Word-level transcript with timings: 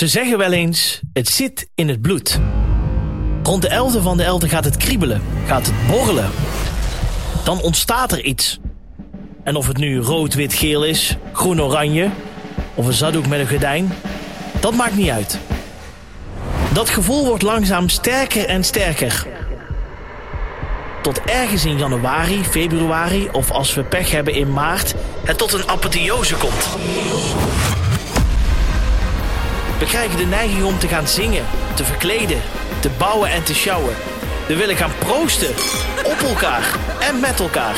Ze 0.00 0.08
zeggen 0.08 0.38
wel 0.38 0.52
eens, 0.52 1.00
het 1.12 1.28
zit 1.28 1.68
in 1.74 1.88
het 1.88 2.00
bloed. 2.02 2.40
Rond 3.42 3.62
de 3.62 3.68
11e 3.68 4.02
van 4.02 4.16
de 4.16 4.22
11 4.22 4.48
gaat 4.48 4.64
het 4.64 4.76
kriebelen, 4.76 5.22
gaat 5.46 5.66
het 5.66 5.86
borrelen. 5.86 6.30
Dan 7.44 7.60
ontstaat 7.60 8.12
er 8.12 8.24
iets. 8.24 8.58
En 9.44 9.56
of 9.56 9.66
het 9.66 9.76
nu 9.76 9.98
rood, 9.98 10.34
wit, 10.34 10.54
geel 10.54 10.84
is, 10.84 11.16
groen, 11.32 11.62
oranje... 11.62 12.10
of 12.74 12.86
een 12.86 12.92
zaddoek 12.92 13.26
met 13.26 13.40
een 13.40 13.48
gordijn, 13.48 13.92
dat 14.60 14.74
maakt 14.74 14.96
niet 14.96 15.10
uit. 15.10 15.38
Dat 16.72 16.90
gevoel 16.90 17.26
wordt 17.26 17.42
langzaam 17.42 17.88
sterker 17.88 18.44
en 18.44 18.64
sterker. 18.64 19.26
Tot 21.02 21.20
ergens 21.20 21.64
in 21.64 21.78
januari, 21.78 22.44
februari 22.44 23.28
of 23.32 23.50
als 23.50 23.74
we 23.74 23.82
pech 23.82 24.10
hebben 24.10 24.34
in 24.34 24.52
maart... 24.52 24.94
het 25.24 25.38
tot 25.38 25.52
een 25.52 25.68
apotheose 25.68 26.34
komt. 26.34 26.68
We 29.80 29.86
krijgen 29.86 30.18
de 30.18 30.24
neiging 30.24 30.64
om 30.64 30.78
te 30.78 30.88
gaan 30.88 31.08
zingen, 31.08 31.44
te 31.74 31.84
verkleden, 31.84 32.40
te 32.80 32.90
bouwen 32.98 33.30
en 33.30 33.42
te 33.42 33.54
sjouwen. 33.54 33.94
We 34.46 34.56
willen 34.56 34.76
gaan 34.76 34.92
proosten. 34.98 35.48
Op 36.04 36.18
elkaar 36.28 36.62
en 37.00 37.20
met 37.20 37.40
elkaar. 37.40 37.76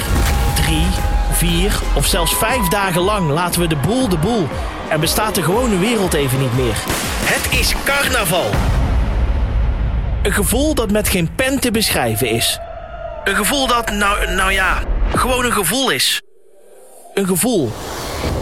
Drie, 0.55 0.87
vier 1.33 1.81
of 1.95 2.07
zelfs 2.07 2.35
vijf 2.35 2.69
dagen 2.69 3.01
lang 3.01 3.31
laten 3.31 3.61
we 3.61 3.67
de 3.67 3.77
boel 3.77 4.09
de 4.09 4.17
boel. 4.17 4.49
En 4.89 5.01
bestaat 5.01 5.35
de 5.35 5.43
gewone 5.43 5.79
wereld 5.79 6.15
even 6.15 6.39
niet 6.39 6.57
meer. 6.57 6.77
Het 7.25 7.61
is 7.61 7.75
carnaval. 7.85 8.51
Een 10.23 10.33
gevoel 10.33 10.75
dat 10.75 10.91
met 10.91 11.09
geen 11.09 11.35
pen 11.35 11.61
te 11.61 11.71
beschrijven 11.71 12.29
is. 12.29 12.59
Een 13.25 13.37
gevoel 13.37 13.67
dat, 13.67 13.91
nou, 13.91 14.31
nou 14.31 14.53
ja, 14.53 14.83
gewoon 15.15 15.45
een 15.45 15.53
gevoel 15.53 15.91
is. 15.91 16.23
Een 17.15 17.27
gevoel. 17.27 17.73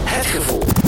Het 0.04 0.26
gevoel. 0.26 0.79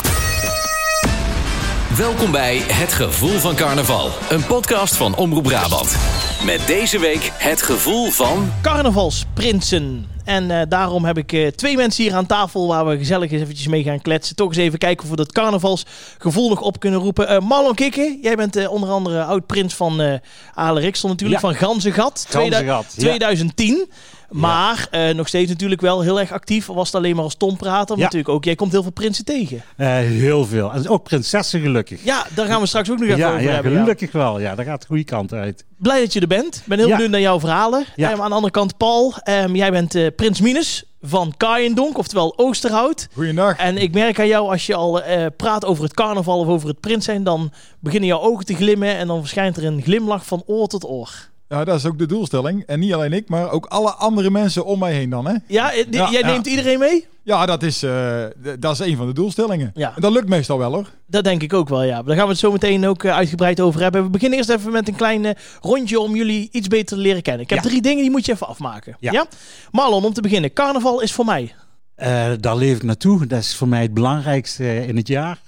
Welkom 1.96 2.30
bij 2.30 2.56
Het 2.58 2.92
Gevoel 2.92 3.38
van 3.38 3.54
Carnaval, 3.54 4.10
een 4.30 4.46
podcast 4.46 4.96
van 4.96 5.16
Omroep 5.16 5.42
Brabant. 5.42 5.96
Met 6.44 6.66
deze 6.66 6.98
week 6.98 7.30
het 7.32 7.62
gevoel 7.62 8.10
van. 8.10 8.52
Carnavalsprinsen. 8.62 10.06
En 10.24 10.50
eh, 10.50 10.62
daarom 10.68 11.04
heb 11.04 11.18
ik 11.18 11.32
eh, 11.32 11.46
twee 11.46 11.76
mensen 11.76 12.04
hier 12.04 12.14
aan 12.14 12.26
tafel 12.26 12.68
waar 12.68 12.86
we 12.86 12.98
gezellig 12.98 13.30
eens 13.30 13.42
eventjes 13.42 13.66
mee 13.66 13.82
gaan 13.82 14.00
kletsen. 14.02 14.36
Toch 14.36 14.48
eens 14.48 14.56
even 14.56 14.78
kijken 14.78 15.04
of 15.04 15.10
we 15.10 15.16
dat 15.16 15.32
carnavalsgevoel 15.32 16.48
nog 16.48 16.60
op 16.60 16.80
kunnen 16.80 17.00
roepen. 17.00 17.28
Eh, 17.28 17.38
Marlon 17.38 17.74
Kikke, 17.74 18.18
jij 18.22 18.36
bent 18.36 18.68
onder 18.68 18.88
andere 18.88 19.24
oud-prins 19.24 19.74
van 19.74 20.00
uh, 20.00 20.14
Ale 20.54 20.80
Riksel 20.80 21.08
natuurlijk, 21.08 21.40
Ja. 21.40 21.48
van 21.48 21.56
Ganzengat. 21.58 22.26
Ganzengat, 22.28 22.84
ja. 22.96 23.00
2010. 23.00 23.90
Maar 24.32 24.86
eh, 24.90 25.14
nog 25.14 25.28
steeds 25.28 25.50
natuurlijk 25.50 25.80
wel 25.80 26.00
heel 26.00 26.20
erg 26.20 26.32
actief. 26.32 26.66
Was 26.66 26.86
het 26.86 26.94
alleen 26.94 27.14
maar 27.14 27.24
als 27.24 27.34
tomprater. 27.34 27.96
Ja. 27.96 28.02
Natuurlijk 28.02 28.28
ook, 28.34 28.44
jij 28.44 28.54
komt 28.54 28.72
heel 28.72 28.82
veel 28.82 28.92
prinsen 28.92 29.24
tegen. 29.24 29.62
Eh, 29.76 29.86
heel 29.96 30.46
veel. 30.46 30.72
En 30.72 30.88
ook 30.88 31.02
prinsessen 31.02 31.60
gelukkig. 31.60 32.04
Ja, 32.04 32.26
daar 32.34 32.46
gaan 32.46 32.60
we 32.60 32.66
straks 32.66 32.90
ook 32.90 32.98
nog 32.98 33.06
even 33.08 33.18
ja, 33.18 33.28
over 33.28 33.42
ja, 33.42 33.50
hebben. 33.50 33.72
ja. 33.72 33.80
gelukkig 33.80 34.12
wel. 34.12 34.40
Ja, 34.40 34.54
daar 34.54 34.64
gaat 34.64 34.80
de 34.80 34.86
goede 34.86 35.04
kant 35.04 35.32
uit. 35.32 35.64
Blij 35.78 36.00
dat 36.00 36.12
je 36.12 36.20
er 36.20 36.26
bent. 36.26 36.56
Ik 36.56 36.62
ben 36.66 36.78
heel 36.78 36.86
Ja. 36.86 36.92
benieuwd 36.94 37.10
naar 37.12 37.20
jouw 37.20 37.40
verhalen. 37.40 37.84
Ja. 37.96 38.10
Ehm, 38.10 38.20
aan 38.20 38.28
de 38.28 38.34
andere 38.34 38.52
kant, 38.52 38.76
Paul, 38.76 39.14
ehm, 39.22 39.54
jij 39.54 39.70
bent 39.70 39.94
eh, 39.94 40.06
prins 40.16 40.40
Minus 40.40 40.84
van 41.02 41.34
Kaaiendonk, 41.36 41.98
oftewel 41.98 42.38
Oosterhout. 42.38 43.08
Goeiedag. 43.14 43.56
En 43.56 43.76
ik 43.76 43.92
merk 43.94 44.20
aan 44.20 44.26
jou, 44.26 44.50
als 44.50 44.66
je 44.66 44.74
al 44.74 45.02
eh, 45.02 45.26
praat 45.36 45.64
over 45.64 45.84
het 45.84 45.94
carnaval 45.94 46.38
of 46.38 46.46
over 46.46 46.68
het 46.68 46.80
prins 46.80 47.04
zijn, 47.04 47.22
dan 47.24 47.52
beginnen 47.80 48.08
jouw 48.08 48.20
ogen 48.20 48.44
te 48.44 48.54
glimmen 48.54 48.96
en 48.96 49.06
dan 49.06 49.20
verschijnt 49.20 49.56
er 49.56 49.64
een 49.64 49.82
glimlach 49.82 50.26
van 50.26 50.42
oor 50.46 50.66
tot 50.66 50.88
oor. 50.88 51.30
Ja, 51.52 51.64
dat 51.64 51.76
is 51.78 51.86
ook 51.86 51.98
de 51.98 52.06
doelstelling. 52.06 52.62
En 52.66 52.80
niet 52.80 52.92
alleen 52.94 53.12
ik, 53.12 53.28
maar 53.28 53.50
ook 53.50 53.66
alle 53.66 53.90
andere 53.90 54.30
mensen 54.30 54.64
om 54.64 54.78
mij 54.78 54.92
heen 54.92 55.10
dan. 55.10 55.26
Hè? 55.26 55.34
Ja, 55.46 55.72
eh, 55.72 55.84
Ja, 55.90 56.10
jij 56.10 56.20
ja. 56.20 56.26
neemt 56.26 56.46
iedereen 56.46 56.78
mee? 56.78 57.06
Ja, 57.22 57.46
dat 57.46 57.62
is, 57.62 57.82
eh, 57.82 58.24
d- 58.24 58.62
dat 58.62 58.72
is 58.72 58.78
een 58.78 58.96
van 58.96 59.06
de 59.06 59.12
doelstellingen. 59.12 59.70
Ja. 59.74 59.92
En 59.94 60.00
dat 60.02 60.12
lukt 60.12 60.28
meestal 60.28 60.58
wel 60.58 60.72
hoor. 60.72 60.86
Dat 61.06 61.24
denk 61.24 61.42
ik 61.42 61.52
ook 61.52 61.68
wel, 61.68 61.82
ja. 61.82 62.02
Daar 62.02 62.16
gaan 62.16 62.24
we 62.24 62.30
het 62.30 62.40
zo 62.40 62.52
meteen 62.52 62.86
ook 62.86 63.04
eh, 63.04 63.14
uitgebreid 63.14 63.60
over 63.60 63.80
hebben. 63.80 64.02
We 64.02 64.10
beginnen 64.10 64.38
eerst 64.38 64.50
even 64.50 64.72
met 64.72 64.88
een 64.88 64.96
klein 64.96 65.34
rondje 65.60 66.00
om 66.00 66.16
jullie 66.16 66.48
iets 66.52 66.68
beter 66.68 66.96
te 66.96 67.02
leren 67.02 67.22
kennen. 67.22 67.42
Ik 67.42 67.50
heb 67.50 67.62
Ja. 67.62 67.68
drie 67.68 67.82
dingen, 67.82 68.00
die 68.02 68.10
moet 68.10 68.26
je 68.26 68.32
even 68.32 68.46
afmaken. 68.48 68.96
Ja. 69.00 69.12
Ja. 69.12 69.26
Marlon, 69.70 70.04
om 70.04 70.12
te 70.12 70.20
beginnen. 70.20 70.52
Carnaval 70.52 71.00
is 71.00 71.12
voor 71.12 71.24
mij. 71.24 71.54
Eh, 71.94 72.30
daar 72.40 72.56
leef 72.56 72.76
ik 72.76 72.82
naartoe. 72.82 73.26
Dat 73.26 73.38
is 73.40 73.56
voor 73.56 73.68
mij 73.68 73.82
het 73.82 73.94
belangrijkste 73.94 74.86
in 74.86 74.96
het 74.96 75.08
jaar. 75.08 75.38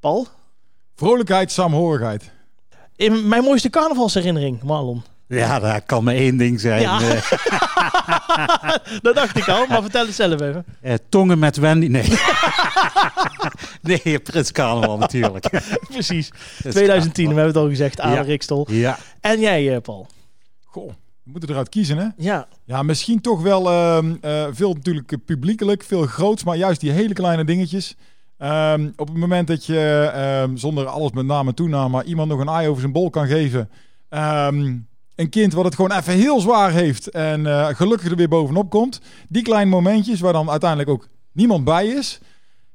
Paul? 0.00 0.26
Vrolijkheid, 0.96 1.52
saamhorigheid. 1.52 2.30
In 2.96 3.28
mijn 3.28 3.42
mooiste 3.44 3.70
carnavalsherinnering, 3.70 4.62
Marlon. 4.62 5.02
Ja, 5.38 5.58
dat 5.58 5.82
kan 5.86 6.04
maar 6.04 6.14
één 6.14 6.36
ding 6.36 6.60
zijn. 6.60 6.80
Ja. 6.80 7.00
Eh, 7.00 7.22
Dat 9.02 9.14
dacht 9.14 9.36
ik 9.36 9.48
al, 9.48 9.66
maar 9.66 9.82
vertel 9.82 10.06
het 10.06 10.14
zelf 10.14 10.40
even. 10.40 10.64
eh, 10.80 10.94
tongen 11.08 11.38
met 11.38 11.56
Wendy. 11.56 11.86
Nee. 11.86 12.08
nee, 14.04 14.18
Prins 14.18 14.52
Carnaval 14.52 14.98
natuurlijk. 14.98 15.48
Precies. 15.92 16.30
2010, 16.68 17.24
we 17.28 17.34
hebben 17.34 17.46
het 17.54 17.62
al 17.62 17.68
gezegd, 17.68 18.00
Ader 18.00 18.16
Ja. 18.18 18.22
Rikstol. 18.22 18.66
Ja. 18.70 18.98
En 19.20 19.40
jij, 19.40 19.74
eh, 19.74 19.80
Paul? 19.80 20.06
Goh, 20.64 20.88
we 21.22 21.30
moeten 21.30 21.50
eruit 21.50 21.68
kiezen 21.68 21.96
hè. 21.98 22.06
Ja, 22.16 22.46
Ja, 22.64 22.82
misschien 22.82 23.20
toch 23.20 23.42
wel 23.42 23.70
ehm, 23.70 24.14
eh, 24.20 24.46
veel 24.50 24.72
natuurlijk 24.72 25.16
publiekelijk, 25.24 25.82
veel 25.84 26.06
groots, 26.06 26.44
maar 26.44 26.56
juist 26.56 26.80
die 26.80 26.90
hele 26.90 27.12
kleine 27.14 27.44
dingetjes. 27.44 27.96
Ehm, 28.38 28.88
op 28.96 29.08
het 29.08 29.16
moment 29.16 29.48
dat 29.48 29.66
je, 29.66 30.10
ehm, 30.14 30.56
zonder 30.56 30.86
alles 30.86 31.10
met 31.12 31.26
naam 31.26 31.48
en 31.48 31.54
toenaam, 31.54 31.90
maar 31.90 32.04
iemand 32.04 32.28
nog 32.28 32.40
een 32.40 32.48
ei 32.48 32.68
over 32.68 32.80
zijn 32.80 32.92
bol 32.92 33.10
kan 33.10 33.26
geven. 33.26 33.70
Ehm, 34.08 34.76
een 35.20 35.28
kind 35.28 35.52
wat 35.52 35.64
het 35.64 35.74
gewoon 35.74 35.92
even 35.92 36.12
heel 36.12 36.40
zwaar 36.40 36.72
heeft 36.72 37.08
en 37.08 37.46
eh, 37.46 37.66
gelukkig 37.66 38.10
er 38.10 38.16
weer 38.16 38.28
bovenop 38.28 38.70
komt. 38.70 39.00
Die 39.28 39.42
kleine 39.42 39.70
momentjes 39.70 40.20
waar 40.20 40.32
dan 40.32 40.50
uiteindelijk 40.50 40.90
ook 40.90 41.08
niemand 41.32 41.64
bij 41.64 41.86
is. 41.86 42.20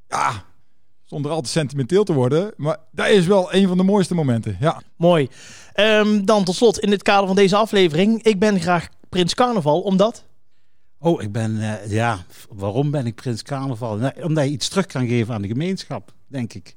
Ja, 0.07 0.43
zonder 1.03 1.31
al 1.31 1.41
te 1.41 1.49
sentimenteel 1.49 2.03
te 2.03 2.13
worden. 2.13 2.53
Maar 2.57 2.77
dat 2.91 3.07
is 3.07 3.25
wel 3.25 3.53
een 3.53 3.67
van 3.67 3.77
de 3.77 3.83
mooiste 3.83 4.15
momenten. 4.15 4.57
Ja. 4.59 4.81
mooi. 4.95 5.29
Ehm, 5.73 6.25
dan 6.25 6.43
tot 6.43 6.55
slot, 6.55 6.79
in 6.79 6.91
het 6.91 7.03
kader 7.03 7.27
van 7.27 7.35
deze 7.35 7.55
aflevering. 7.55 8.23
Ik 8.23 8.39
ben 8.39 8.59
graag 8.59 8.87
Prins 9.09 9.33
Carnaval, 9.33 9.81
omdat... 9.81 10.23
Oh, 10.99 11.21
ik 11.21 11.31
ben, 11.31 11.61
eh, 11.61 11.91
ja, 11.91 12.25
waarom 12.49 12.91
ben 12.91 13.05
ik 13.05 13.15
Prins 13.15 13.43
Carnaval? 13.43 13.97
Nou, 13.97 14.21
omdat 14.21 14.43
je 14.43 14.51
iets 14.51 14.67
terug 14.67 14.85
kan 14.85 15.07
geven 15.07 15.33
aan 15.33 15.41
de 15.41 15.47
gemeenschap, 15.47 16.13
denk 16.27 16.53
ik. 16.53 16.75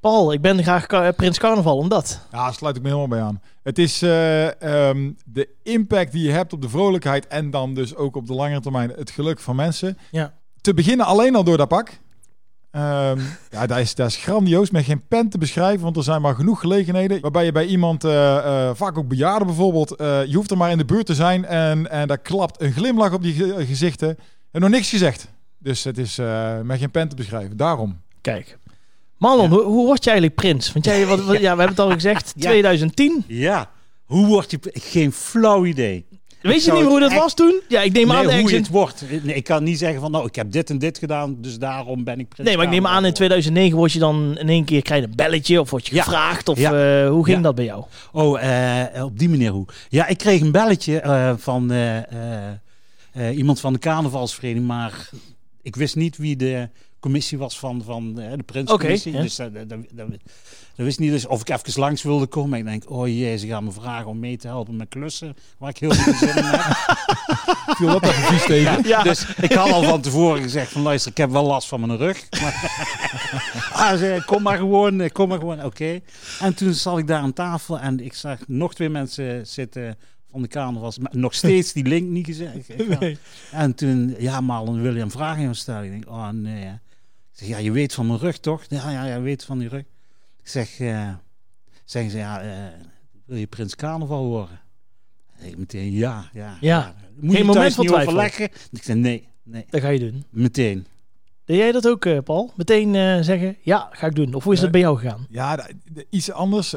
Paul, 0.00 0.32
ik 0.32 0.40
ben 0.40 0.62
graag 0.62 0.86
ka- 0.86 1.12
Prins 1.12 1.38
Carnaval, 1.38 1.76
omdat... 1.76 2.20
Ja, 2.32 2.44
daar 2.44 2.54
sluit 2.54 2.76
ik 2.76 2.82
me 2.82 2.88
helemaal 2.88 3.08
bij 3.08 3.22
aan. 3.22 3.40
Het 3.62 3.78
is 3.78 4.02
eh, 4.02 4.62
ehm, 4.62 5.10
de 5.24 5.48
impact 5.62 6.12
die 6.12 6.22
je 6.22 6.30
hebt 6.32 6.52
op 6.52 6.62
de 6.62 6.68
vrolijkheid 6.68 7.26
en 7.26 7.50
dan 7.50 7.74
dus 7.74 7.94
ook 7.96 8.16
op 8.16 8.26
de 8.26 8.34
langere 8.34 8.60
termijn 8.60 8.90
het 8.96 9.10
geluk 9.10 9.40
van 9.40 9.56
mensen. 9.56 9.98
Ja. 10.10 10.34
Te 10.60 10.74
beginnen 10.74 11.06
alleen 11.06 11.34
al 11.34 11.44
door 11.44 11.56
dat 11.56 11.68
pak. 11.68 11.98
Ehm, 12.70 13.20
ja, 13.50 13.66
dat 13.66 13.78
is, 13.78 13.94
dat 13.94 14.08
is 14.08 14.16
grandioos 14.16 14.70
met 14.70 14.84
geen 14.84 15.06
pen 15.08 15.28
te 15.28 15.38
beschrijven, 15.38 15.82
want 15.82 15.96
er 15.96 16.02
zijn 16.02 16.20
maar 16.22 16.34
genoeg 16.34 16.60
gelegenheden 16.60 17.20
waarbij 17.20 17.44
je 17.44 17.52
bij 17.52 17.66
iemand, 17.66 18.04
eh, 18.04 18.36
eh, 18.68 18.74
vaak 18.74 18.98
ook 18.98 19.08
bejaarden 19.08 19.46
bijvoorbeeld, 19.46 19.94
je 19.98 20.32
hoeft 20.34 20.50
er 20.50 20.56
maar 20.56 20.70
in 20.70 20.78
de 20.78 20.84
buurt 20.84 21.06
te 21.06 21.14
zijn 21.14 21.44
en, 21.44 21.90
en 21.90 22.08
daar 22.08 22.18
klapt 22.18 22.60
een 22.62 22.72
glimlach 22.72 23.12
op 23.12 23.22
die 23.22 23.32
ge- 23.34 23.66
gezichten 23.66 24.18
en 24.50 24.60
nog 24.60 24.70
niks 24.70 24.90
gezegd. 24.90 25.28
Dus 25.58 25.84
het 25.84 25.98
is 25.98 26.16
met 26.62 26.78
geen 26.78 26.90
pen 26.90 27.08
te 27.08 27.16
beschrijven. 27.16 27.56
Daarom. 27.56 28.00
Kijk. 28.20 28.58
Marlon, 29.18 29.50
hoe, 29.50 29.62
hoe 29.62 29.86
word 29.86 30.04
jij 30.04 30.12
eigenlijk 30.12 30.40
prins? 30.42 30.72
Want 30.72 30.84
jij, 30.84 31.06
wat, 31.06 31.24
wat- 31.24 31.34
ja, 31.46 31.52
we 31.56 31.58
hebben 31.62 31.68
het 31.68 31.78
al 31.78 31.90
gezegd, 31.90 32.32
Ja. 32.36 32.48
2010. 32.50 33.24
Ja. 33.26 33.70
Hoe 34.04 34.26
word 34.26 34.50
je... 34.50 34.58
Geen 34.72 35.12
flauw 35.12 35.64
idee. 35.64 36.06
Weet 36.42 36.64
je 36.64 36.70
niet 36.72 36.80
meer 36.80 36.90
hoe 36.90 37.00
dat 37.00 37.10
echt- 37.10 37.20
was 37.20 37.34
toen? 37.34 37.60
Ja, 37.68 37.80
ik 37.82 37.92
neem 37.92 38.10
aan 38.10 38.16
Nee, 38.16 38.24
ergens 38.24 38.42
hoe 38.42 38.50
in... 38.50 38.56
het 38.62 38.68
wordt. 38.70 39.04
Nee, 39.22 39.34
ik 39.34 39.44
kan 39.44 39.62
niet 39.64 39.78
zeggen 39.78 40.00
van, 40.00 40.10
nou, 40.10 40.26
ik 40.26 40.34
heb 40.34 40.52
dit 40.52 40.70
en 40.70 40.78
dit 40.78 40.98
gedaan, 40.98 41.36
dus 41.40 41.58
daarom 41.58 42.04
ben 42.04 42.18
ik 42.20 42.28
prins 42.28 42.48
Nee, 42.48 42.56
maar 42.56 42.66
ik 42.66 42.72
neem 42.72 42.86
aan 42.86 43.04
in 43.04 43.12
Carnaval. 43.12 43.16
2009 43.16 43.76
word 43.76 43.92
je 43.92 43.98
dan 43.98 44.38
in 44.38 44.48
één 44.48 44.64
keer 44.64 44.82
krijg 44.82 45.00
je 45.02 45.06
een 45.08 45.16
belletje 45.16 45.60
of 45.60 45.70
word 45.70 45.86
je 45.86 45.94
Ja. 45.94 46.02
gevraagd 46.02 46.48
of 46.48 46.58
Ja. 46.58 47.02
eh, 47.04 47.10
hoe 47.10 47.24
ging 47.24 47.36
Ja. 47.36 47.42
dat 47.42 47.54
bij 47.54 47.64
jou? 47.64 47.84
Oh, 48.12 48.42
eh, 48.94 49.04
op 49.04 49.18
die 49.18 49.28
manier 49.28 49.50
hoe? 49.50 49.66
Ja, 49.88 50.06
ik 50.06 50.18
kreeg 50.18 50.40
een 50.40 50.52
belletje 50.52 51.00
eh, 51.00 51.32
van 51.36 51.72
iemand 53.34 53.60
van 53.60 53.72
de 53.72 53.78
carnavalsvereniging, 53.78 54.66
maar 54.66 55.08
ik 55.62 55.76
wist 55.76 55.96
niet 55.96 56.16
wie 56.16 56.36
de 56.36 56.68
commissie 57.00 57.38
was 57.38 57.58
van, 57.58 57.82
van 57.84 58.20
eh, 58.20 58.30
de 58.36 58.42
prinscommissie. 58.42 59.10
Oké, 59.10 59.18
ja. 59.18 59.24
Dus 59.24 59.36
dat, 59.36 59.54
dat, 59.54 59.68
dat, 59.68 59.78
dat- 59.92 60.08
dat 60.74 60.86
wist 60.86 60.98
niet 60.98 61.10
dus 61.10 61.26
of 61.26 61.40
ik 61.40 61.48
even 61.48 61.80
langs 61.80 62.02
wilde 62.02 62.26
komen. 62.26 62.58
Ik 62.58 62.64
denk, 62.64 62.90
oh 62.90 63.06
jee, 63.08 63.36
ze 63.38 63.46
gaan 63.46 63.64
me 63.64 63.72
vragen 63.72 64.06
om 64.06 64.18
mee 64.18 64.36
te 64.36 64.46
helpen 64.46 64.76
met 64.76 64.88
klussen, 64.88 65.34
waar 65.58 65.70
ik 65.70 65.78
heel 65.78 65.92
veel 65.92 66.14
zin 66.14 66.28
in 66.36 66.44
heb. 66.44 66.76
Viel 67.76 68.00
dat 68.00 68.46
tegen? 68.46 68.88
Ja. 68.88 69.02
Dus 69.02 69.26
ik 69.48 69.52
had 69.52 69.70
al 69.72 69.82
van 69.82 70.00
tevoren 70.00 70.42
gezegd 70.42 70.72
van 70.72 70.82
luister, 70.82 71.10
ik 71.10 71.16
heb 71.16 71.30
wel 71.30 71.44
last 71.44 71.68
van 71.68 71.80
mijn 71.80 71.96
rug. 71.96 72.26
Maar, 72.40 73.72
ah, 73.72 73.90
ze 73.90 73.98
zei, 73.98 74.20
kom 74.24 74.42
maar 74.42 74.56
gewoon, 74.58 75.00
eh, 75.00 75.10
kom 75.10 75.28
maar 75.28 75.38
gewoon, 75.38 75.64
oké. 75.64 76.00
En 76.40 76.54
toen 76.54 76.74
zat 76.74 76.98
ik 76.98 77.06
daar 77.06 77.20
aan 77.20 77.32
tafel 77.32 77.78
en 77.80 78.00
ik 78.04 78.14
zag 78.14 78.38
nog 78.46 78.74
twee 78.74 78.88
mensen 78.88 79.46
zitten 79.46 79.96
van 80.30 80.42
de 80.42 80.48
carnavals. 80.48 80.98
Maar 80.98 81.12
nog 81.14 81.34
steeds 81.34 81.72
die 81.72 81.84
link 81.84 82.08
niet 82.08 82.26
gezegd. 82.26 82.98
Nee. 83.00 83.18
En 83.52 83.74
toen, 83.74 84.14
ja 84.18 84.40
Marlon, 84.40 84.82
wil 84.82 84.94
je 84.94 85.02
een 85.02 85.10
vraag 85.10 85.34
aan 85.36 85.42
jou 85.42 85.54
stellen? 85.54 85.84
Ik 85.84 85.90
denk, 85.90 86.08
oh 86.08 86.28
nee. 86.28 86.68
Zeg, 87.38 87.48
ja, 87.48 87.58
je 87.58 87.72
weet 87.72 87.94
van 87.94 88.06
mijn 88.06 88.18
rug 88.18 88.38
toch? 88.38 88.64
Ja, 88.68 88.90
ja, 88.90 89.04
ja, 89.04 89.20
weet 89.20 89.44
van 89.44 89.58
die 89.58 89.68
rug. 89.68 89.80
Ik 90.42 90.48
zeg, 90.48 90.78
eh, 90.80 91.08
zeggen 91.84 92.10
ze, 92.10 92.16
ja, 92.18 92.40
eh, 92.40 92.48
wil 93.26 93.36
je 93.36 93.46
Prins 93.46 93.76
Carnaval 93.76 94.24
horen? 94.24 94.60
Ik 95.40 95.58
meteen, 95.58 95.92
ja, 95.92 96.28
ja. 96.32 96.56
Ja. 96.60 96.94
Moet 97.16 97.30
Geen 97.30 97.40
je 97.40 97.44
moment 97.46 97.74
van 97.74 97.84
niet 97.84 97.92
twijfel. 97.92 98.12
overleggen? 98.12 98.48
Ik 98.72 98.82
zei, 98.82 98.98
nee, 98.98 99.28
nee, 99.42 99.64
Dat 99.70 99.80
ga 99.80 99.88
je 99.88 99.98
doen. 99.98 100.24
meteen. 100.30 100.86
Deed 101.44 101.56
jij 101.56 101.72
dat 101.72 101.88
ook, 101.88 102.04
eh, 102.04 102.18
Paul? 102.24 102.52
Meteen 102.56 102.94
eh, 102.94 103.18
zeggen, 103.20 103.56
ja, 103.62 103.88
ga 103.92 104.06
ik 104.06 104.14
doen. 104.14 104.34
Of 104.34 104.44
hoe 104.44 104.52
is 104.52 104.60
dat 104.60 104.70
bij 104.70 104.80
jou 104.80 104.98
gegaan? 104.98 105.26
Ja, 105.30 105.68
iets 106.10 106.30
anders. 106.32 106.68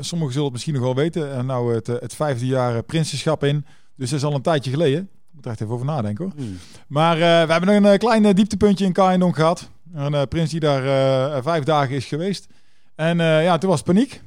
Sommigen 0.00 0.32
zullen 0.32 0.42
het 0.44 0.52
misschien 0.52 0.74
nog 0.74 0.82
wel 0.82 0.94
weten. 0.94 1.32
En 1.32 1.46
nou 1.46 1.74
het, 1.74 1.86
het 1.86 2.14
vijfde 2.14 2.46
jaar 2.46 2.82
prinsesschap 2.82 3.44
in. 3.44 3.64
Dus 3.96 4.10
dat 4.10 4.18
is 4.18 4.24
al 4.24 4.34
een 4.34 4.42
tijdje 4.42 4.70
geleden. 4.70 5.08
Moet 5.34 5.44
er 5.44 5.50
echt 5.50 5.60
even 5.60 5.74
over 5.74 5.86
nadenken 5.86 6.24
hoor. 6.24 6.32
Hmm. 6.36 6.58
Maar 6.88 7.14
eh, 7.14 7.20
we 7.46 7.52
hebben 7.52 7.66
nog 7.66 7.76
een 7.76 7.92
eh, 7.92 7.98
klein 7.98 8.24
eh, 8.24 8.34
dieptepuntje 8.34 8.84
in 8.84 8.92
Kaaiendonk 8.92 9.34
gehad. 9.36 9.70
Een 9.94 10.28
prins 10.28 10.50
die 10.50 10.60
daar 10.60 11.42
vijf 11.42 11.64
dagen 11.64 11.94
is 11.94 12.04
geweest. 12.04 12.46
En 12.94 13.16
ja, 13.18 13.58
toen 13.58 13.70
was 13.70 13.82
paniek. 13.82 14.22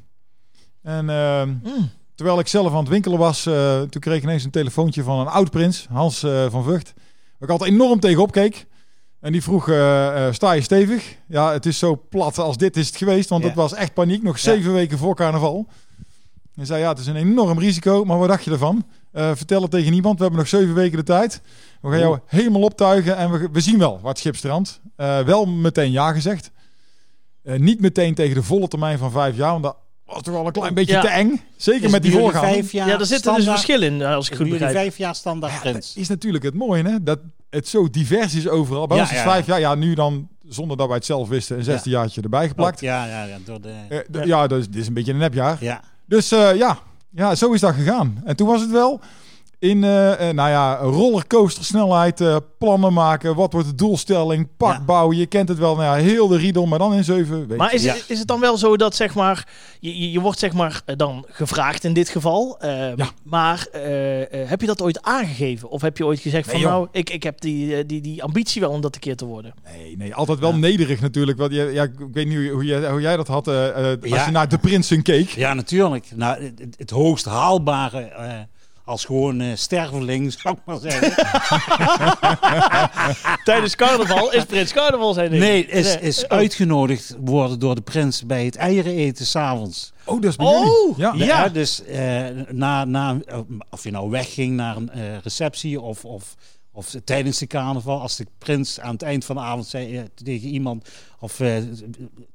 En 0.83 1.09
eh, 1.09 1.43
Mm. 1.43 1.89
terwijl 2.15 2.39
ik 2.39 2.47
zelf 2.47 2.71
aan 2.71 2.79
het 2.79 2.87
winkelen 2.87 3.17
was, 3.17 3.43
toen 3.89 3.99
kreeg 4.01 4.17
ik 4.17 4.23
ineens 4.23 4.43
een 4.43 4.51
telefoontje 4.51 5.03
van 5.03 5.19
een 5.19 5.27
oud 5.27 5.49
prins, 5.51 5.87
Hans 5.91 6.19
van 6.49 6.63
Vught. 6.63 6.93
Waar 6.95 7.49
ik 7.49 7.49
altijd 7.49 7.71
enorm 7.71 7.99
tegenop 7.99 8.31
keek. 8.31 8.65
En 9.19 9.31
die 9.31 9.43
vroeg, 9.43 9.63
sta 10.31 10.51
je 10.51 10.61
stevig? 10.61 11.15
Ja, 11.27 11.51
het 11.51 11.65
is 11.65 11.77
zo 11.79 12.01
plat 12.09 12.37
als 12.37 12.57
dit 12.57 12.77
is 12.77 12.87
het 12.87 12.95
geweest, 12.97 13.29
want 13.29 13.41
Ja. 13.41 13.47
het 13.47 13.57
was 13.57 13.73
echt 13.73 13.93
paniek. 13.93 14.23
Nog 14.23 14.39
zeven 14.39 14.73
weken 14.73 14.97
voor 14.97 15.15
carnaval. 15.15 15.67
Hij 16.55 16.65
zei, 16.65 16.81
ja, 16.81 16.89
het 16.89 16.99
is 16.99 17.07
een 17.07 17.15
enorm 17.15 17.59
risico, 17.59 18.03
maar 18.05 18.17
wat 18.17 18.27
dacht 18.27 18.43
je 18.43 18.51
ervan? 18.51 18.85
Eh, 19.11 19.31
vertel 19.35 19.61
het 19.61 19.71
tegen 19.71 19.91
niemand, 19.91 20.15
we 20.17 20.21
hebben 20.21 20.39
nog 20.39 20.49
zeven 20.49 20.73
weken 20.73 20.97
de 20.97 21.03
tijd. 21.03 21.41
We 21.81 21.89
gaan 21.89 21.99
jou 21.99 22.19
helemaal 22.25 22.61
optuigen 22.61 23.17
en 23.17 23.31
we, 23.31 23.49
we 23.51 23.59
zien 23.61 23.77
wel 23.79 23.99
waar 24.01 24.09
het 24.09 24.19
schip 24.19 24.35
strandt. 24.35 24.81
Eh, 24.95 25.19
wel 25.19 25.45
meteen 25.45 25.91
ja 25.91 26.11
gezegd. 26.13 26.51
Eh, 27.43 27.59
niet 27.59 27.79
meteen 27.81 28.15
tegen 28.15 28.35
de 28.35 28.43
volle 28.43 28.67
termijn 28.67 28.97
van 28.97 29.11
vijf 29.11 29.35
jaar, 29.35 29.51
want 29.51 29.63
dat 29.63 29.75
was 30.05 30.21
toch 30.21 30.33
wel 30.33 30.45
een 30.45 30.51
klein 30.51 30.73
beetje 30.73 30.93
Ja. 30.93 31.01
te 31.01 31.07
eng. 31.07 31.41
Zeker 31.57 31.83
Is 31.85 31.91
met 31.91 32.01
die 32.03 32.11
voorgaande. 32.11 32.47
vijf 32.53 32.71
jaar 32.71 32.87
Ja, 32.87 32.99
er 32.99 33.05
zit 33.05 33.25
er 33.25 33.35
dus 33.35 33.45
verschil 33.45 33.81
in, 33.81 34.01
als 34.03 34.25
ik 34.25 34.31
is 34.31 34.37
goed 34.39 34.49
begrijp. 34.49 34.71
vijf 34.73 34.97
jaar 34.97 35.15
standaard. 35.15 35.63
Dat 35.63 35.91
is 35.95 36.07
natuurlijk 36.07 36.43
het 36.43 36.53
mooie, 36.53 36.83
hè? 36.83 37.03
Dat 37.03 37.19
het 37.49 37.67
zo 37.67 37.89
divers 37.89 38.35
is 38.35 38.47
overal. 38.47 38.87
Bij 38.87 38.97
Ja, 38.97 39.03
ons 39.03 39.11
is 39.11 39.17
ja, 39.17 39.23
vijf 39.23 39.45
jaar, 39.45 39.59
ja, 39.59 39.75
nu 39.75 39.93
dan, 39.93 40.27
zonder 40.47 40.77
dat 40.77 40.87
wij 40.87 40.95
het 40.95 41.05
zelf 41.05 41.27
wisten, 41.29 41.57
een 41.57 41.63
zesde 41.63 41.89
jaartje 41.89 42.21
erbij 42.21 42.47
geplakt. 42.47 42.79
Ja, 42.79 43.05
ja, 43.05 43.23
ja, 43.23 43.37
door 43.45 43.61
de... 43.61 44.25
Ja, 44.25 44.47
dus 44.47 44.65
dit 44.69 44.81
is 44.81 44.87
een 44.87 44.93
beetje 44.93 45.11
een 45.11 45.17
nepjaar. 45.17 45.57
Ja. 45.59 45.81
Dus 46.05 46.31
eh, 46.31 46.55
ja. 46.55 46.79
Ja, 47.09 47.35
zo 47.35 47.51
is 47.51 47.61
dat 47.61 47.73
gegaan. 47.73 48.21
En 48.25 48.35
toen 48.35 48.47
was 48.47 48.61
het 48.61 48.71
wel 48.71 49.01
in, 49.59 49.83
eh, 49.83 50.29
eh, 50.29 50.35
nou 50.35 50.49
ja, 50.49 50.75
rollercoaster 50.75 51.65
snelheid, 51.65 52.21
eh, 52.21 52.35
plannen 52.59 52.93
maken. 52.93 53.35
Wat 53.35 53.53
wordt 53.53 53.67
de 53.67 53.75
doelstelling? 53.75 54.47
Pak 54.57 54.73
Ja. 54.73 54.81
bouwen. 54.83 55.17
Je 55.17 55.25
kent 55.25 55.49
het 55.49 55.57
wel, 55.57 55.75
nou 55.75 55.97
ja, 55.97 56.03
heel 56.03 56.27
de 56.27 56.37
riedel, 56.37 56.65
maar 56.65 56.79
dan 56.79 56.93
in 56.93 57.03
zeven 57.03 57.39
weken. 57.39 57.55
Maar 57.57 57.73
is, 57.73 57.83
Ja. 57.83 57.93
het, 57.93 58.05
is 58.07 58.19
het 58.19 58.27
dan 58.27 58.39
wel 58.39 58.57
zo 58.57 58.77
dat 58.77 58.95
zeg 58.95 59.15
maar, 59.15 59.47
je, 59.79 60.11
je, 60.11 60.19
wordt 60.19 60.39
zeg 60.39 60.53
maar 60.53 60.81
dan 60.97 61.25
gevraagd 61.29 61.83
in 61.83 61.93
dit 61.93 62.09
geval, 62.09 62.57
Ja. 62.61 62.95
maar 63.23 63.67
eh, 63.71 64.41
eh, 64.41 64.49
heb 64.49 64.61
je 64.61 64.67
dat 64.67 64.81
ooit 64.81 65.01
aangegeven? 65.01 65.69
Of 65.69 65.81
heb 65.81 65.97
je 65.97 66.05
ooit 66.05 66.19
gezegd 66.19 66.45
Nee, 66.45 66.55
van 66.55 66.63
joh. 66.63 66.71
nou, 66.71 66.87
ik, 66.91 67.09
ik 67.09 67.23
heb 67.23 67.41
die, 67.41 67.85
die, 67.85 68.01
die 68.01 68.23
ambitie 68.23 68.61
wel 68.61 68.71
om 68.71 68.81
dat 68.81 68.95
een 68.95 69.01
keer 69.01 69.15
te 69.15 69.25
worden? 69.25 69.53
Nee, 69.77 69.97
nee, 69.97 70.15
altijd 70.15 70.39
wel 70.39 70.55
nederig 70.55 71.01
natuurlijk. 71.01 71.37
Want 71.37 71.51
je, 71.53 71.69
ja, 71.73 71.83
ik 71.83 71.91
weet 72.11 72.27
niet 72.27 72.49
hoe, 72.49 72.65
jij, 72.65 72.89
hoe 72.91 73.01
jij 73.01 73.17
dat 73.17 73.27
had 73.27 73.47
als 73.47 74.25
je 74.25 74.31
naar 74.31 74.49
de 74.49 74.57
prinsen 74.57 75.01
keek. 75.01 75.29
ja, 75.29 75.53
natuurlijk. 75.53 76.05
Nou, 76.15 76.43
het, 76.43 76.59
het- 76.59 76.75
het 76.77 76.89
hoogst 76.89 77.25
haalbare 77.25 77.99
eh, 78.01 78.33
als 78.87 79.05
gewoon 79.05 79.41
eh, 79.41 79.47
sterveling, 79.55 80.33
zou 80.41 80.55
ik 80.55 80.61
maar 80.65 80.79
zeggen. 80.79 81.25
Tijdens 83.43 83.75
carnaval 83.75 84.31
is 84.33 84.45
Prins 84.45 84.73
Carnaval 84.73 85.13
zijn 85.13 85.29
ding. 85.29 85.41
Nee, 85.43 85.65
is, 85.65 85.85
Nee. 85.93 85.99
is 86.01 86.27
uitgenodigd 86.27 87.15
worden 87.19 87.59
door 87.59 87.75
de 87.75 87.81
prins 87.81 88.25
bij 88.25 88.45
het 88.45 88.55
eieren 88.55 88.93
eten 88.95 89.25
s'avonds. 89.25 89.93
Oh, 90.05 90.21
dat 90.21 90.29
is 90.29 90.35
bij 90.35 90.45
Oh, 90.45 90.97
jullie. 90.97 91.17
Ja. 91.19 91.25
Ja. 91.25 91.49
Dus 91.49 91.83
eh, 91.83 92.25
na, 92.51 92.85
na, 92.85 93.17
of 93.69 93.83
je 93.83 93.91
nou 93.91 94.09
wegging 94.09 94.55
naar 94.55 94.75
een 94.75 94.89
eh, 94.89 95.01
receptie 95.23 95.81
of, 95.81 96.05
of, 96.05 96.35
of 96.71 96.95
tijdens 97.03 97.37
de 97.37 97.47
carnaval, 97.47 98.01
als 98.01 98.15
de 98.15 98.25
prins 98.37 98.79
aan 98.79 98.93
het 98.93 99.01
eind 99.01 99.25
van 99.25 99.35
de 99.35 99.41
avond 99.41 99.65
zei 99.67 99.97
eh, 99.97 100.03
tegen 100.23 100.47
iemand, 100.47 100.89
of 101.19 101.39
eh, 101.39 101.55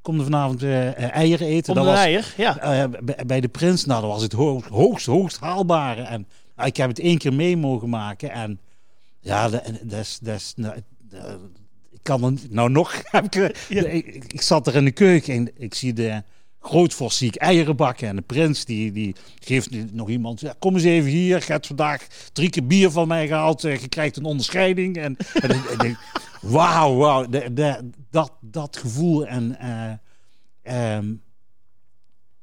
kom 0.02 0.18
er 0.18 0.24
vanavond 0.24 0.62
eieren 0.62 1.46
eten. 1.46 1.72
Om 1.72 1.78
de 1.80 1.84
dat 1.86 1.94
was, 1.94 2.04
eier, 2.04 2.34
ja. 2.36 2.58
eh, 2.58 2.84
bij, 3.02 3.18
bij 3.26 3.40
de 3.40 3.48
prins, 3.48 3.84
nou, 3.84 4.00
dat 4.00 4.10
was 4.10 4.22
het 4.22 4.32
hoogst, 4.32 4.68
hoogst, 4.68 5.06
hoogst 5.06 5.38
haalbare. 5.40 6.02
En 6.02 6.26
nou, 6.56 6.68
ik 6.68 6.76
heb 6.76 6.88
het 6.88 6.98
één 6.98 7.18
keer 7.18 7.34
mee 7.34 7.56
mogen 7.56 7.88
maken 7.88 8.30
en 8.30 8.60
ja, 9.20 9.48
dat 9.48 9.66
is, 9.92 10.18
dat 10.22 10.34
is, 10.34 10.52
nou, 10.56 10.74
dat- 10.98 11.38
ik 11.90 12.00
kan 12.02 12.24
er, 12.24 12.32
nou 12.50 12.70
nog, 12.70 13.02
heb 13.10 13.24
ik, 13.24 13.34
eh, 13.68 13.94
ik, 13.94 14.42
zat 14.42 14.66
er 14.66 14.74
in 14.74 14.84
de 14.84 14.90
keuken 14.92 15.34
en 15.34 15.50
ik 15.62 15.74
zie 15.74 15.92
de 15.92 16.22
grootvorst 16.60 17.16
zie 17.18 17.28
ik 17.28 17.34
eieren 17.36 17.76
bakken 17.76 18.08
en 18.08 18.16
de 18.16 18.22
prins 18.22 18.64
die, 18.64 18.92
die 18.92 19.14
geeft 19.40 19.92
nog 19.92 20.08
iemand, 20.08 20.40
ja, 20.40 20.54
kom 20.58 20.74
eens 20.74 20.82
even 20.84 21.10
hier, 21.10 21.38
je 21.38 21.52
hebt 21.52 21.66
vandaag 21.66 22.06
drie 22.32 22.50
keer 22.50 22.66
bier 22.66 22.90
van 22.90 23.08
mij 23.08 23.26
gehaald, 23.26 23.64
eh, 23.64 23.76
je 23.80 23.88
krijgt 23.88 24.16
een 24.16 24.24
onderscheiding. 24.24 24.96
En, 24.96 25.16
en 25.32 25.60
denk, 25.78 25.98
wauw, 26.40 26.94
wauw, 26.96 27.26
de- 27.26 27.52
de- 27.52 27.90
dat, 28.10 28.32
dat 28.40 28.76
gevoel 28.76 29.26
en 29.26 29.58
eh, 29.58 29.92
ehm, 30.96 31.14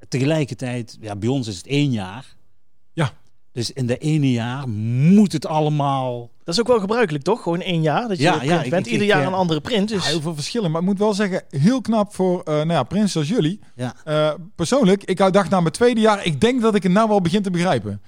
tegelijkertijd, 0.07 0.97
ja, 1.01 1.15
bij 1.15 1.29
ons 1.29 1.47
is 1.47 1.57
het 1.57 1.67
één 1.67 1.91
jaar. 1.91 2.35
Ja. 3.53 3.61
Dus 3.61 3.71
in 3.73 3.85
de 3.87 3.97
ene 3.97 4.31
jaar 4.31 4.69
moet 4.69 5.31
het 5.31 5.45
allemaal. 5.45 6.29
Dat 6.43 6.53
is 6.53 6.59
ook 6.59 6.67
wel 6.67 6.79
gebruikelijk, 6.79 7.23
toch? 7.23 7.41
Gewoon 7.43 7.61
één 7.61 7.81
jaar 7.81 8.07
dat 8.07 8.17
je 8.17 8.23
Ja, 8.23 8.41
ja, 8.43 8.63
ik- 8.63 8.69
bent. 8.69 8.85
ik- 8.85 8.91
Ieder 8.91 9.07
ik, 9.07 9.13
jaar 9.13 9.21
eh, 9.21 9.27
een 9.27 9.33
andere 9.33 9.61
prins. 9.61 9.91
Ja, 9.91 9.97
Dus 9.97 10.07
heel 10.07 10.21
veel 10.21 10.33
verschillen. 10.35 10.71
Maar 10.71 10.81
ik 10.81 10.87
moet 10.87 10.97
wel 10.99 11.13
zeggen, 11.13 11.43
heel 11.49 11.81
knap 11.81 12.15
voor 12.15 12.41
eh 12.43 12.53
nou 12.53 12.71
ja, 12.71 12.83
prinsen 12.83 13.19
als 13.19 13.29
jullie. 13.29 13.59
Ja. 13.75 13.93
Eh, 14.03 14.29
persoonlijk, 14.55 15.03
ik 15.03 15.17
dacht 15.17 15.49
na 15.49 15.59
mijn 15.59 15.73
tweede 15.73 16.01
jaar, 16.01 16.25
ik 16.25 16.41
denk 16.41 16.61
dat 16.61 16.75
ik 16.75 16.83
het 16.83 16.91
nou 16.91 17.07
wel 17.07 17.21
begin 17.21 17.41
te 17.41 17.51
begrijpen. 17.51 18.01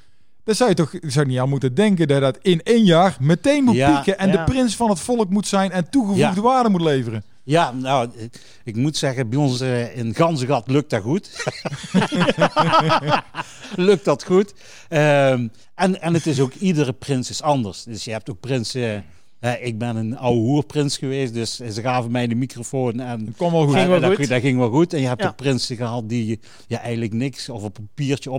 Dan 0.44 0.56
zou 0.56 0.70
je 0.70 0.76
toch 0.76 0.92
zou 1.02 1.26
je 1.26 1.32
niet 1.32 1.40
aan 1.42 1.50
moeten 1.50 1.76
denken 1.76 2.08
dat 2.08 2.22
dat 2.22 2.38
in 2.42 2.62
één 2.64 2.84
jaar 2.84 3.18
meteen 3.20 3.64
moet 3.64 3.76
Ja, 3.76 3.94
pieken 3.96 4.20
en 4.20 4.32
ja. 4.32 4.38
de 4.46 4.52
prins 4.52 4.76
van 4.76 4.90
het 4.90 5.00
volk 5.00 5.30
moet 5.30 5.48
zijn 5.48 5.72
en 5.72 5.90
toegevoegde 5.90 6.36
Ja. 6.36 6.42
waarde 6.42 6.70
moet 6.70 6.82
leveren. 6.82 7.24
Ja, 7.44 7.72
nou, 7.72 8.10
ik- 8.18 8.42
ik 8.64 8.76
moet 8.76 8.98
zeggen, 8.98 9.30
bij 9.30 9.40
ons 9.40 9.60
eh, 9.60 9.98
in 9.98 10.16
Ganzengat 10.16 10.68
lukt 10.68 10.90
dat 10.90 11.02
goed. 11.02 11.44
lukt 13.76 14.06
dat 14.06 14.24
goed. 14.24 14.54
Ehm, 14.90 15.48
en, 15.76 16.02
en 16.02 16.14
het 16.14 16.26
is 16.28 16.40
ook, 16.40 16.54
iedere 16.54 16.94
prins 16.94 17.30
is 17.30 17.42
anders. 17.42 17.84
Dus 17.84 18.04
je 18.04 18.12
hebt 18.12 18.30
ook 18.30 18.40
prinsen... 18.40 19.06
eh, 19.40 19.66
ik 19.66 19.78
ben 19.78 19.96
een 19.96 20.18
oude 20.18 20.40
hoerprins 20.40 20.98
geweest, 20.98 21.34
dus 21.34 21.56
ze 21.56 21.82
gaven 21.82 22.12
mij 22.12 22.28
de 22.28 22.36
microfoon 22.36 23.00
en... 23.00 23.26
Dat 23.26 23.38
wel 23.52 23.66
goed. 23.66 23.74
Ging 23.76 23.88
wel 23.88 24.00
dat, 24.00 24.16
goed. 24.16 24.28
dat 24.28 24.42
ging 24.42 24.58
wel 24.58 24.70
goed. 24.70 24.94
En 24.94 25.02
je 25.02 25.08
hebt 25.08 25.22
Ja. 25.22 25.28
ook 25.28 25.36
prinsen 25.36 25.76
gehad 25.76 26.10
die 26.10 26.40
ja, 26.68 26.80
eigenlijk 26.82 27.14
niks 27.14 27.50
of 27.50 27.64
op 27.64 27.78
een 27.78 27.88
papiertje 27.94 28.32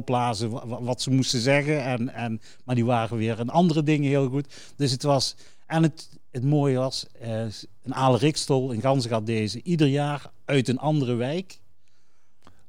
wa- 0.48 0.82
wat, 0.82 1.02
ze 1.02 1.10
moesten 1.10 1.40
zeggen. 1.40 1.84
En, 1.84 2.14
en, 2.14 2.40
maar 2.64 2.74
die 2.74 2.84
waren 2.84 3.16
weer 3.16 3.38
in 3.38 3.50
andere 3.50 3.82
dingen 3.82 4.08
heel 4.08 4.28
goed. 4.28 4.54
Dus 4.76 4.90
het 4.90 5.02
was. 5.02 5.36
En 5.66 5.82
het, 5.82 6.08
het 6.32 6.44
mooie 6.44 6.78
was, 6.78 7.06
eh, 7.20 7.40
een 7.82 7.94
Ale 7.94 8.18
Rikstol 8.18 8.70
in 8.72 8.80
Ganzengat 8.80 9.26
deze 9.26 9.62
ieder 9.62 9.86
jaar 9.86 10.30
uit 10.44 10.68
een 10.68 10.78
andere 10.78 11.14
wijk. 11.14 11.60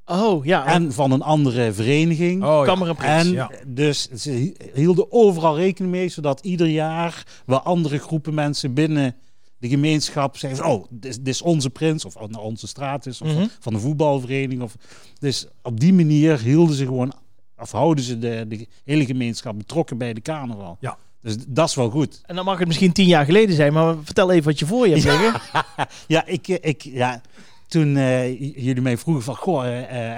oh 0.05 0.45
ja, 0.45 0.65
En 0.65 0.93
van 0.93 1.11
een 1.11 1.21
andere 1.21 1.73
vereniging. 1.73 2.43
Oh, 2.43 2.65
ja. 2.65 2.95
En 2.97 3.31
ja. 3.31 3.51
dus 3.67 4.09
ze 4.11 4.53
hielden 4.73 5.11
overal 5.11 5.55
rekening 5.57 5.93
mee, 5.93 6.09
zodat 6.09 6.39
ieder 6.45 6.67
jaar 6.67 7.41
wel 7.45 7.59
andere 7.61 7.97
groepen 7.97 8.33
mensen 8.33 8.73
binnen 8.73 9.15
de 9.57 9.67
gemeenschap 9.69 10.37
zeggen: 10.37 10.59
van, 10.59 10.71
Oh, 10.71 10.85
dit 10.89 11.05
is, 11.11 11.17
dit 11.17 11.27
is 11.27 11.41
onze 11.41 11.69
prins, 11.69 12.05
of 12.05 12.27
naar 12.29 12.41
onze 12.41 12.67
straat 12.67 13.05
is, 13.05 13.21
of 13.21 13.27
Mhm. 13.27 13.45
van 13.59 13.73
de 13.73 13.79
voetbalvereniging. 13.79 14.61
Of, 14.61 14.75
dus 15.19 15.45
op 15.61 15.79
die 15.79 15.93
manier 15.93 16.39
hielden 16.39 16.75
ze 16.75 16.85
gewoon, 16.85 17.13
of 17.57 17.71
houden 17.71 18.03
ze 18.03 18.19
de, 18.19 18.45
de 18.47 18.67
hele 18.83 19.05
gemeenschap 19.05 19.57
betrokken 19.57 19.97
bij 19.97 20.13
de 20.13 20.21
carnaval. 20.21 20.77
Ja. 20.79 20.97
Dus 21.23 21.35
dat 21.47 21.69
is 21.69 21.75
wel 21.75 21.89
goed. 21.89 22.21
En 22.25 22.35
dan 22.35 22.45
mag 22.45 22.57
het 22.59 22.67
misschien 22.67 22.91
tien 22.91 23.07
jaar 23.07 23.25
geleden 23.25 23.55
zijn, 23.55 23.73
maar 23.73 23.95
vertel 24.03 24.31
even 24.31 24.43
wat 24.45 24.59
je 24.59 24.65
voor 24.65 24.87
je 24.87 24.93
hebt 24.93 25.03
liggen. 25.03 25.41
Ja, 26.07 26.25
ik, 26.25 26.47
eh, 26.47 26.69
ik, 26.69 26.81
ja 26.81 27.21
toen 27.67 27.97
eh, 27.97 28.39
jullie 28.39 28.81
mij 28.81 28.97
vroegen 28.97 29.23
van, 29.23 29.35
goh, 29.35 29.65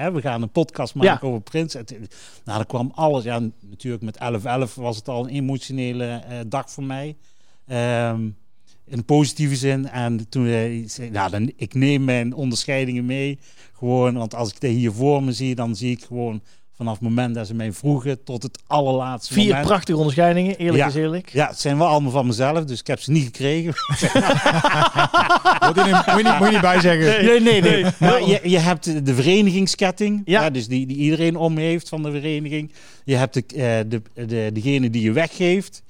eh, 0.06 0.14
we 0.14 0.22
gaan 0.22 0.42
een 0.42 0.50
podcast 0.50 0.96
maken 0.96 1.20
Ja. 1.22 1.28
over 1.28 1.42
Prins. 1.42 1.76
En 1.76 1.86
nou, 2.46 2.58
dan 2.58 2.66
kwam 2.66 2.92
alles. 2.96 3.24
Ja, 3.24 3.40
natuurlijk 3.62 4.04
met 4.04 4.18
11-11 4.18 4.76
was 4.76 4.96
het 4.96 5.08
al 5.08 5.24
een 5.24 5.34
emotionele 5.34 6.24
dag 6.48 6.72
voor 6.72 6.84
mij. 6.84 7.16
Ehm, 7.68 8.30
in 8.86 9.06
positieve 9.06 9.56
zin. 9.56 9.90
En 9.90 10.30
toen 10.30 10.46
zei 10.88 11.10
nou, 11.10 11.30
dan, 11.30 11.52
ik 11.56 11.74
neem 11.74 12.04
mijn 12.04 12.34
onderscheidingen 12.34 13.06
mee. 13.06 13.40
Gewoon, 13.74 14.14
want 14.14 14.36
als 14.36 14.50
ik 14.50 14.60
dit 14.60 14.72
hier 14.72 14.92
voor 14.92 15.24
me 15.24 15.32
zie, 15.32 15.56
dan 15.56 15.76
zie 15.76 15.92
ik 15.92 16.04
gewoon 16.04 16.42
vanaf 16.78 16.94
het 16.94 17.02
moment 17.02 17.36
dat 17.36 17.48
ze 17.48 17.54
mij 17.54 17.72
vroegen 17.72 18.24
tot 18.24 18.44
het 18.44 18.60
allerlaatste 18.68 19.34
Vier 19.34 19.48
moment. 19.48 19.66
prachtige 19.68 19.98
onderscheidingen, 19.98 20.56
eerlijk 20.58 20.78
Ja. 20.78 20.88
is 20.88 20.96
eerlijk. 20.96 21.30
Ja, 21.30 21.48
het 21.48 21.60
zijn 21.60 21.78
wel 21.78 21.88
allemaal 21.88 22.12
van 22.12 22.26
mezelf, 22.28 22.64
dus 22.66 22.80
ik 22.80 22.88
heb 22.88 23.00
ze 23.00 23.12
niet 23.12 23.24
gekregen. 23.26 23.74
Moet 25.66 25.76
je 25.76 25.84
niet, 25.84 26.06
moet 26.06 26.18
je 26.18 26.24
niet, 26.24 26.38
moet 26.40 26.48
je 26.48 26.52
niet 26.52 26.62
bijzeggen. 26.62 27.26
Nee, 27.26 27.40
nee, 27.42 27.62
nee. 27.62 27.86
Maar 28.00 28.22
je, 28.28 28.40
je 28.44 28.58
hebt 28.60 29.06
de 29.06 29.16
verenigingsketting, 29.16 30.22
Ja. 30.26 30.42
ja. 30.44 30.50
dus 30.50 30.68
die, 30.68 30.86
die 30.88 30.98
iedereen 30.98 31.36
om 31.36 31.58
heeft 31.58 31.90
van 31.90 32.04
de 32.04 32.12
vereniging. 32.12 32.72
Je 33.04 33.16
hebt 33.16 33.34
de, 33.34 33.44
eh, 33.48 33.90
de, 33.90 34.02
de, 34.28 34.50
degene 34.54 34.90
die 34.90 35.02
je 35.02 35.12
weggeeft. 35.12 35.84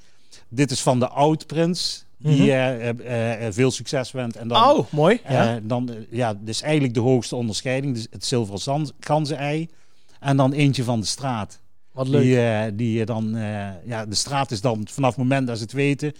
Dit 0.49 0.71
is 0.71 0.81
van 0.81 0.99
de 0.99 1.07
oud-prins, 1.07 2.05
die 2.17 2.41
Mhm. 2.41 2.49
eh, 2.49 2.89
eh, 2.89 3.47
eh, 3.47 3.53
veel 3.53 3.71
succes 3.71 4.11
wens. 4.11 4.35
En 4.35 4.47
dan, 4.47 4.63
Oh, 4.69 4.91
mooi. 4.91 5.19
eh, 5.23 5.33
Ja. 5.33 5.59
dan, 5.63 5.89
ja, 6.09 6.33
dus 6.39 6.61
eigenlijk 6.61 6.93
de 6.93 6.99
hoogste 6.99 7.35
onderscheiding, 7.35 7.93
dus 7.93 8.07
het 8.11 8.25
zilveren 8.25 8.91
ganzenei. 8.99 9.69
En 10.25 10.37
dan 10.37 10.53
eentje 10.53 10.83
van 10.83 10.99
de 10.99 11.05
straat. 11.05 11.59
Wat 11.91 12.07
leuk. 12.07 12.21
Die, 12.21 12.39
eh, 12.41 12.71
die 12.73 12.97
je 12.97 13.05
dan, 13.05 13.35
eh, 13.35 13.67
ja, 13.85 14.05
de 14.05 14.15
straat 14.15 14.51
is 14.51 14.61
dan 14.61 14.87
vanaf 14.91 15.09
het 15.09 15.17
moment 15.17 15.47
dat 15.47 15.57
ze 15.57 15.63
het 15.63 15.71
weten, 15.73 16.13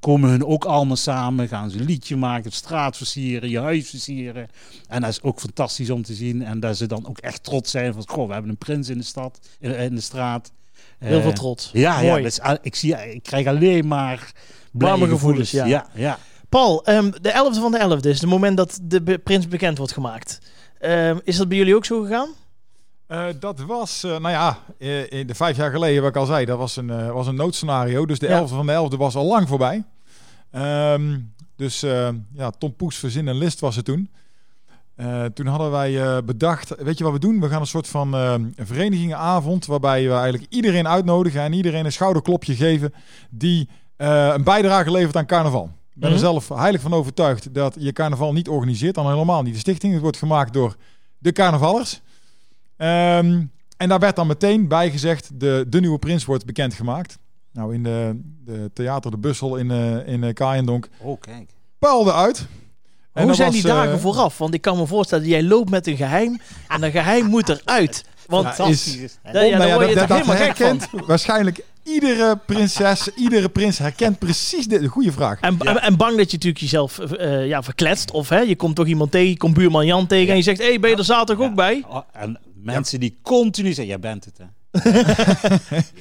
komen 0.00 0.30
hun 0.30 0.44
ook 0.44 0.64
allemaal 0.64 0.96
samen. 0.96 1.48
Gaan 1.48 1.70
ze 1.70 1.78
een 1.78 1.84
liedje 1.84 2.16
maken, 2.16 2.52
straat 2.52 2.96
versieren, 2.96 3.48
je 3.48 3.60
huis 3.60 3.90
versieren. 3.90 4.48
En 4.88 5.00
dat 5.00 5.10
is 5.10 5.22
ook 5.22 5.40
fantastisch 5.40 5.90
om 5.90 6.02
te 6.02 6.14
zien. 6.14 6.42
En 6.42 6.60
dat 6.60 6.76
ze 6.76 6.86
dan 6.86 7.08
ook 7.08 7.18
echt 7.18 7.42
trots 7.44 7.70
zijn 7.70 7.92
van, 7.92 8.02
goh, 8.06 8.26
we 8.26 8.32
hebben 8.32 8.50
een 8.50 8.56
prins 8.58 8.88
in 8.88 8.98
de 8.98 9.04
stad, 9.04 9.38
in, 9.60 9.94
de 9.94 10.00
straat. 10.00 10.50
Heel 10.98 11.20
veel 11.20 11.30
Eh, 11.30 11.36
trots. 11.36 11.70
Ja, 11.72 12.00
ja 12.00 12.10
Mooi. 12.10 12.22
dat 12.22 12.32
is- 12.32 12.58
ik, 12.62 12.74
zie, 12.74 13.12
ik 13.14 13.22
krijg 13.22 13.46
alleen 13.46 13.86
maar 13.86 14.32
blije 14.72 15.06
gevoelens, 15.08 15.50
ja. 15.50 15.64
ja, 15.64 15.86
ja. 15.94 16.18
Paul, 16.48 16.84
ehm, 16.84 17.10
de 17.20 17.30
11e 17.30 17.60
van 17.60 17.72
de 17.72 17.78
11e 17.78 18.08
is 18.08 18.20
het 18.20 18.30
moment 18.30 18.56
dat 18.56 18.78
de 18.82 19.18
prins 19.24 19.48
bekend 19.48 19.78
wordt 19.78 19.92
gemaakt. 19.92 20.38
Ehm, 20.78 21.18
is 21.24 21.36
dat 21.36 21.48
bij 21.48 21.56
jullie 21.58 21.74
ook 21.76 21.84
zo 21.84 22.02
gegaan? 22.02 22.28
Eh, 23.08 23.24
dat 23.40 23.60
was, 23.60 24.04
eh, 24.04 24.10
nou 24.10 24.28
ja, 24.30 24.58
eh, 24.78 25.10
in 25.12 25.26
de 25.26 25.34
vijf 25.34 25.56
jaar 25.56 25.70
geleden, 25.70 26.00
wat 26.02 26.10
ik 26.10 26.16
al 26.16 26.26
zei, 26.26 26.44
dat 26.44 26.58
was 26.58 26.76
een, 26.76 27.12
was 27.12 27.26
een 27.26 27.34
noodscenario. 27.34 28.06
Dus 28.06 28.18
de 28.18 28.26
Ja. 28.28 28.38
11e 28.40 28.54
van 28.54 28.66
de 28.66 28.72
11e 28.72 28.96
was 28.96 29.14
al 29.14 29.26
lang 29.26 29.48
voorbij. 29.48 29.84
Ehm, 30.50 31.18
dus 31.56 31.80
ja, 32.34 32.50
Tom 32.58 32.74
Poes 32.76 32.96
verzin 32.96 33.28
en 33.28 33.36
list 33.38 33.60
was 33.60 33.76
het 33.76 33.84
toen. 33.84 34.10
Toen 35.34 35.46
hadden 35.46 35.70
wij 35.70 36.24
bedacht, 36.24 36.74
weet 36.82 36.98
je 36.98 37.04
wat 37.04 37.12
we 37.12 37.18
doen? 37.18 37.40
We 37.40 37.48
gaan 37.48 37.60
een 37.60 37.66
soort 37.66 37.88
van 37.88 38.10
verenigingavond 38.56 39.66
waarbij 39.66 40.02
we 40.08 40.12
eigenlijk 40.12 40.52
iedereen 40.52 40.88
uitnodigen 40.88 41.40
en 41.42 41.52
iedereen 41.52 41.84
een 41.84 41.92
schouderklopje 41.92 42.54
geven 42.54 42.94
die 43.30 43.68
een 43.96 44.44
bijdrage 44.44 44.90
levert 44.90 45.16
aan 45.16 45.26
carnaval. 45.26 45.64
Ik 45.64 46.00
ben 46.00 46.08
er 46.10 46.16
Mhm. 46.16 46.24
zelf 46.24 46.48
heilig 46.48 46.80
van 46.80 46.92
overtuigd 46.92 47.54
dat 47.54 47.76
je 47.78 47.92
carnaval 47.92 48.32
niet 48.32 48.48
organiseert, 48.48 48.94
dan 48.94 49.10
helemaal 49.10 49.42
niet 49.42 49.52
de 49.54 49.58
stichting. 49.60 49.92
Het 49.92 50.02
wordt 50.02 50.16
gemaakt 50.16 50.52
door 50.52 50.76
de 51.18 51.32
carnavallers. 51.32 52.00
Ehm, 52.78 53.42
en 53.76 53.88
daar 53.88 53.98
werd 53.98 54.16
dan 54.16 54.26
meteen 54.26 54.68
bij 54.68 54.90
gezegd, 54.90 55.30
de, 55.40 55.64
de 55.68 55.80
nieuwe 55.80 55.98
prins 55.98 56.24
wordt 56.24 56.44
bekendgemaakt. 56.46 57.18
Nou, 57.52 57.74
in 57.74 57.82
de, 57.82 58.20
de 58.44 58.70
theater 58.74 59.10
De 59.10 59.16
Bussel 59.18 59.56
in, 59.56 59.70
eh 59.70 60.08
in 60.12 60.24
eh, 60.24 60.34
Kaaiendonk 60.34 60.88
Oh, 61.00 61.20
kijk. 61.20 61.50
paalde 61.78 62.12
uit. 62.12 62.46
En 63.12 63.24
Hoe 63.24 63.34
zijn 63.34 63.50
was, 63.52 63.60
die 63.60 63.70
dagen 63.70 63.92
eh, 63.92 63.98
vooraf? 63.98 64.38
Want 64.38 64.54
ik 64.54 64.60
kan 64.60 64.76
me 64.76 64.86
voorstellen, 64.86 65.26
jij 65.26 65.42
loopt 65.42 65.70
met 65.70 65.86
een 65.86 65.96
geheim 65.96 66.40
en 66.68 66.80
dat 66.80 66.90
geheim 66.90 67.26
moet 67.26 67.48
eruit. 67.48 68.04
Want 68.26 68.56
Ja, 68.56 68.66
is- 68.66 68.94
Ja, 69.32 69.58
Nou 69.58 69.72
word 69.74 69.88
je 69.88 69.94
dat, 69.94 70.08
toch 70.08 70.18
dat, 70.18 70.26
helemaal 70.26 70.46
gek 70.46 70.56
van. 70.56 70.66
herkent 70.66 71.06
waarschijnlijk 71.06 71.60
iedere 71.82 72.38
prinses, 72.46 73.08
iedere 73.16 73.48
prins 73.48 73.78
herkent 73.78 74.18
precies 74.18 74.66
dit. 74.66 74.86
Goede 74.86 75.12
vraag. 75.12 75.40
En, 75.40 75.58
en, 75.58 75.82
en 75.82 75.96
bang 75.96 76.16
dat 76.16 76.26
je 76.30 76.32
natuurlijk 76.36 76.60
jezelf 76.62 76.98
eh, 76.98 77.46
ja, 77.46 77.62
verkletst. 77.62 78.10
Of 78.10 78.28
hè, 78.28 78.38
je 78.40 78.56
komt 78.56 78.76
toch 78.76 78.86
iemand 78.86 79.10
tegen, 79.10 79.28
je 79.28 79.36
komt 79.36 79.54
buurman 79.54 79.86
Jan 79.86 80.06
tegen 80.06 80.30
en 80.30 80.36
je 80.36 80.42
zegt, 80.42 80.58
hé, 80.58 80.64
hey, 80.68 80.80
ben 80.80 80.90
je 80.90 80.96
er 80.96 81.04
zaterdag 81.04 81.46
ook 81.46 81.54
bij? 81.54 81.84
Oh, 81.88 81.98
en 82.12 82.38
mensen 82.62 83.00
die 83.00 83.18
continu 83.22 83.68
zeggen, 83.68 83.86
jij 83.86 83.98
bent 83.98 84.24
het, 84.24 84.38
hè. 84.38 84.44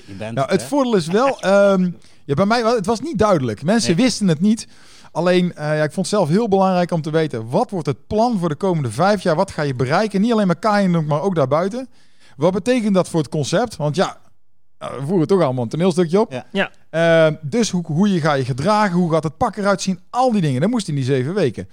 je 0.05 0.13
bent 0.17 0.35
Nou, 0.35 0.51
het 0.51 0.63
voordeel 0.63 0.95
is 0.95 1.07
wel, 1.07 1.39
ehm, 1.41 1.89
ja, 2.25 2.33
bij 2.33 2.45
mij, 2.45 2.61
het 2.61 2.85
was 2.85 3.01
niet 3.01 3.17
duidelijk. 3.17 3.63
Mensen 3.63 3.95
Nee. 3.95 4.03
wisten 4.05 4.27
het 4.27 4.39
niet. 4.39 4.67
Alleen, 5.11 5.53
eh, 5.55 5.65
ja, 5.77 5.83
ik 5.83 5.91
vond 5.91 6.05
het 6.09 6.15
zelf 6.15 6.29
heel 6.29 6.47
belangrijk 6.47 6.91
om 6.91 7.01
te 7.01 7.09
weten, 7.11 7.49
wat 7.49 7.69
wordt 7.69 7.87
het 7.87 8.07
plan 8.07 8.39
voor 8.39 8.49
de 8.49 8.55
komende 8.55 8.91
vijf 8.91 9.21
jaar? 9.21 9.35
Wat 9.35 9.51
ga 9.51 9.61
je 9.61 9.75
bereiken? 9.75 10.21
Niet 10.21 10.31
alleen 10.31 10.47
maar 10.47 10.59
Kaaiendonk, 10.59 11.07
maar 11.07 11.21
ook 11.21 11.35
daarbuiten. 11.35 11.89
Wat 12.37 12.53
betekent 12.53 12.93
dat 12.93 13.09
voor 13.09 13.19
het 13.19 13.29
concept? 13.29 13.75
Want 13.75 13.95
ja, 13.95 14.17
eh, 14.77 14.93
we 14.99 15.05
voeren 15.05 15.27
toch 15.27 15.41
allemaal 15.41 15.63
een 15.63 15.69
toneelstukje 15.69 16.19
op. 16.19 16.31
Ja. 16.31 16.45
Ja. 16.51 16.71
Eh, 17.27 17.35
dus 17.41 17.69
hoe, 17.69 17.85
hoe 17.85 18.13
je 18.13 18.19
ga 18.21 18.33
je 18.33 18.45
gedragen, 18.45 18.97
hoe 18.97 19.11
gaat 19.11 19.23
het 19.23 19.37
pak 19.37 19.55
eruit 19.57 19.81
zien? 19.81 19.99
Al 20.09 20.31
die 20.31 20.41
dingen, 20.41 20.61
dat 20.61 20.69
moest 20.69 20.87
in 20.87 20.95
die 20.95 21.03
zeven 21.03 21.33
weken. 21.33 21.69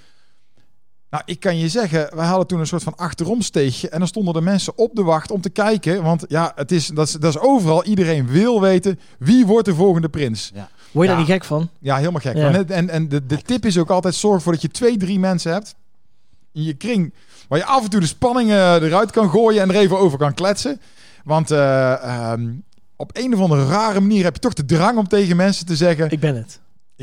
Nou, 1.14 1.26
ik 1.26 1.40
kan 1.40 1.58
je 1.58 1.68
zeggen, 1.68 2.08
wij 2.14 2.26
hadden 2.26 2.46
toen 2.46 2.60
een 2.60 2.66
soort 2.66 2.82
van 2.82 2.96
achteromsteegje. 2.96 3.88
En 3.88 3.98
dan 3.98 4.08
stonden 4.08 4.34
de 4.34 4.40
mensen 4.40 4.72
op 4.78 4.94
de 4.94 5.02
wacht 5.02 5.30
om 5.30 5.40
te 5.40 5.50
kijken. 5.50 6.02
Want 6.02 6.24
ja, 6.28 6.52
het 6.54 6.72
is, 6.72 6.86
dat, 6.86 7.06
is, 7.06 7.12
dat 7.12 7.34
is 7.34 7.40
overal. 7.40 7.84
Iedereen 7.84 8.26
wil 8.26 8.60
weten, 8.60 9.00
wie 9.18 9.46
wordt 9.46 9.66
de 9.66 9.74
volgende 9.74 10.08
prins? 10.08 10.52
Word 10.54 10.64
je 10.92 11.00
daar 11.00 11.08
Ja. 11.08 11.16
niet 11.16 11.26
gek 11.26 11.44
van? 11.44 11.68
Ja, 11.78 11.96
helemaal 11.96 12.20
gek. 12.20 12.36
Ja. 12.36 12.52
En, 12.52 12.68
en, 12.68 12.90
en 12.90 13.08
de, 13.08 13.26
de 13.26 13.42
tip 13.42 13.64
is 13.64 13.78
ook 13.78 13.90
altijd, 13.90 14.14
zorg 14.14 14.36
ervoor 14.36 14.52
dat 14.52 14.62
je 14.62 14.68
twee, 14.68 14.96
drie 14.96 15.18
mensen 15.18 15.52
hebt 15.52 15.74
in 16.52 16.62
je 16.62 16.74
kring. 16.74 17.12
Waar 17.48 17.58
je 17.58 17.64
af 17.64 17.84
en 17.84 17.90
toe 17.90 18.00
de 18.00 18.06
spanning 18.06 18.50
eruit 18.50 19.10
kan 19.10 19.30
gooien 19.30 19.62
en 19.62 19.68
er 19.68 19.76
even 19.76 19.98
over 19.98 20.18
kan 20.18 20.34
kletsen. 20.34 20.80
Want 21.24 21.50
eh, 21.50 21.92
ehm, 21.92 22.48
op 22.96 23.10
een 23.12 23.34
of 23.34 23.40
andere 23.40 23.66
rare 23.66 24.00
manier 24.00 24.24
heb 24.24 24.34
je 24.34 24.40
toch 24.40 24.52
de 24.54 24.64
drang 24.64 24.98
om 24.98 25.08
tegen 25.08 25.36
mensen 25.36 25.66
te 25.66 25.76
zeggen... 25.76 26.10
Ik 26.10 26.20
ben 26.20 26.36
het. 26.36 26.60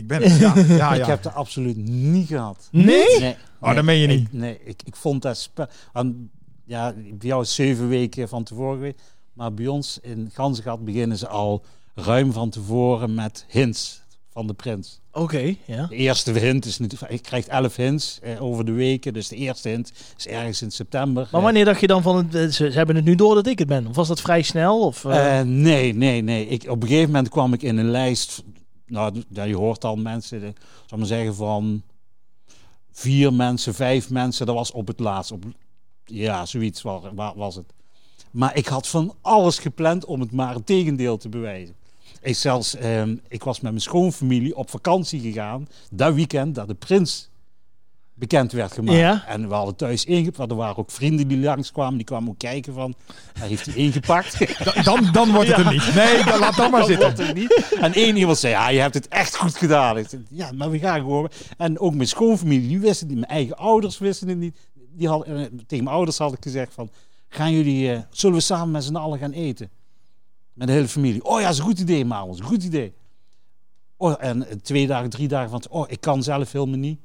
Ben 0.08 0.22
het. 0.22 0.40
Ja, 0.40 0.54
ja, 0.76 0.94
Ik 0.94 1.00
ja. 1.00 1.08
heb 1.08 1.24
het 1.24 1.34
absoluut 1.34 1.78
niet 1.88 2.28
gehad. 2.28 2.68
Nee? 2.72 3.20
Nee. 3.20 3.36
Oh, 3.60 3.76
dat 3.76 3.84
meen 3.84 3.98
je 4.00 4.08
niet. 4.08 4.22
Ik, 4.22 4.34
nee, 4.34 4.60
ik, 4.64 4.82
ik 4.86 4.96
vond 4.96 5.22
dat... 5.22 5.50
aan, 5.94 6.30
ja, 6.66 6.94
bij 6.94 7.28
jou 7.28 7.42
is 7.42 7.56
zeven 7.56 7.88
weken 7.90 8.30
van 8.30 8.44
tevoren 8.44 8.76
geweest. 8.76 9.00
Maar 9.34 9.54
bij 9.54 9.68
ons 9.68 10.00
in 10.02 10.30
Ganzengat 10.34 10.86
beginnen 10.86 11.18
ze 11.18 11.28
al 11.28 11.64
ruim 11.96 12.32
van 12.32 12.50
tevoren 12.50 13.14
met 13.14 13.46
hints 13.48 14.02
van 14.34 14.48
de 14.48 14.54
prins. 14.54 15.00
Oké, 15.12 15.56
ja. 15.66 15.86
De 15.86 15.96
eerste 15.96 16.32
hint 16.32 16.66
is 16.66 16.80
natuurlijk... 16.80 17.12
Ik 17.12 17.22
krijg 17.22 17.48
elf 17.48 17.76
hints 17.76 18.20
eh, 18.22 18.44
over 18.44 18.66
de 18.66 18.72
weken. 18.72 19.14
Dus 19.14 19.28
de 19.28 19.36
eerste 19.36 19.70
hint 19.70 19.92
is 20.18 20.28
ergens 20.28 20.62
in 20.62 20.72
september. 20.72 21.28
Maar 21.32 21.42
wanneer 21.42 21.66
dacht 21.66 21.82
je 21.82 21.88
dan 21.88 22.02
van, 22.02 22.18
het, 22.18 22.36
eh, 22.36 22.42
ze, 22.42 22.52
ze 22.52 22.78
hebben 22.78 22.96
het 22.96 23.06
nu 23.06 23.16
door 23.16 23.36
dat 23.36 23.48
ik 23.48 23.60
het 23.60 23.68
ben? 23.68 23.88
Of 23.88 23.96
was 23.96 24.08
dat 24.08 24.22
vrij 24.22 24.42
snel? 24.42 24.80
Of, 24.86 25.06
Eh, 25.06 25.42
nee, 25.42 25.96
nee, 25.96 26.22
nee. 26.22 26.48
Ik, 26.48 26.64
op 26.70 26.82
een 26.82 26.88
gegeven 26.88 27.12
moment 27.12 27.30
kwam 27.30 27.54
ik 27.54 27.62
in 27.62 27.78
een 27.78 27.92
lijst. 27.92 28.44
Nou, 28.92 29.24
je 29.48 29.56
hoort 29.56 29.84
al 29.84 29.96
mensen, 29.96 30.40
de, 30.40 30.54
zal 30.86 30.98
maar 30.98 31.08
zeggen 31.08 31.36
van 31.36 31.82
vier 32.92 33.34
mensen, 33.34 33.74
vijf 33.74 34.10
mensen. 34.10 34.46
Dat 34.46 34.56
was 34.56 34.72
op 34.72 34.88
het 34.88 35.00
laatst. 35.00 35.32
Op, 35.32 35.44
ja, 36.06 36.46
zoiets 36.46 36.82
was, 36.82 37.02
wa- 37.14 37.36
was 37.36 37.56
het. 37.56 37.74
Maar 38.32 38.56
ik 38.58 38.68
had 38.68 38.88
van 38.88 39.16
alles 39.22 39.60
gepland 39.60 40.06
om 40.06 40.20
het 40.20 40.32
maar 40.32 40.54
het 40.56 40.66
tegendeel 40.66 41.18
te 41.18 41.30
bewijzen. 41.30 41.76
Ik, 42.22 42.36
zelfs, 42.36 42.76
ehm, 42.76 43.16
ik 43.28 43.44
was 43.44 43.60
met 43.60 43.72
mijn 43.72 43.84
schoonfamilie 43.84 44.56
op 44.56 44.70
vakantie 44.70 45.20
gegaan. 45.20 45.68
Dat 45.92 46.14
weekend 46.14 46.56
dat 46.56 46.68
de 46.68 46.74
prins 46.74 47.30
bekend 48.22 48.52
werd 48.52 48.72
gemaakt. 48.72 48.98
Ja. 48.98 49.24
En 49.28 49.48
we 49.48 49.54
hadden 49.54 49.76
thuis 49.76 50.06
ingepakt. 50.06 50.50
Er 50.52 50.58
waren 50.58 50.78
ook 50.78 50.92
vrienden 50.92 51.28
die 51.28 51.38
langskwamen. 51.38 51.96
Die 51.98 52.06
kwamen 52.06 52.30
ook 52.30 52.38
kijken 52.38 52.74
van, 52.74 52.94
hij 53.40 53.48
heeft 53.48 53.66
hij 53.66 53.76
ingepakt. 53.76 54.38
Da- 54.64 54.82
Dan, 54.84 55.10
dan 55.12 55.32
wordt 55.32 55.56
het 55.56 55.66
er 55.66 55.72
niet. 55.72 55.96
Nee, 55.96 56.24
dan, 56.24 56.40
laat 56.40 56.56
dat 56.56 56.72
maar 56.72 56.86
zitten. 56.86 57.06
wordt 57.06 57.28
het 57.28 57.36
niet. 57.36 57.76
En 57.80 57.94
één 57.94 58.16
iemand 58.18 58.38
zei, 58.38 58.54
ja, 58.54 58.70
je 58.70 58.80
hebt 58.80 58.94
het 58.94 59.08
echt 59.08 59.36
goed 59.36 59.56
gedaan. 59.56 59.98
Ik 59.98 60.08
zei, 60.10 60.26
ja, 60.30 60.52
maar 60.52 60.70
we 60.70 60.80
gaan 60.80 61.00
gewoon. 61.00 61.30
En 61.58 61.80
ook 61.80 61.94
mijn 61.96 62.08
schoonfamilie, 62.08 62.68
die 62.68 62.80
wisten 62.80 63.08
het 63.08 63.16
niet. 63.16 63.26
Mijn 63.28 63.40
eigen 63.40 63.58
ouders 63.58 63.98
wisten 63.98 64.28
het 64.28 64.38
niet. 64.38 64.58
Die 64.94 65.08
hadden, 65.08 65.38
eh, 65.38 65.44
tegen 65.68 65.84
mijn 65.84 65.96
ouders 65.96 66.18
had 66.18 66.34
ik 66.34 66.40
gezegd 66.42 66.74
van, 66.74 66.90
gaan 67.30 67.52
jullie, 67.54 67.92
eh, 67.94 68.00
zullen 68.10 68.36
we 68.36 68.42
samen 68.42 68.72
met 68.72 68.84
z'n 68.84 68.96
allen 68.96 69.20
gaan 69.20 69.32
eten? 69.32 69.70
Met 70.54 70.68
de 70.68 70.74
hele 70.74 70.88
familie. 70.88 71.24
Oh 71.26 71.38
ja, 71.40 71.44
dat 71.46 71.54
is 71.54 71.60
een 71.60 71.66
goed 71.66 71.80
idee, 71.80 72.04
een 72.04 72.44
goed 72.44 72.64
idee. 72.64 72.94
Oh, 73.98 74.14
en 74.20 74.62
twee 74.62 74.88
dagen, 74.88 75.10
drie 75.10 75.28
dagen 75.28 75.50
van, 75.50 75.64
oh, 75.70 75.86
ik 75.88 76.02
kan 76.02 76.24
zelf 76.24 76.52
helemaal 76.52 76.78
niet. 76.78 77.00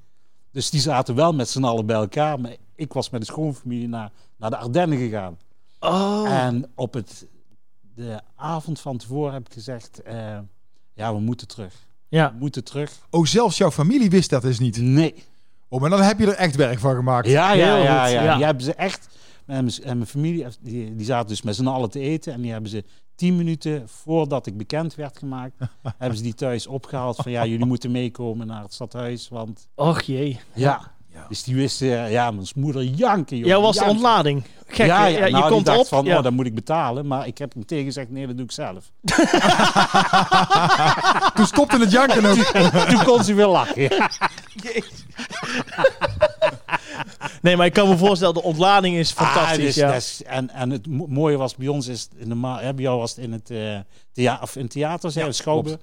Dus 0.56 0.70
die 0.70 0.80
zaten 0.80 1.14
wel 1.14 1.32
met 1.32 1.48
z'n 1.48 1.64
allen 1.64 1.86
bij 1.86 1.96
elkaar. 1.96 2.40
Maar 2.40 2.56
ik 2.74 2.92
was 2.92 3.10
met 3.10 3.20
de 3.20 3.26
schoonfamilie 3.26 3.88
naar, 3.88 4.10
naar 4.36 4.50
de 4.50 4.56
Ardennen 4.56 4.98
gegaan. 4.98 5.38
oh, 5.80 6.30
En 6.30 6.70
op 6.74 6.94
het, 6.94 7.26
de 7.94 8.20
avond 8.36 8.80
van 8.80 8.96
tevoren 8.96 9.32
heb 9.32 9.46
ik 9.46 9.52
gezegd, 9.52 10.02
eh, 10.02 10.38
ja, 10.94 11.14
we 11.14 11.20
moeten 11.20 11.48
terug. 11.48 11.74
ja. 12.08 12.30
We 12.32 12.38
moeten 12.38 12.64
terug. 12.64 12.92
Oh, 13.10 13.24
zelfs 13.26 13.56
jouw 13.56 13.70
familie 13.70 14.10
wist 14.10 14.30
dat 14.30 14.42
dus 14.42 14.58
niet. 14.58 14.76
Nee. 14.76 15.24
Oh, 15.68 15.80
maar 15.80 15.90
dan 15.90 16.00
heb 16.00 16.18
je 16.18 16.26
er 16.26 16.32
echt 16.34 16.56
werk 16.56 16.78
van 16.78 16.94
gemaakt. 16.94 17.26
Ja, 17.28 17.52
ja, 17.52 17.74
Heel 17.74 17.82
ja. 17.84 18.02
goed, 18.04 18.12
ja. 18.12 18.22
ja. 18.22 18.34
Die 18.36 18.44
hebben 18.44 18.64
ze 18.64 18.74
echt, 18.74 19.08
en 19.46 19.64
mijn, 19.64 19.82
en 19.82 19.96
mijn 19.96 20.08
familie, 20.08 20.46
die, 20.60 20.94
die 20.96 21.06
zaten 21.06 21.28
dus 21.28 21.42
met 21.42 21.56
z'n 21.56 21.66
allen 21.66 21.90
te 21.90 22.00
eten. 22.00 22.32
En 22.32 22.40
die 22.40 22.52
hebben 22.52 22.70
ze 22.70 22.84
tien 23.14 23.36
minuten 23.36 23.88
voordat 23.88 24.46
ik 24.46 24.56
bekend 24.56 24.94
werd 24.94 25.18
gemaakt, 25.18 25.54
hebben 25.98 26.16
ze 26.18 26.24
die 26.24 26.34
thuis 26.34 26.66
opgehaald. 26.66 27.16
Van 27.16 27.32
ja, 27.32 27.46
jullie 27.46 27.66
moeten 27.66 27.90
meekomen 27.90 28.46
naar 28.46 28.62
het 28.62 28.74
stadhuis. 28.74 29.28
Want 29.28 29.68
Och 29.74 30.02
jee. 30.02 30.40
ja, 30.54 30.94
dus 31.28 31.42
die 31.42 31.54
wisten, 31.54 32.10
ja, 32.10 32.30
mijn 32.30 32.46
moeder 32.54 32.82
janken. 32.84 33.36
joh, 33.36 33.46
Jij 33.46 33.58
was 33.58 33.76
de 33.76 33.84
ontlading. 33.84 34.42
Gek, 34.66 34.86
ja, 34.86 35.06
ja, 35.06 35.18
ja, 35.18 35.24
je 35.26 35.32
nou, 35.32 35.50
komt 35.50 35.66
dacht 35.66 35.78
op. 35.78 35.86
van, 35.86 36.04
ja. 36.04 36.16
oh, 36.16 36.22
dan 36.22 36.34
moet 36.34 36.46
ik 36.46 36.54
betalen. 36.54 37.06
Maar 37.06 37.26
ik 37.26 37.38
heb 37.38 37.52
hem 37.54 37.66
tegen 37.66 37.84
gezegd, 37.84 38.10
nee, 38.10 38.26
dat 38.26 38.36
doe 38.36 38.44
ik 38.44 38.52
zelf. 38.52 38.92
Toen 41.34 41.46
stopte 41.46 41.78
het 41.78 41.90
janken 41.90 42.24
ook. 42.24 42.36
Toen 42.88 43.04
kon 43.04 43.24
ze 43.24 43.34
weer 43.34 43.46
lachen. 43.46 43.88
Nee, 47.42 47.56
maar 47.56 47.66
ik 47.66 47.72
kan 47.72 47.88
me 47.88 47.96
voorstellen, 47.96 48.34
de 48.34 48.42
ontlading 48.42 48.96
is 48.96 49.10
fantastisch. 49.12 49.56
Ah, 49.58 49.64
dus 49.64 49.74
ja. 49.74 49.86
dat 49.86 49.96
is- 49.96 50.22
en, 50.22 50.50
en 50.50 50.70
het 50.70 50.86
mo- 50.86 51.06
mooie 51.06 51.36
was 51.36 51.54
bij 51.56 51.68
ons 51.68 51.86
is 51.86 52.08
in 52.16 52.28
de 52.28 52.34
ma- 52.34 52.60
hè, 52.60 52.74
bij 52.74 52.84
jou 52.84 52.98
was 52.98 53.10
het 53.14 53.24
in 53.24 53.32
het 53.32 53.50
eh 53.50 53.78
thea 54.12 54.38
of 54.42 54.56
in 54.56 54.68
theater, 54.68 55.10
zei 55.10 55.26
Ja, 55.26 55.32
Schouwburg. 55.32 55.78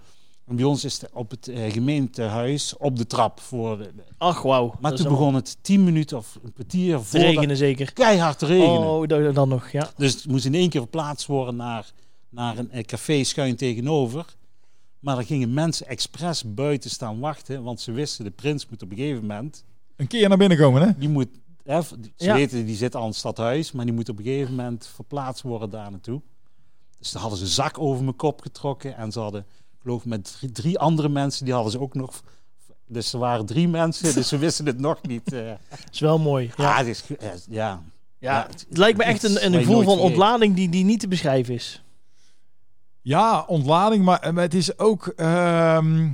En 0.47 0.55
bij 0.55 0.65
ons 0.65 0.83
is 0.83 1.01
het 1.01 1.09
op 1.13 1.29
het 1.31 1.47
eh, 1.47 1.71
gemeentehuis 1.71 2.77
op 2.77 2.97
de 2.97 3.07
trap 3.07 3.39
voor. 3.39 3.77
De, 3.77 3.89
Ach, 4.17 4.41
wauw. 4.41 4.73
maar 4.79 4.93
toen 4.95 5.07
begon 5.07 5.35
het 5.35 5.57
tien 5.61 5.83
minuten 5.83 6.17
of 6.17 6.39
een 6.43 6.53
kwartier 6.53 6.99
voor 7.01 7.19
regenen 7.19 7.57
zeker. 7.57 7.93
keihard 7.93 8.39
te 8.39 8.45
regenen. 8.45 8.79
Oh, 8.87 9.07
dan, 9.07 9.33
dan 9.33 9.49
nog, 9.49 9.69
ja. 9.71 9.89
Dus 9.97 10.13
het 10.13 10.27
moest 10.27 10.45
in 10.45 10.53
één 10.53 10.69
keer 10.69 10.81
verplaatst 10.81 11.27
worden 11.27 11.55
naar, 11.55 11.91
naar 12.29 12.57
een 12.57 12.71
eh, 12.71 12.83
café 12.83 13.23
schuin 13.23 13.55
tegenover. 13.55 14.25
Maar 14.99 15.17
er 15.17 15.23
gingen 15.25 15.53
mensen 15.53 15.87
expres 15.87 16.43
buiten 16.53 16.89
staan 16.89 17.19
wachten, 17.19 17.63
want 17.63 17.81
ze 17.81 17.91
wisten 17.91 18.23
de 18.25 18.31
prins 18.31 18.67
moet 18.69 18.83
op 18.83 18.91
een 18.91 18.97
gegeven 18.97 19.21
moment 19.21 19.63
Een 19.95 20.07
keer 20.07 20.29
naar 20.29 20.37
binnen 20.37 20.57
komen, 20.57 20.81
hè? 20.81 20.97
die 20.97 21.09
moet, 21.09 21.27
hè, 21.63 21.81
ze 21.81 21.97
Ja. 22.15 22.33
weten, 22.33 22.65
die 22.65 22.75
zit 22.75 22.95
al 22.95 23.01
in 23.01 23.07
het 23.07 23.15
stadhuis, 23.17 23.71
maar 23.71 23.85
die 23.85 23.93
moet 23.93 24.09
op 24.09 24.17
een 24.17 24.23
gegeven 24.23 24.55
moment 24.55 24.87
verplaatst 24.93 25.43
worden 25.43 25.69
daar 25.69 25.91
naartoe. 25.91 26.21
Dus 26.99 27.11
dan 27.11 27.21
hadden 27.21 27.39
ze 27.39 27.45
een 27.45 27.51
zak 27.51 27.79
over 27.79 28.03
mijn 28.03 28.15
kop 28.15 28.41
getrokken 28.41 28.95
en 28.97 29.11
ze 29.11 29.19
hadden 29.19 29.45
geloof 29.81 30.05
met 30.05 30.35
drie, 30.39 30.51
drie 30.51 30.79
andere 30.79 31.09
mensen, 31.09 31.45
die 31.45 31.53
hadden 31.53 31.71
ze 31.71 31.79
ook 31.79 31.93
nog. 31.93 32.21
Dus 32.87 33.13
er 33.13 33.19
waren 33.19 33.45
drie 33.45 33.67
mensen, 33.67 34.13
dus 34.13 34.27
ze 34.27 34.37
wisten 34.37 34.65
het 34.65 34.79
nog 34.79 35.01
niet. 35.01 35.33
eh. 35.33 35.51
is 35.91 35.99
wel 35.99 36.19
mooi. 36.19 36.51
ja, 36.57 36.63
Ja, 36.63 36.77
het 36.77 36.87
is, 36.87 37.03
eh, 37.17 37.29
ja. 37.29 37.33
ja. 37.49 37.81
ja, 38.19 38.47
het 38.49 38.65
lijkt 38.77 38.97
me 38.97 39.03
echt 39.03 39.23
een, 39.23 39.45
een 39.45 39.53
gevoel 39.53 39.81
van 39.83 39.99
ontlading 39.99 40.55
die, 40.55 40.69
die 40.69 40.83
niet 40.83 40.99
te 40.99 41.07
beschrijven 41.07 41.53
is. 41.53 41.83
Ja, 43.01 43.43
ontlading, 43.47 44.05
maar, 44.05 44.33
maar 44.33 44.43
het 44.43 44.53
is 44.53 44.79
ook 44.79 45.07
ehm, 45.07 46.09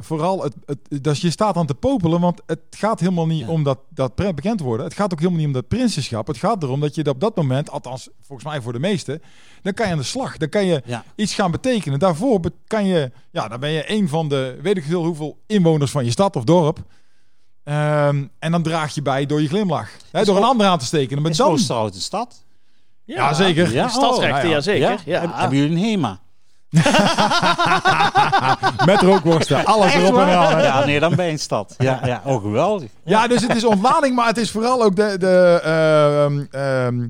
vooral, 0.00 0.42
het, 0.42 0.54
het, 0.66 1.04
dat 1.04 1.20
je 1.20 1.30
staat 1.30 1.56
aan 1.56 1.66
te 1.66 1.74
popelen, 1.74 2.20
want 2.20 2.40
het 2.46 2.60
gaat 2.70 3.00
helemaal 3.00 3.26
niet 3.26 3.40
Ja. 3.40 3.48
om 3.48 3.62
dat, 3.62 3.78
dat 3.88 4.14
bekend 4.14 4.60
worden. 4.60 4.86
Het 4.86 4.94
gaat 4.94 5.12
ook 5.12 5.18
helemaal 5.18 5.38
niet 5.38 5.48
om 5.48 5.52
dat 5.52 5.68
prinsesschap. 5.68 6.26
Het 6.26 6.36
gaat 6.36 6.62
erom 6.62 6.80
dat 6.80 6.94
je 6.94 7.08
op 7.08 7.20
dat 7.20 7.36
moment, 7.36 7.70
althans 7.70 8.08
volgens 8.20 8.48
mij 8.48 8.60
voor 8.60 8.72
de 8.72 8.78
meesten, 8.78 9.22
dan 9.62 9.72
kan 9.72 9.86
je 9.86 9.92
aan 9.92 9.98
de 9.98 10.04
slag. 10.04 10.36
Dan 10.36 10.48
kan 10.48 10.64
je 10.66 10.82
Ja. 10.84 11.04
iets 11.14 11.34
gaan 11.34 11.50
betekenen. 11.50 11.98
Daarvoor 11.98 12.40
kan 12.66 12.86
je, 12.86 13.10
ja, 13.30 13.48
dan 13.48 13.60
ben 13.60 13.70
je 13.70 13.90
een 13.90 14.08
van 14.08 14.28
de, 14.28 14.58
weet 14.62 14.76
ik 14.76 14.84
veel 14.84 15.04
hoeveel 15.04 15.38
inwoners 15.46 15.90
van 15.90 16.04
je 16.04 16.10
stad 16.10 16.36
of 16.36 16.44
dorp. 16.44 16.78
Ehm, 17.64 18.24
en 18.38 18.50
dan 18.52 18.62
draag 18.62 18.94
je 18.94 19.02
bij 19.02 19.26
door 19.26 19.42
je 19.42 19.48
glimlach. 19.48 19.88
Hè, 20.10 20.24
door 20.24 20.36
een 20.36 20.42
ander 20.42 20.66
aan 20.66 20.78
te 20.78 20.84
steken. 20.84 21.22
Maar 21.22 21.30
Is 21.30 21.36
dan, 21.36 21.52
een 21.52 21.90
stad? 21.92 22.44
Ja, 23.04 23.34
zeker. 23.34 23.72
Ja, 23.72 23.88
Stadsrechten, 23.88 24.38
oh, 24.38 24.44
ja, 24.44 24.50
ja, 24.50 24.60
zeker. 24.60 24.88
Ja? 24.90 24.98
Ja. 25.04 25.20
Heb- 25.20 25.30
Hebben 25.34 25.58
jullie 25.58 25.76
een 25.76 25.82
HEMA? 25.84 26.20
met 28.86 29.00
rookworsten, 29.00 29.64
alles 29.64 29.94
erop 29.94 30.16
en 30.18 30.38
aan. 30.38 30.62
Ja, 30.62 30.84
nee, 30.84 31.00
dan 31.00 31.14
ben 31.14 31.26
je 31.26 31.32
een 31.32 31.38
stad. 31.38 31.74
Ja, 31.78 32.00
ja. 32.06 32.22
oh 32.24 32.42
geweldig. 32.42 32.90
Ja, 33.04 33.26
dus 33.28 33.42
het 33.42 33.54
is 33.56 33.64
ontlading, 33.64 34.14
maar 34.16 34.26
het 34.26 34.36
is 34.38 34.50
vooral 34.50 34.82
ook 34.82 34.96
de, 34.96 35.14
de, 35.18 35.60
ehm, 35.64 36.44
ehm, 36.50 37.08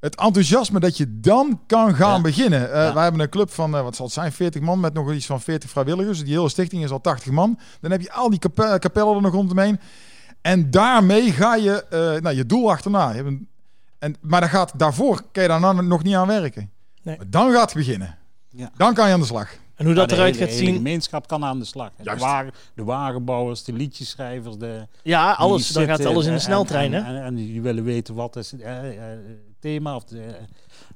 het 0.00 0.16
enthousiasme 0.16 0.80
dat 0.80 0.96
je 0.96 1.20
dan 1.20 1.60
kan 1.66 1.94
gaan 1.94 2.14
Ja. 2.16 2.20
beginnen. 2.20 2.72
Eh, 2.72 2.84
Ja. 2.84 2.92
Wij 2.94 3.02
hebben 3.02 3.20
een 3.20 3.28
club 3.28 3.50
van, 3.50 3.76
eh, 3.76 3.82
wat 3.82 3.96
zal 3.96 4.04
het 4.04 4.14
zijn, 4.14 4.32
40 4.32 4.60
man 4.62 4.80
met 4.80 4.92
nog 4.92 5.12
iets 5.12 5.26
van 5.26 5.40
40 5.40 5.70
vrijwilligers. 5.70 6.24
Die 6.24 6.34
hele 6.34 6.48
stichting 6.48 6.84
is 6.84 6.90
al 6.90 7.00
80 7.00 7.32
man. 7.32 7.58
Dan 7.80 7.90
heb 7.90 8.00
je 8.00 8.12
al 8.12 8.30
die 8.30 8.38
kape- 8.38 8.78
kapellen 8.78 9.14
er 9.14 9.22
nog 9.22 9.32
rondomheen. 9.32 9.80
En 10.40 10.70
daarmee 10.70 11.32
ga 11.32 11.54
je 11.54 11.84
eh, 11.90 12.22
nou, 12.22 12.36
je 12.36 12.46
doel 12.46 12.70
achterna. 12.70 13.08
Je 13.08 13.14
hebt 13.14 13.26
een, 13.28 13.48
en, 13.98 14.16
maar 14.20 14.40
dan 14.40 14.48
gaat, 14.48 14.72
daarvoor 14.76 15.22
kan 15.32 15.42
je 15.42 15.48
daar 15.48 15.60
nou 15.60 15.82
nog 15.82 16.02
niet 16.02 16.14
aan 16.14 16.26
werken. 16.26 16.70
Nee. 17.02 17.16
Maar 17.16 17.26
dan 17.30 17.52
gaat 17.52 17.64
het 17.74 17.74
beginnen. 17.74 18.18
Ja. 18.54 18.70
Dan 18.76 18.94
kan 18.94 19.06
je 19.06 19.12
aan 19.14 19.20
de 19.20 19.26
slag. 19.26 19.54
En 19.74 19.84
hoe 19.84 19.94
dat 19.94 20.10
Ja, 20.10 20.16
de 20.16 20.20
eruit 20.22 20.34
hele- 20.34 20.46
gaat 20.46 20.54
hele 20.54 20.66
zien. 20.66 20.76
gemeenschap 20.76 21.28
kan 21.28 21.44
aan 21.44 21.58
de 21.58 21.64
slag. 21.64 21.90
De, 21.96 22.16
wagen, 22.16 22.52
de 22.74 22.84
wagenbouwers, 22.84 23.64
de 23.64 23.72
liedjeschrijvers, 23.72 24.56
de... 24.56 24.86
Ja, 25.02 25.32
alles. 25.32 25.68
Dan 25.68 25.86
gaat 25.86 26.04
alles 26.04 26.26
in 26.26 26.32
de 26.32 26.38
sneltrein, 26.38 26.94
en, 26.94 27.04
hè? 27.04 27.16
En, 27.16 27.24
en 27.24 27.34
die 27.34 27.62
willen 27.62 27.84
weten 27.84 28.14
wat 28.14 28.36
is 28.36 28.50
het 28.50 28.60
eh, 28.60 29.12
eh, 29.12 29.18
thema. 29.60 29.94
Of 29.96 30.04
de, 30.04 30.34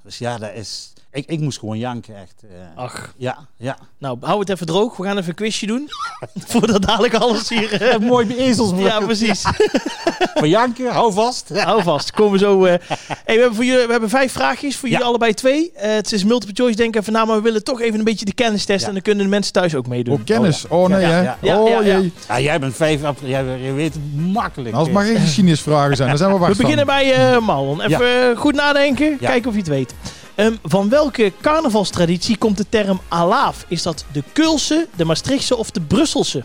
dus 0.03 0.19
ja, 0.19 0.39
dat 0.39 0.55
is... 0.55 0.93
Ik, 1.17 1.27
ik 1.27 1.41
moest 1.41 1.59
gewoon 1.59 1.79
janken, 1.79 2.17
echt. 2.17 2.43
eh. 2.43 2.83
Ach, 2.83 3.15
Ja, 3.17 3.39
ja. 3.59 3.77
nou, 3.99 4.17
hou 4.21 4.41
het 4.41 4.49
even 4.49 4.67
droog. 4.67 4.97
We 4.97 5.05
gaan 5.05 5.17
even 5.17 5.29
een 5.29 5.35
quizje 5.35 5.67
doen. 5.67 5.89
Voordat 6.47 6.83
dadelijk 6.83 7.15
alles 7.15 7.49
hier... 7.49 7.73
eh, 7.83 7.99
mooi 7.99 8.37
ezelsbrug. 8.37 8.87
ja, 8.87 9.01
precies. 9.01 9.43
Voor 10.35 10.49
janken, 10.49 10.93
hou 10.93 11.13
vast. 11.13 11.49
Hou 11.59 11.83
vast, 11.83 12.11
komen 12.11 12.33
we 12.33 12.39
zo. 12.39 12.65
eh. 12.65 12.75
Hey, 13.09 13.35
we, 13.35 13.41
hebben 13.41 13.55
voor 13.55 13.65
jullie, 13.65 13.85
we 13.87 13.91
hebben 13.91 14.09
vijf 14.11 14.33
vraagjes, 14.33 14.77
voor 14.77 14.89
jullie 14.89 15.05
allebei 15.05 15.35
twee. 15.35 15.73
Eh, 15.73 15.95
het 15.95 16.13
is 16.13 16.25
multiple 16.25 16.55
choice, 16.55 16.77
denk 16.77 16.95
ik 16.95 17.01
even 17.01 17.13
na, 17.13 17.25
maar 17.25 17.37
we 17.37 17.43
willen 17.43 17.65
toch 17.65 17.81
even 17.81 17.99
een 17.99 18.05
beetje 18.05 18.25
de 18.25 18.35
kennis 18.35 18.65
testen. 18.65 18.81
Ja. 18.81 18.87
En 18.89 18.93
dan 18.93 19.03
kunnen 19.03 19.25
de 19.25 19.31
mensen 19.31 19.53
thuis 19.53 19.75
ook 19.75 19.87
meedoen. 19.87 20.15
Oh, 20.15 20.25
kennis. 20.25 20.65
Oh, 20.69 20.89
nee, 20.89 21.01
Ja, 21.01 21.09
hè? 21.09 21.23
ja, 21.23 21.37
ja. 21.41 21.61
oh, 21.61 21.69
Ja, 21.69 21.81
ja, 21.81 21.99
jee. 21.99 22.13
Ja, 22.29 22.41
jij 22.41 22.59
bent 22.59 22.75
vijf... 22.77 23.01
Jij, 23.23 23.45
je 23.45 23.73
weet 23.73 23.95
het 23.95 24.03
makkelijk. 24.33 24.71
Nou, 24.75 24.75
als 24.75 24.85
het 24.87 24.93
maar 24.97 25.05
geen 25.05 25.21
geschiedenisvragen 25.21 25.97
zijn, 25.97 26.09
dan 26.09 26.19
zijn 26.19 26.33
we 26.39 26.47
We 26.47 26.57
beginnen 26.57 26.87
bij 26.87 27.13
eh 27.13 27.39
Marlon. 27.39 27.81
Even 27.81 28.31
eh, 28.31 28.37
goed 28.39 28.55
nadenken, 28.55 29.17
Ja. 29.21 29.29
kijken 29.29 29.49
of 29.49 29.53
je 29.55 29.61
het 29.61 29.69
weet. 29.69 29.95
Ehm, 30.37 30.55
van 30.63 30.89
welke 30.89 31.33
carnavalstraditie 31.41 32.37
komt 32.37 32.57
de 32.57 32.69
term 32.69 33.01
alaaf? 33.09 33.65
Is 33.69 33.83
dat 33.83 34.05
de 34.13 34.23
Keulse, 34.33 34.89
de 34.97 35.05
Maastrichtse 35.05 35.57
of 35.57 35.71
de 35.71 35.81
Brusselse? 35.81 36.45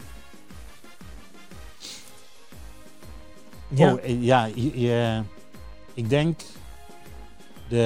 Ja, 3.67 3.93
Oh, 3.93 3.99
eh, 4.03 4.23
ja, 4.23 4.45
je- 4.55 4.79
je- 4.79 5.21
ik 5.93 6.09
denk... 6.09 6.39
De, 7.67 7.77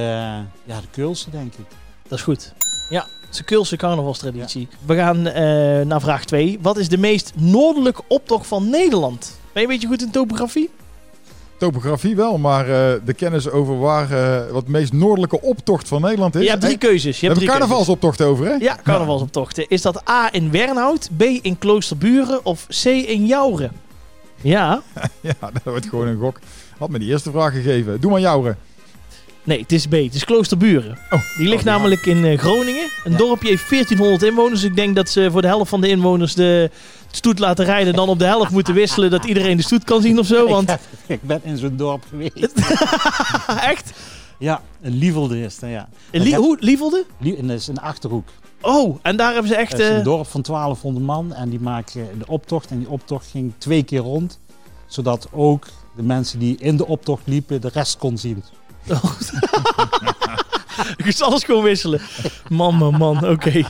ja, 0.63 0.81
de 0.81 0.87
Keulse, 0.91 1.29
denk 1.29 1.53
ik. 1.53 1.65
dat 2.07 2.17
is 2.17 2.23
goed. 2.23 2.53
Ja, 2.89 3.01
het 3.21 3.29
is 3.31 3.37
de 3.37 3.43
Keulse 3.43 3.75
carnavalstraditie. 3.75 4.67
We 4.85 4.95
gaan 4.95 5.27
eh, 5.27 5.43
naar 5.85 6.01
vraag 6.01 6.25
2. 6.25 6.59
Wat 6.61 6.77
is 6.77 6.89
de 6.89 6.97
meest 6.97 7.31
noordelijke 7.35 8.01
optocht 8.07 8.47
van 8.47 8.69
Nederland? 8.69 9.37
Ben 9.53 9.61
je 9.61 9.67
een 9.67 9.73
beetje 9.73 9.87
goed 9.87 10.01
in 10.01 10.11
topografie? 10.11 10.69
Topografie 11.57 12.15
wel, 12.15 12.37
maar 12.37 12.61
eh, 12.69 12.99
de 13.05 13.13
kennis 13.13 13.49
over 13.49 13.79
waar 13.79 14.11
eh, 14.11 14.51
wat 14.51 14.67
meest 14.67 14.93
noordelijke 14.93 15.41
optocht 15.41 15.87
van 15.87 16.01
Nederland 16.01 16.35
is. 16.35 16.43
je 16.43 16.49
hebt 16.49 16.61
drie 16.61 16.77
keuzes. 16.77 17.15
Je 17.19 17.21
we 17.21 17.25
hebt 17.27 17.35
drie 17.35 17.47
keuzes. 17.49 17.67
carnavalsoptocht 17.67 18.21
over, 18.21 18.45
hè? 18.45 18.53
Ja, 18.53 18.77
carnavalsoptochten. 18.83 19.65
Is 19.69 19.81
dat 19.81 20.09
A 20.09 20.33
in 20.33 20.51
Wernhout, 20.51 21.09
B 21.17 21.21
in 21.21 21.57
Kloosterburen 21.57 22.45
of 22.45 22.67
C 22.83 22.85
in 22.85 23.25
Jouren? 23.25 23.71
Ja. 24.41 24.81
Ja, 25.21 25.33
dat 25.53 25.63
wordt 25.63 25.85
gewoon 25.89 26.07
een 26.07 26.19
gok. 26.19 26.39
Had 26.77 26.89
me 26.89 26.99
die 26.99 27.09
eerste 27.09 27.31
vraag 27.31 27.53
gegeven. 27.53 28.01
Doe 28.01 28.11
maar 28.11 28.19
jouwe. 28.19 28.55
Nee, 29.45 29.59
het 29.59 29.71
is 29.71 29.87
B. 29.87 29.91
Het 29.91 30.13
is 30.13 30.25
Kloosterburen. 30.25 30.97
Oh, 31.09 31.21
Die 31.37 31.47
ligt 31.47 31.65
oh, 31.65 31.69
namelijk 31.69 32.05
in 32.05 32.25
eh, 32.25 32.37
Groningen. 32.37 32.87
Een 33.03 33.17
dorpje 33.17 33.47
heeft 33.49 33.69
1400 33.69 34.23
inwoners. 34.23 34.63
Ik 34.63 34.75
denk 34.75 34.95
dat 34.95 35.09
ze 35.09 35.31
voor 35.31 35.41
de 35.41 35.47
helft 35.47 35.69
van 35.69 35.81
de 35.81 35.87
inwoners 35.87 36.33
de 36.33 36.71
stoet 37.11 37.39
laten 37.39 37.65
rijden. 37.65 37.93
Dan 37.93 38.09
op 38.09 38.19
de 38.19 38.25
helft 38.25 38.51
moeten 38.51 38.73
wisselen 38.73 39.09
dat 39.09 39.25
iedereen 39.25 39.57
de 39.57 39.63
stoet 39.63 39.83
kan 39.83 40.01
zien 40.01 40.19
of 40.19 40.25
zo. 40.25 40.47
Want 40.49 40.75
Ik, 41.07 41.21
ben 41.21 41.41
in 41.43 41.57
zo'n 41.57 41.77
dorp 41.77 42.03
geweest. 42.09 42.51
echt? 43.71 43.91
ja, 44.39 44.61
een 44.81 44.97
Lievelde 44.97 45.41
is 45.41 45.59
dat, 45.59 45.69
ja. 45.69 45.89
In 46.11 46.21
Lie- 46.21 46.35
hoe, 46.35 46.57
Lievelde? 46.59 47.05
Lie- 47.19 47.45
dat 47.45 47.57
is 47.59 47.67
een 47.67 47.79
Achterhoek. 47.79 48.27
Oh, 48.61 48.97
en 49.01 49.17
daar 49.17 49.31
hebben 49.33 49.51
ze 49.51 49.55
echt... 49.55 49.71
Het 49.71 49.81
is 49.81 49.87
eh, 49.89 49.95
een 49.97 50.03
dorp 50.03 50.27
van 50.27 50.41
1200 50.41 51.05
man 51.05 51.33
en 51.33 51.49
die 51.49 51.59
maken 51.59 52.07
de 52.19 52.27
optocht. 52.27 52.69
En 52.69 52.79
die 52.79 52.89
optocht 52.89 53.27
ging 53.31 53.53
twee 53.57 53.83
keer 53.83 53.99
rond. 53.99 54.39
Zodat 54.87 55.27
ook 55.31 55.67
de 55.95 56.03
mensen 56.03 56.39
die 56.39 56.57
in 56.59 56.77
de 56.77 56.87
optocht 56.87 57.21
liepen 57.25 57.61
de 57.61 57.69
rest 57.73 57.97
kon 57.97 58.17
zien. 58.17 58.43
Ik 60.97 61.05
moest 61.05 61.21
alles 61.21 61.43
gewoon 61.43 61.63
wisselen. 61.63 62.01
Man, 62.49 62.75
man, 62.75 62.93
man. 62.97 63.27
Oké. 63.29 63.63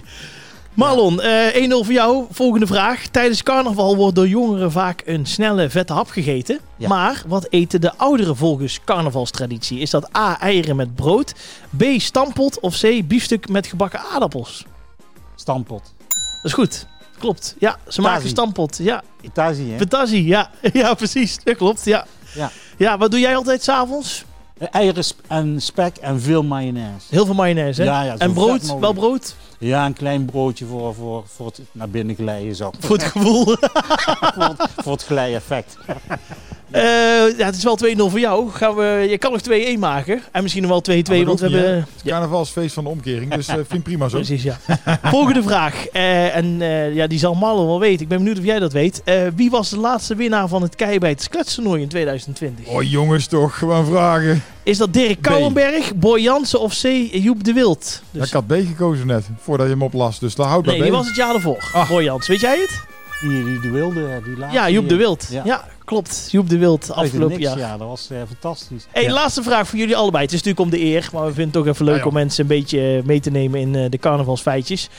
Marlon, 0.74 1.22
eh 1.22 1.70
1-0 1.70 1.70
voor 1.70 1.92
jou. 1.92 2.26
Volgende 2.32 2.68
vraag. 2.68 3.08
Tijdens 3.08 3.44
carnaval 3.44 3.96
wordt 3.96 4.16
door 4.16 4.28
jongeren 4.28 4.72
vaak 4.72 5.02
een 5.06 5.26
snelle, 5.26 5.70
vette 5.70 5.94
hap 5.94 6.10
gegeten. 6.10 6.60
Ja. 6.78 6.88
Maar 6.88 7.24
wat 7.28 7.48
eten 7.50 7.82
de 7.82 7.96
ouderen 7.98 8.36
volgens 8.36 8.80
carnavalstraditie? 8.86 9.80
Is 9.80 9.90
dat 9.90 10.16
A, 10.18 10.40
eieren 10.40 10.76
met 10.76 10.96
brood, 10.96 11.34
B, 11.78 11.84
stampot 11.98 12.60
of 12.60 12.80
C, 12.80 13.08
biefstuk 13.08 13.50
met 13.50 13.68
gebakken 13.68 14.00
aardappels? 14.00 14.66
Stampot. 15.36 15.94
Dat 16.08 16.44
is 16.44 16.54
goed. 16.54 16.88
Klopt. 17.20 17.56
Ja, 17.60 17.78
ze 17.88 18.02
maken 18.02 18.30
stampot. 18.30 18.78
Ja, 18.82 19.04
hè? 19.72 19.78
fantasie. 19.78 20.26
Ja. 20.26 20.50
ja, 20.74 20.94
precies. 20.94 21.38
Dat 21.44 21.58
klopt. 21.58 21.86
Ja. 21.86 22.06
Ja. 22.34 22.52
ja, 22.78 22.98
wat 22.98 23.12
doe 23.12 23.20
jij 23.20 23.36
altijd 23.36 23.64
s'avonds? 23.64 24.20
Eh, 24.20 24.35
Eieren 24.58 25.04
en 25.28 25.62
spek 25.62 25.98
en 25.98 26.22
veel 26.22 26.44
mayonaise. 26.44 27.06
Heel 27.10 27.26
veel 27.26 27.34
mayonaise, 27.34 27.82
hè? 27.82 27.88
Ja, 27.88 28.02
ja, 28.04 28.18
en 28.18 28.34
brood? 28.34 28.80
Wel 28.80 28.94
brood? 28.94 29.36
Ja, 29.60 29.86
een 29.86 29.94
klein 29.94 30.26
broodje 30.26 30.66
voor, 30.66 30.96
voor, 30.96 31.24
voor 31.28 31.46
het 31.46 31.62
naar 31.72 31.90
binnen 31.90 32.16
glijden. 32.16 32.56
Zo. 32.56 32.72
Voor 32.80 32.96
het 32.96 33.04
gevoel. 33.06 33.44
voor, 34.36 34.44
het, 34.44 34.70
voor 34.76 34.92
het 34.92 35.04
glijeffect. 35.04 35.78
Eh, 36.72 36.82
ja, 37.38 37.46
het 37.46 37.56
is 37.56 37.64
wel 37.64 37.78
2-0 37.78 38.10
voor 38.10 38.20
jou. 38.20 38.50
Gaan 38.52 38.76
we, 38.76 39.08
je 39.10 39.18
kan 39.18 39.32
nog 39.32 39.42
2-1 39.76 39.80
maken. 39.80 40.22
En 40.32 40.42
misschien 40.42 40.64
nog 40.68 40.72
wel 40.72 40.98
2-2, 40.98 41.04
dat 41.04 41.24
want 41.26 41.40
we 41.40 41.46
niet, 41.48 41.56
hebben... 41.56 41.76
Het 41.76 41.88
is 42.04 42.12
carnavalsfeest 42.12 42.74
van 42.74 42.84
de 42.84 42.90
omkering, 42.90 43.34
dus 43.34 43.48
eh 43.48 43.56
vind 43.68 43.84
prima 43.84 44.08
zo. 44.10 44.16
Precies, 44.16 44.44
ja. 44.44 44.58
Volgende 45.04 45.44
vraag. 45.44 45.88
Eh, 45.88 46.36
en 46.36 46.62
eh, 46.62 46.96
ja, 46.96 47.08
die 47.08 47.20
zal 47.20 47.34
Marlon 47.36 47.66
wel 47.68 47.80
weten. 47.80 48.02
Ik 48.02 48.08
ben 48.08 48.18
benieuwd 48.18 48.38
of 48.38 48.44
jij 48.44 48.60
dat 48.60 48.74
weet. 48.74 49.02
Eh, 49.04 49.16
wie 49.36 49.50
was 49.50 49.70
de 49.70 49.78
laatste 49.80 50.16
winnaar 50.16 50.48
van 50.48 50.62
het 50.62 50.76
Keibijt 50.76 51.22
Skletstoernooi 51.22 51.82
in 51.82 51.88
2020? 51.88 52.66
Oh 52.68 52.84
jongens 52.84 53.28
toch, 53.28 53.58
gewoon 53.58 53.86
vragen. 53.86 54.44
Is 54.64 54.78
dat 54.78 54.94
Dirk 54.94 55.22
Kouwenberg, 55.22 55.96
Boy 55.96 56.20
Jansen 56.20 56.60
of 56.60 56.74
C. 56.82 56.86
Joep 57.12 57.44
de 57.44 57.54
Wild? 57.54 58.02
Ja, 58.12 58.20
Dus, 58.20 58.28
ik 58.28 58.34
had 58.34 58.48
B 58.48 58.52
gekozen 58.54 59.08
net, 59.08 59.26
voordat 59.42 59.66
je 59.66 59.72
hem 59.72 59.82
oplas, 59.82 60.20
dus 60.20 60.36
daar 60.36 60.48
houdt 60.48 60.66
nee, 60.68 60.76
bij 60.78 60.86
die 60.86 60.94
B. 60.96 60.98
was 60.98 61.08
het 61.08 61.16
jaar 61.16 61.34
ervoor. 61.36 61.70
Ah. 61.74 61.90
Boy 61.90 62.04
Jansen, 62.04 62.32
weet 62.32 62.42
jij 62.42 62.58
het? 62.60 62.82
Die, 63.22 63.44
die, 63.44 63.60
die 63.60 63.72
wilde, 63.72 64.22
die 64.24 64.38
laatste. 64.38 64.60
Ja, 64.60 64.70
Joep 64.70 64.84
de 64.84 64.90
die- 64.90 64.98
Wild. 64.98 65.28
Ja, 65.32 65.42
Ja. 65.46 65.66
Klopt. 65.86 66.28
Joep 66.32 66.50
de 66.50 66.58
Wild, 66.58 66.92
afgelopen 66.92 67.38
niks, 67.38 67.50
jaar. 67.50 67.58
Ja, 67.58 67.78
dat 67.78 67.88
was 67.88 68.08
eh, 68.12 68.18
fantastisch. 68.28 68.86
Hey, 68.92 69.04
Ja. 69.04 69.12
laatste 69.14 69.44
vraag 69.44 69.68
voor 69.68 69.80
jullie 69.80 69.96
allebei. 69.96 70.24
Het 70.24 70.34
is 70.34 70.42
natuurlijk 70.44 70.74
om 70.74 70.80
de 70.80 70.86
eer, 70.86 71.10
maar 71.14 71.22
we 71.26 71.34
vinden 71.34 71.44
het 71.44 71.54
toch 71.54 71.68
even 71.74 71.86
leuk 71.86 71.98
Ja, 72.00 72.06
om 72.06 72.14
mensen 72.14 72.42
een 72.42 72.48
beetje 72.48 73.02
mee 73.06 73.20
te 73.20 73.32
nemen 73.32 73.60
in 73.60 73.76
eh, 73.76 73.90
de 73.90 73.98
carnavalsfeitjes. 73.98 74.90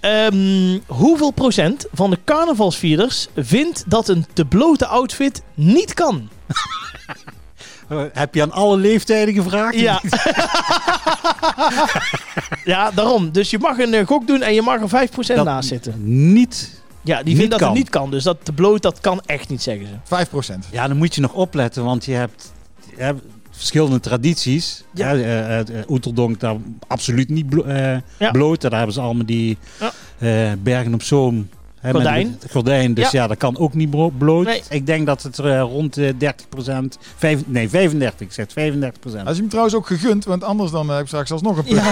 Ehm, 0.00 0.78
hoeveel 0.86 1.30
procent 1.30 1.86
van 1.92 2.10
de 2.10 2.18
carnavalsvierders 2.24 3.28
vindt 3.36 3.84
dat 3.86 4.08
een 4.08 4.26
te 4.32 4.44
blote 4.44 4.86
outfit 4.86 5.42
niet 5.54 5.94
kan? 5.94 6.28
Eh, 7.88 8.02
heb 8.12 8.34
je 8.34 8.42
aan 8.42 8.52
alle 8.52 8.76
leeftijden 8.76 9.34
gevraagd? 9.34 9.74
Ja. 9.80 10.00
ja, 12.64 12.90
daarom. 12.90 13.32
Dus 13.32 13.50
je 13.50 13.58
mag 13.58 13.78
een 13.78 13.94
eh, 13.94 14.06
gok 14.06 14.26
doen 14.26 14.42
en 14.42 14.54
je 14.54 14.62
mag 14.62 14.80
er 14.80 15.08
5% 15.08 15.36
Dat 15.36 15.44
naast 15.44 15.68
zitten. 15.68 15.94
Niet. 16.32 16.82
Ja, 17.04 17.22
die 17.22 17.36
vindt 17.36 17.50
dat 17.50 17.60
kan. 17.60 17.68
het 17.68 17.78
niet 17.78 17.88
kan. 17.88 18.10
Dus 18.10 18.22
dat 18.24 18.36
te 18.42 18.52
bloot, 18.52 18.82
dat 18.82 19.00
kan 19.00 19.20
echt 19.26 19.48
niet, 19.48 19.62
zeggen 19.62 19.86
ze. 19.86 19.94
5%. 20.04 20.68
Ja, 20.70 20.88
dan 20.88 20.96
moet 20.96 21.14
je 21.14 21.20
nog 21.20 21.32
opletten, 21.32 21.84
want 21.84 22.04
je 22.04 22.12
hebt, 22.12 22.52
je 22.96 23.02
hebt 23.02 23.22
verschillende 23.50 24.00
tradities. 24.00 24.84
Ja. 24.94 25.12
Ja. 25.12 25.22
Eh, 25.22 25.58
eh, 25.60 25.66
Oeteldonk 25.88 26.40
daar 26.40 26.56
absoluut 26.86 27.28
niet 27.28 27.48
blo- 27.48 27.62
eh, 27.62 27.98
Ja. 28.18 28.30
bloot. 28.30 28.60
Daar 28.60 28.72
hebben 28.72 28.92
ze 28.92 29.00
allemaal 29.00 29.26
die 29.26 29.58
Ja. 29.80 29.92
eh, 30.18 30.52
Bergen 30.58 30.94
op 30.94 31.02
Zoom. 31.02 31.48
Met 31.92 32.02
Gordijn. 32.02 32.36
het 32.40 32.50
Gordijn, 32.52 32.94
dus 32.94 33.10
Ja. 33.10 33.20
ja. 33.20 33.26
dat 33.26 33.36
kan 33.36 33.58
ook 33.58 33.74
niet 33.74 33.90
bloot. 34.18 34.44
Nee. 34.44 34.62
Ik 34.68 34.86
denk 34.86 35.06
dat 35.06 35.22
het 35.22 35.38
eh, 35.38 35.60
rond 35.60 35.94
de 35.94 36.16
30 36.16 36.48
procent, 36.48 36.98
nee 37.46 37.68
35, 37.68 38.20
ik 38.20 38.32
zeg 38.32 38.46
35 38.52 39.00
procent. 39.00 39.26
Als 39.26 39.34
je 39.34 39.40
hem 39.40 39.48
trouwens 39.50 39.76
ook 39.76 39.86
gegund, 39.86 40.24
want 40.24 40.44
anders 40.44 40.70
dan 40.70 40.86
eh, 40.88 40.92
heb 40.92 41.00
ik 41.00 41.06
straks 41.06 41.32
alsnog 41.32 41.56
een 41.56 41.64
punt. 41.64 41.80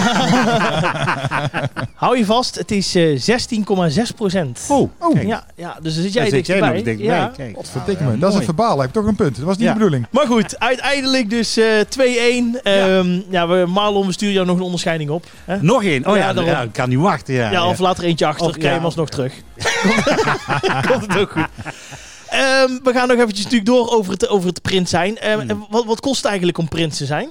Hou 2.03 2.17
je 2.17 2.25
vast, 2.25 2.55
het 2.55 2.71
is 2.71 2.95
eh 2.95 3.19
16,6 3.19 4.15
procent. 4.15 4.65
Oh, 4.69 4.89
Oh. 4.99 5.21
Ja, 5.23 5.45
ja, 5.55 5.77
dus 5.81 5.93
dan 5.93 6.03
zit 6.03 6.13
jij 6.13 6.29
zit 6.29 6.45
jij 6.45 6.59
nog 6.59 6.71
dichtbij. 6.81 7.05
Ja. 7.05 7.31
Kijk. 7.37 7.57
Me, 7.99 8.17
dat 8.17 8.29
is 8.29 8.35
het 8.35 8.43
verbaal. 8.45 8.77
Heb 8.79 8.87
ik 8.87 8.93
toch 8.93 9.05
een 9.05 9.15
punt. 9.15 9.35
Dat 9.35 9.45
was 9.45 9.57
niet 9.57 9.65
Ja. 9.67 9.73
de 9.73 9.79
bedoeling. 9.79 10.05
Maar 10.09 10.25
goed, 10.27 10.59
uiteindelijk 10.59 11.29
dus 11.29 11.57
eh 11.57 11.65
2-1. 11.89 12.59
Ehm, 12.63 13.19
ja. 13.29 13.47
we, 13.47 13.65
Marlon, 13.67 14.05
we 14.07 14.13
sturen 14.13 14.33
jou 14.33 14.45
nog 14.47 14.55
een 14.57 14.61
onderscheiding 14.63 15.09
op. 15.09 15.25
Hè? 15.45 15.57
Nog 15.61 15.83
één. 15.83 16.05
Oh 16.07 16.15
Ja, 16.15 16.21
ja, 16.27 16.33
daarom. 16.33 16.53
ja, 16.53 16.61
ik 16.61 16.73
kan 16.73 16.89
niet 16.89 16.99
wachten. 16.99 17.33
Ja, 17.33 17.51
Ja, 17.51 17.67
of 17.67 17.79
laat 17.79 17.97
er 17.97 18.03
eentje 18.03 18.25
achter, 18.25 18.45
Of, 18.45 18.51
krijg 18.51 18.67
je 18.67 18.73
hem 18.75 18.85
alsnog 18.85 19.09
terug. 19.09 19.33
Komt 20.89 21.07
het 21.07 21.17
ook 21.17 21.31
goed. 21.31 21.47
Ehm, 22.29 22.79
we 22.83 22.91
gaan 22.93 23.07
nog 23.07 23.17
eventjes 23.17 23.43
natuurlijk 23.43 23.69
door 23.69 23.89
over 23.91 24.11
het, 24.11 24.27
over 24.27 24.47
het 24.49 24.61
prins 24.61 24.89
zijn. 24.89 25.17
Ehm, 25.17 25.49
Hmm. 25.49 25.65
wat, 25.69 25.85
wat 25.85 25.99
kost 25.99 26.17
het 26.17 26.25
eigenlijk 26.25 26.57
om 26.57 26.67
prins 26.67 26.97
te 26.97 27.05
zijn? 27.05 27.29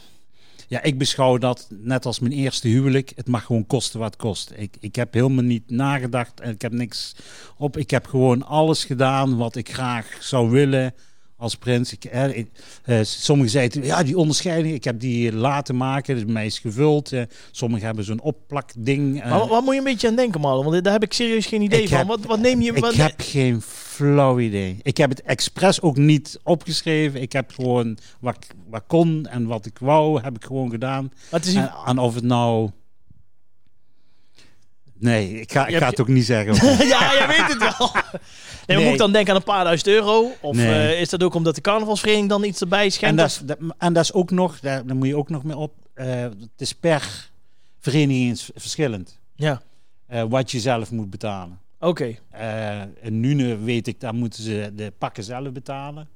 Ja, 0.68 0.82
ik 0.82 0.98
beschouw 0.98 1.38
dat 1.38 1.66
net 1.70 2.06
als 2.06 2.18
mijn 2.18 2.32
eerste 2.32 2.68
huwelijk. 2.68 3.12
Het 3.16 3.28
mag 3.28 3.44
gewoon 3.44 3.66
kosten 3.66 4.00
wat 4.00 4.12
het 4.12 4.20
kost. 4.20 4.52
Ik, 4.54 4.76
ik 4.80 4.96
heb 4.96 5.14
helemaal 5.14 5.44
niet 5.44 5.70
nagedacht 5.70 6.40
en 6.40 6.50
ik 6.50 6.62
heb 6.62 6.72
niks 6.72 7.14
op. 7.56 7.76
Ik 7.76 7.90
heb 7.90 8.06
gewoon 8.06 8.46
alles 8.46 8.84
gedaan 8.84 9.36
wat 9.36 9.56
ik 9.56 9.72
graag 9.72 10.06
zou 10.20 10.50
willen 10.50 10.94
als 11.42 11.56
prins. 11.56 11.92
Ik, 11.92 12.04
eh, 12.04 12.36
ik, 12.36 12.48
eh, 12.84 12.98
sommigen 13.02 13.50
zeiden, 13.52 13.84
ja, 13.84 14.02
die 14.02 14.16
onderscheiding, 14.18 14.74
ik 14.74 14.84
heb 14.84 15.00
die 15.00 15.32
laten 15.32 15.76
maken. 15.76 16.14
Dus 16.14 16.24
mij 16.24 16.46
is 16.46 16.58
gevuld. 16.58 17.12
Eh, 17.12 17.22
sommigen 17.50 17.86
hebben 17.86 18.04
zo'n 18.04 18.20
opplakding. 18.20 19.22
eh. 19.22 19.30
Maar 19.30 19.46
waar 19.48 19.62
moet 19.62 19.72
je 19.72 19.78
een 19.78 19.84
beetje 19.84 20.08
aan 20.08 20.16
denken, 20.16 20.40
Marlon? 20.40 20.64
Want 20.70 20.84
daar 20.84 20.92
heb 20.92 21.02
ik 21.02 21.12
serieus 21.12 21.46
geen 21.46 21.62
idee 21.62 21.82
Ik 21.82 21.88
van. 21.88 21.98
heb- 21.98 22.06
wat, 22.06 22.20
wat 22.24 22.40
neem 22.40 22.60
je... 22.60 22.72
ik 22.72 22.78
wat- 22.82 22.94
heb 22.94 23.14
geen 23.16 23.62
flauw 23.62 24.38
idee. 24.38 24.76
Ik 24.82 24.96
heb 24.96 25.10
het 25.10 25.22
expres 25.22 25.80
ook 25.80 25.96
niet 25.96 26.38
opgeschreven. 26.42 27.20
Ik 27.22 27.32
heb 27.32 27.50
gewoon 27.54 27.98
wat, 28.20 28.46
wat 28.70 28.82
kon 28.86 29.26
en 29.26 29.46
wat 29.46 29.66
ik 29.66 29.78
wou, 29.78 30.22
heb 30.22 30.36
ik 30.36 30.44
gewoon 30.44 30.70
gedaan. 30.70 31.12
het 31.30 31.46
is 31.46 31.54
En, 31.54 31.70
en 31.86 31.98
of 31.98 32.14
het 32.14 32.24
nou. 32.24 32.70
Nee, 35.02 35.40
ik 35.40 35.52
ga, 35.52 35.66
ik 35.66 35.76
ga 35.76 35.88
het 35.88 36.00
ook 36.00 36.08
niet 36.08 36.24
zeggen. 36.24 36.54
ja, 36.86 37.12
je 37.12 37.24
weet 37.28 37.52
het 37.58 37.76
wel. 37.78 37.90
Nee, 38.66 38.82
moet 38.84 38.92
ik 38.92 38.98
dan 38.98 39.12
denken 39.12 39.30
aan 39.32 39.38
een 39.38 39.44
paar 39.44 39.64
duizend 39.64 39.88
euro? 39.88 40.30
Of 40.40 40.56
Nee. 40.56 40.88
eh, 40.94 41.00
is 41.00 41.08
dat 41.08 41.22
ook 41.22 41.34
omdat 41.34 41.54
de 41.54 41.60
carnavalsvereniging 41.60 42.28
dan 42.30 42.44
iets 42.44 42.60
erbij 42.60 42.84
en, 42.84 42.90
schenkt? 42.92 43.16
dat 43.16 43.26
is, 43.28 43.38
dat, 43.44 43.58
en 43.78 43.92
dat 43.92 44.04
is 44.04 44.12
ook 44.12 44.30
nog, 44.30 44.60
daar, 44.60 44.86
daar 44.86 44.96
moet 44.96 45.06
je 45.06 45.16
ook 45.16 45.28
nog 45.28 45.42
mee 45.44 45.56
op. 45.56 45.74
eh, 45.94 46.20
het 46.22 46.48
is 46.56 46.72
per 46.72 47.30
vereniging 47.80 48.40
verschillend. 48.54 49.18
Ja, 49.34 49.62
eh, 50.06 50.22
wat 50.28 50.50
je 50.50 50.60
zelf 50.60 50.90
moet 50.90 51.10
betalen. 51.10 51.58
oké. 51.80 52.16
Eh 52.30 52.80
in 53.00 53.20
Nune 53.20 53.58
weet 53.58 53.86
ik, 53.86 54.00
daar 54.00 54.14
moeten 54.14 54.42
ze 54.42 54.72
de 54.74 54.92
pakken 54.98 55.24
zelf 55.24 55.52
betalen. 55.52 56.08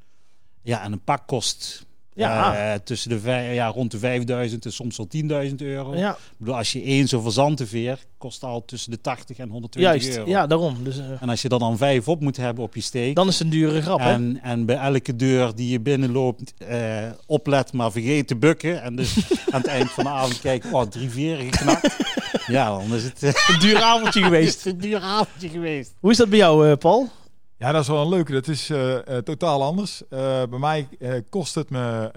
Ja, 0.63 0.83
en 0.83 0.93
een 0.93 1.05
pak 1.05 1.27
kost 1.27 1.87
Ja. 2.17 2.73
eh, 2.73 2.79
tussen 2.85 3.11
de 3.11 3.21
vij- 3.21 3.55
ja, 3.55 3.67
rond 3.67 3.91
de 3.91 3.99
5000 3.99 4.65
en 4.65 4.73
soms 4.73 4.97
wel 4.97 5.07
10.000 5.09 5.55
euro. 5.63 5.97
Ja, 5.97 6.11
Ik 6.11 6.19
bedoel, 6.39 6.57
als 6.57 6.73
je 6.73 6.83
één 6.83 7.09
zo'n 7.09 7.23
verzantenveer 7.23 7.99
kost 8.19 8.43
al 8.43 8.65
tussen 8.65 8.91
de 8.91 9.01
80 9.01 9.37
en 9.39 9.49
120 9.49 9.93
juist. 10.03 10.17
euro. 10.19 10.31
Ja, 10.31 10.47
daarom. 10.47 10.77
Dus, 10.85 10.99
eh, 10.99 11.05
En 11.23 11.29
als 11.29 11.43
je 11.43 11.49
er 11.49 11.59
dan 11.59 11.77
vijf 11.77 12.09
op 12.09 12.21
moet 12.21 12.37
hebben 12.37 12.65
op 12.65 12.75
je 12.75 12.81
steek. 12.81 13.15
dan 13.15 13.29
is 13.29 13.35
het 13.39 13.43
een 13.43 13.53
dure 13.53 13.83
grap, 13.83 13.99
hè? 13.99 14.11
en, 14.13 14.39
en 14.43 14.65
bij 14.67 14.77
elke 14.77 15.17
deur 15.17 15.55
die 15.55 15.69
je 15.71 15.81
binnenloopt, 15.81 16.55
eh, 16.69 16.79
oplet, 17.27 17.73
maar 17.73 17.93
vergeet 17.93 18.27
te 18.29 18.37
bukken. 18.37 18.83
En 18.83 18.97
dus 18.97 19.17
aan 19.53 19.61
het 19.61 19.67
eind 19.71 19.91
van 19.91 20.05
de 20.05 20.11
avond 20.11 20.41
kijken, 20.41 20.73
oh, 20.73 20.83
drie 20.83 21.11
veren 21.11 21.53
geknakt. 21.53 21.97
ja, 22.47 22.71
dan 22.71 22.95
is 22.95 23.03
het 23.03 23.23
Een 23.23 23.59
duur 23.61 23.83
avondje 23.83 24.23
geweest. 24.29 24.67
een 24.67 24.79
duur 24.79 25.01
avondje 25.01 25.49
geweest. 25.49 25.95
Hoe 26.01 26.11
is 26.11 26.17
dat 26.17 26.29
bij 26.29 26.39
jou, 26.39 26.77
Paul? 26.77 27.09
Ja, 27.59 27.73
dat 27.73 27.83
is 27.83 27.89
wel 27.89 28.03
een 28.03 28.09
leuke. 28.09 28.33
Dat 28.33 28.49
is 28.49 28.71
eh, 28.71 29.17
eh, 29.17 29.23
totaal 29.23 29.63
anders. 29.63 30.09
Eh, 30.09 30.43
bij 30.51 30.59
mij 30.59 30.89
kost 31.31 31.55
het 31.55 31.71
me 31.71 32.11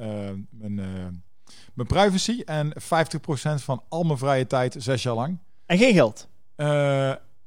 mijn, 0.50 0.76
mijn 1.74 1.88
privacy 1.88 2.42
en 2.46 2.74
50% 2.74 3.64
van 3.64 3.84
al 3.90 4.04
mijn 4.04 4.18
vrije 4.18 4.48
tijd 4.48 4.76
zes 4.78 5.04
jaar 5.04 5.16
lang. 5.16 5.38
En 5.66 5.78
geen 5.78 5.94
geld. 5.94 6.28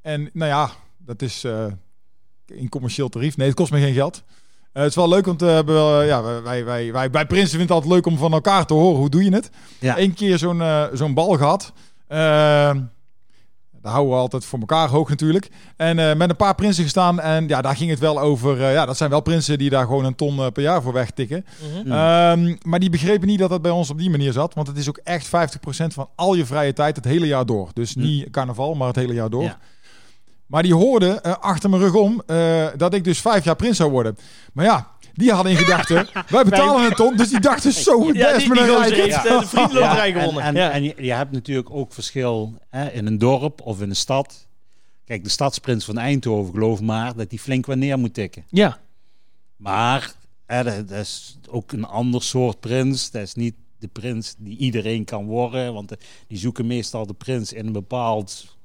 En 0.02 0.30
nou 0.32 0.50
ja, 0.50 0.70
dat 0.98 1.22
is 1.22 1.44
in 2.46 2.68
commercieel 2.68 3.08
tarief. 3.08 3.36
Nee, 3.36 3.46
het 3.46 3.56
kost 3.56 3.72
me 3.72 3.80
geen 3.80 3.94
geld. 3.94 4.22
Het 4.72 4.88
is 4.88 4.94
wel 4.94 5.08
leuk, 5.08 5.26
want 5.26 5.42
eh, 5.42 5.58
we 5.58 6.02
ja, 6.06 6.42
wij, 6.42 6.64
wij, 6.64 6.92
wij, 6.92 7.10
bij 7.10 7.26
Prinsen 7.26 7.58
vinden 7.58 7.76
het 7.76 7.84
altijd 7.84 7.92
leuk 7.92 8.06
om 8.06 8.18
van 8.18 8.32
elkaar 8.32 8.66
te 8.66 8.74
horen. 8.74 8.98
Hoe 8.98 9.10
doe 9.10 9.24
je 9.24 9.34
het? 9.34 9.50
Ja. 9.78 9.98
Eén 9.98 10.14
keer 10.14 10.38
zo'n 10.38 10.62
zo'n 10.92 11.14
bal 11.14 11.36
gehad. 11.36 11.72
Daar 13.82 13.92
houden 13.92 14.14
we 14.14 14.20
altijd 14.20 14.44
voor 14.44 14.58
elkaar 14.58 14.88
hoog 14.88 15.08
natuurlijk. 15.08 15.48
En 15.76 15.98
eh, 15.98 16.16
met 16.16 16.30
een 16.30 16.36
paar 16.36 16.54
prinsen 16.54 16.82
gestaan. 16.82 17.20
En 17.20 17.48
ja, 17.48 17.62
daar 17.62 17.76
ging 17.76 17.90
het 17.90 17.98
wel 17.98 18.20
over. 18.20 18.62
eh, 18.62 18.72
ja, 18.72 18.86
dat 18.86 18.96
zijn 18.96 19.10
wel 19.10 19.20
prinsen 19.20 19.58
die 19.58 19.70
daar 19.70 19.86
gewoon 19.86 20.04
een 20.04 20.14
ton 20.14 20.38
eh, 20.38 20.46
per 20.52 20.62
jaar 20.62 20.82
voor 20.82 20.92
wegtikken. 20.92 21.44
Mhm. 21.72 21.86
Mm. 21.86 21.92
Ehm, 21.92 22.56
maar 22.62 22.80
die 22.80 22.90
begrepen 22.90 23.26
niet 23.28 23.38
dat 23.38 23.50
dat 23.50 23.62
bij 23.62 23.70
ons 23.70 23.90
op 23.90 23.98
die 23.98 24.10
manier 24.10 24.32
zat. 24.32 24.54
Want 24.54 24.66
het 24.66 24.76
is 24.76 24.88
ook 24.88 25.00
echt 25.04 25.26
50% 25.26 25.94
van 25.94 26.08
al 26.14 26.34
je 26.34 26.46
vrije 26.46 26.72
tijd 26.72 26.96
het 26.96 27.04
hele 27.04 27.26
jaar 27.26 27.46
door. 27.46 27.68
Dus 27.72 27.94
Mm. 27.94 28.02
niet 28.02 28.30
carnaval, 28.30 28.74
maar 28.74 28.86
het 28.86 28.96
hele 28.96 29.14
jaar 29.14 29.30
door. 29.30 29.42
Ja. 29.42 29.58
Maar 30.46 30.62
die 30.62 30.74
hoorden 30.74 31.22
eh, 31.22 31.32
achter 31.40 31.70
mijn 31.70 31.82
rug 31.82 31.94
om 31.94 32.22
eh, 32.26 32.66
dat 32.76 32.94
ik 32.94 33.04
dus 33.04 33.20
vijf 33.20 33.44
jaar 33.44 33.56
prins 33.56 33.76
zou 33.76 33.90
worden. 33.90 34.16
Maar 34.52 34.64
ja, 34.64 34.86
die 35.14 35.32
hadden 35.32 35.52
in 35.52 35.58
gedachten, 35.58 36.06
wij 36.28 36.44
betalen 36.44 36.84
een 36.84 36.94
ton. 36.94 37.16
Dus 37.16 37.28
die 37.30 37.40
dachten 37.40 37.72
zo, 37.72 38.12
Ja, 38.12 38.28
is 38.28 38.44
de 38.44 39.42
vriendenloterij 39.44 40.12
en, 40.14 40.20
gewonnen. 40.20 40.42
en, 40.42 40.54
ja. 40.54 40.70
en 40.70 40.82
je, 40.82 40.94
je 40.96 41.12
hebt 41.12 41.32
natuurlijk 41.32 41.70
ook 41.70 41.92
verschil 41.92 42.54
hè, 42.70 42.90
in 42.90 43.06
een 43.06 43.18
dorp 43.18 43.60
of 43.60 43.80
in 43.80 43.88
een 43.88 43.96
stad. 43.96 44.46
Kijk, 45.04 45.24
de 45.24 45.30
stadsprins 45.30 45.84
van 45.84 45.98
Eindhoven, 45.98 46.52
geloof 46.54 46.80
maar, 46.80 47.16
dat 47.16 47.30
die 47.30 47.38
flink 47.38 47.66
wat 47.66 47.76
neer 47.76 47.98
moet 47.98 48.14
tikken. 48.14 48.44
ja. 48.50 48.78
Maar 49.56 50.14
hè, 50.46 50.62
dat, 50.64 50.88
dat 50.88 50.98
is 50.98 51.38
ook 51.48 51.72
een 51.72 51.84
ander 51.84 52.22
soort 52.22 52.60
prins. 52.60 53.10
Dat 53.10 53.22
is 53.22 53.34
niet 53.34 53.54
de 53.78 53.88
prins 53.88 54.34
die 54.38 54.56
iedereen 54.56 55.04
kan 55.04 55.26
worden. 55.26 55.74
Want 55.74 55.92
eh, 55.92 55.98
die 56.26 56.38
zoeken 56.38 56.66
meestal 56.66 57.06
de 57.06 57.14
prins 57.14 57.52
in 57.52 57.66
een 57.66 57.72
bepaald... 57.72 58.56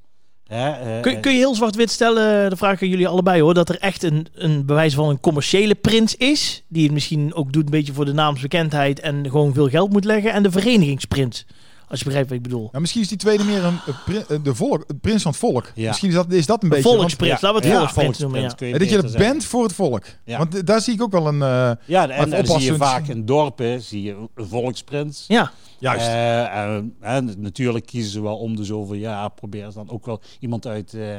Hè, 0.48 0.70
eh, 0.70 1.02
Kun, 1.02 1.20
kun 1.20 1.32
je 1.32 1.38
heel 1.38 1.56
zwart-wit 1.56 1.92
stellen, 1.92 2.50
de 2.50 2.58
vraag 2.58 2.82
aan 2.82 2.90
jullie 2.90 3.08
allebei 3.08 3.42
hoor, 3.42 3.54
dat 3.54 3.70
er 3.70 3.80
echt 3.80 4.04
een, 4.04 4.28
een 4.34 4.66
bewijs 4.66 4.94
van 4.94 5.10
een 5.10 5.20
commerciële 5.20 5.76
prins 5.76 6.16
is, 6.16 6.64
die 6.68 6.84
het 6.84 6.92
misschien 6.92 7.34
ook 7.34 7.54
doet 7.54 7.64
een 7.66 7.72
beetje 7.72 7.94
voor 7.94 8.06
de 8.06 8.14
naamsbekendheid 8.14 9.00
en 9.00 9.30
gewoon 9.30 9.54
veel 9.54 9.70
geld 9.70 9.92
moet 9.92 10.06
leggen, 10.06 10.34
en 10.34 10.44
de 10.44 10.52
verenigingsprins, 10.52 11.46
als 11.88 12.00
je 12.00 12.06
begrijpt 12.06 12.30
wat 12.30 12.38
ik 12.38 12.44
bedoel. 12.44 12.70
Ja, 12.72 12.80
misschien 12.80 13.02
is 13.02 13.08
die 13.08 13.18
tweede 13.18 13.44
meer 13.44 13.64
een, 13.64 14.44
de 14.44 14.56
volk, 14.56 14.84
een 14.88 15.00
prins 15.00 15.22
van 15.22 15.32
het 15.32 15.40
volk. 15.40 15.72
Ja. 15.76 15.88
Misschien 15.88 16.10
is 16.10 16.16
dat, 16.16 16.32
is 16.32 16.46
dat 16.46 16.64
een 16.64 16.64
Een 16.64 16.76
beetje... 16.82 16.96
volksprins, 16.98 17.42
laten 17.42 17.62
we 17.62 17.68
het 17.68 17.76
ja, 17.76 17.78
volksprins 17.80 18.18
noemen. 18.20 18.42
Ja. 18.42 18.52
je 18.58 18.80
dat 18.80 18.90
je 18.90 18.96
er 18.96 19.02
zeggen. 19.10 19.20
bent 19.20 19.46
voor 19.46 19.64
het 19.64 19.74
volk. 19.74 20.04
Ja. 20.26 20.38
Want 20.38 20.68
daar 20.68 20.82
zie 20.82 20.94
ik 20.94 21.02
ook 21.02 21.12
wel 21.12 21.28
een... 21.28 21.42
eh, 21.42 21.72
Ja, 21.86 22.10
en, 22.10 22.30
dan 22.30 22.46
zie 22.46 22.72
je 22.72 22.76
vaak 22.78 23.08
in 23.08 23.26
dorpen 23.26 23.82
zie 23.82 24.02
je 24.02 24.28
een 24.36 24.48
volksprins. 24.48 25.26
ja, 25.28 25.52
juist. 25.80 26.08
Eh, 26.08 26.56
en- 26.58 26.96
en 27.00 27.34
natuurlijk 27.38 27.86
kiezen 27.86 28.12
ze 28.12 28.22
wel 28.22 28.38
om 28.38 28.56
de 28.56 28.64
zoveel 28.64 28.96
jaar. 28.96 29.30
Proberen 29.32 29.72
ze 29.72 29.78
dan 29.78 29.90
ook 29.90 30.06
wel 30.06 30.22
iemand 30.40 30.68
uit 30.68 30.94
eh, 30.94 31.18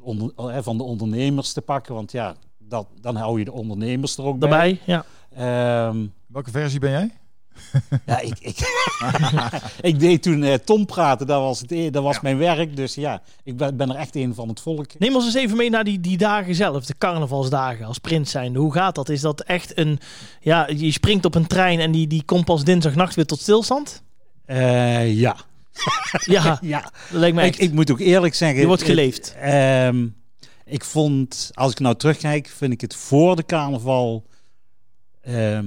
onder, 0.00 0.32
van 0.62 0.76
de 0.76 0.82
ondernemers 0.82 1.52
te 1.52 1.60
pakken. 1.60 1.94
Want 1.94 2.12
ja, 2.12 2.34
dat, 2.58 2.86
dan 3.00 3.16
hou 3.16 3.38
je 3.38 3.44
de 3.44 3.52
ondernemers 3.52 4.16
er 4.16 4.24
ook 4.24 4.38
bij. 4.38 4.48
daarbij. 4.48 4.78
Ja. 4.84 5.04
Ehm, 5.34 6.06
Welke 6.26 6.50
versie 6.50 6.80
ben 6.80 6.90
jij? 6.90 7.10
ja, 8.06 8.18
ik, 8.20 8.38
ik, 8.40 8.56
ik 9.90 9.98
deed 10.00 10.22
toen 10.22 10.42
eh, 10.42 10.54
Tom 10.54 10.86
praten. 10.86 11.26
Dat 11.26 11.40
was, 11.40 11.60
het, 11.60 11.70
e- 11.70 11.90
dat 11.90 12.02
was 12.02 12.20
mijn 12.20 12.38
werk. 12.38 12.76
Dus 12.76 12.94
ja, 12.94 13.22
ik 13.44 13.56
ben, 13.56 13.76
ben 13.76 13.90
er 13.90 13.96
echt 13.96 14.16
een 14.16 14.34
van 14.34 14.48
het 14.48 14.60
volk. 14.60 14.98
Neem 14.98 15.14
ons 15.14 15.24
eens 15.24 15.34
even 15.34 15.56
mee 15.56 15.70
naar 15.70 15.84
die, 15.84 16.00
die 16.00 16.16
dagen 16.16 16.54
zelf, 16.54 16.84
de 16.86 16.94
carnavalsdagen 16.98 17.86
als 17.86 17.98
prins 17.98 18.30
zijn. 18.30 18.54
Hoe 18.54 18.72
gaat 18.72 18.94
dat? 18.94 19.08
Is 19.08 19.20
dat 19.20 19.40
echt 19.40 19.78
een, 19.78 19.98
ja, 20.40 20.68
je 20.76 20.92
springt 20.92 21.24
op 21.24 21.34
een 21.34 21.46
trein 21.46 21.80
en 21.80 21.90
die, 21.92 22.06
die 22.06 22.22
komt 22.24 22.44
pas 22.44 22.64
dinsdagnacht 22.64 23.14
weer 23.14 23.26
tot 23.26 23.40
stilstand? 23.40 24.02
Eh, 24.44 25.14
ja. 25.18 25.36
Ja, 26.24 26.58
ja. 26.62 26.80
dat 26.80 26.92
lijkt 27.20 27.36
me 27.36 27.42
Ik, 27.42 27.48
echt. 27.48 27.60
ik 27.60 27.72
moet 27.72 27.90
ook 27.90 28.00
eerlijk 28.00 28.34
zeggen. 28.34 28.60
Je 28.60 28.66
wordt 28.66 28.82
geleefd. 28.82 29.34
ehm, 29.40 30.06
ik 30.64 30.84
vond, 30.84 31.50
als 31.54 31.72
ik 31.72 31.78
nou 31.80 31.96
terugkijk, 31.96 32.48
vind 32.48 32.72
ik 32.72 32.80
het 32.80 32.94
voor 32.94 33.36
de 33.36 33.44
carnaval. 33.44 34.26
ehm, 35.22 35.66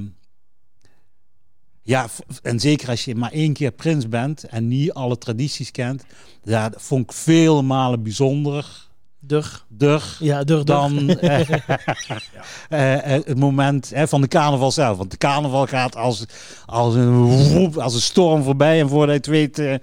ja, 1.84 2.08
en 2.42 2.60
zeker 2.60 2.90
als 2.90 3.06
je 3.06 3.16
maar 3.16 3.32
één 3.32 3.54
keer 3.54 3.72
prins 3.72 4.10
bent 4.10 4.44
en 4.44 4.68
niet 4.68 4.94
alle 4.94 5.18
tradities 5.18 5.72
kent, 5.72 6.04
ja, 6.44 6.70
dat 6.70 6.82
vond 6.82 7.04
ik 7.04 7.12
vele 7.12 7.62
malen 7.62 8.04
bijzonderder 8.04 8.92
Dur. 9.26 9.64
dur 9.68 10.18
Ja, 10.20 10.44
dur, 10.44 10.66
dur. 10.66 10.66
dan 10.66 11.10
eh, 11.10 11.50
eh, 12.70 13.16
eh, 13.16 13.26
het 13.26 13.40
moment 13.40 13.90
hè, 13.90 14.08
van 14.08 14.22
de 14.22 14.28
carnaval 14.28 14.72
zelf. 14.72 14.98
Want 14.98 15.12
de 15.12 15.18
carnaval 15.18 15.66
gaat 15.66 15.96
als, 15.96 16.26
als, 16.66 16.96
een, 16.96 17.14
woep, 17.14 17.78
als 17.78 17.94
een 17.94 18.02
storm 18.02 18.44
voorbij. 18.44 18.80
En 18.80 18.90
voordat 18.90 19.26
je 19.26 19.32
het 19.32 19.56
weet 19.56 19.60
eh, 19.60 19.74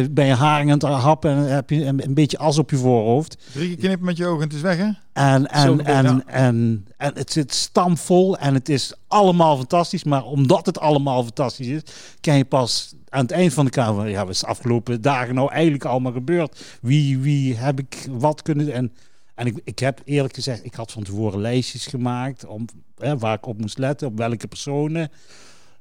eh, 0.00 0.08
ben 0.10 0.26
je 0.26 0.34
haring 0.34 0.70
aan 0.70 0.92
het 0.92 1.02
happen 1.02 1.30
en 1.30 1.54
heb 1.54 1.70
je 1.70 1.84
een, 1.84 2.04
een 2.04 2.14
beetje 2.14 2.38
as 2.38 2.58
op 2.58 2.70
je 2.70 2.76
voorhoofd. 2.76 3.38
Drie 3.52 3.68
keer 3.68 3.76
knippen 3.76 4.06
met 4.06 4.16
je 4.16 4.26
ogen 4.26 4.42
en 4.42 4.46
het 4.46 4.56
is 4.56 4.60
weg, 4.62 4.76
hè? 4.76 4.90
En, 5.12 5.46
en, 5.46 5.84
en, 5.84 6.26
en, 6.26 6.86
en 6.96 7.14
het 7.14 7.32
zit 7.32 7.54
stampvol 7.54 8.38
en 8.38 8.54
het 8.54 8.68
is 8.68 8.94
allemaal 9.06 9.56
fantastisch. 9.56 10.04
Maar 10.04 10.24
omdat 10.24 10.66
het 10.66 10.78
allemaal 10.78 11.22
fantastisch 11.22 11.66
is, 11.66 11.82
kan 12.20 12.36
je 12.36 12.44
pas 12.44 12.94
aan 13.08 13.22
het 13.22 13.30
eind 13.30 13.52
van 13.52 13.64
de 13.64 13.70
kamer... 13.70 14.08
Ja, 14.08 14.24
wat 14.24 14.34
is 14.34 14.40
de 14.40 14.46
afgelopen 14.46 15.00
dagen 15.00 15.34
nou 15.34 15.52
eigenlijk 15.52 15.84
allemaal 15.84 16.12
gebeurd? 16.12 16.78
Wie, 16.80 17.18
wie 17.18 17.56
heb 17.56 17.78
ik 17.78 18.08
wat 18.10 18.42
kunnen... 18.42 18.72
En, 18.72 18.92
en 19.34 19.46
ik, 19.46 19.60
ik 19.64 19.78
heb 19.78 20.00
eerlijk 20.04 20.34
gezegd, 20.34 20.64
ik 20.64 20.74
had 20.74 20.92
van 20.92 21.02
tevoren 21.02 21.40
lijstjes 21.40 21.86
gemaakt... 21.86 22.46
Om, 22.46 22.64
hè, 22.98 23.18
waar 23.18 23.34
ik 23.34 23.46
op 23.46 23.60
moest 23.60 23.78
letten, 23.78 24.08
op 24.08 24.16
welke 24.16 24.48
personen... 24.48 25.10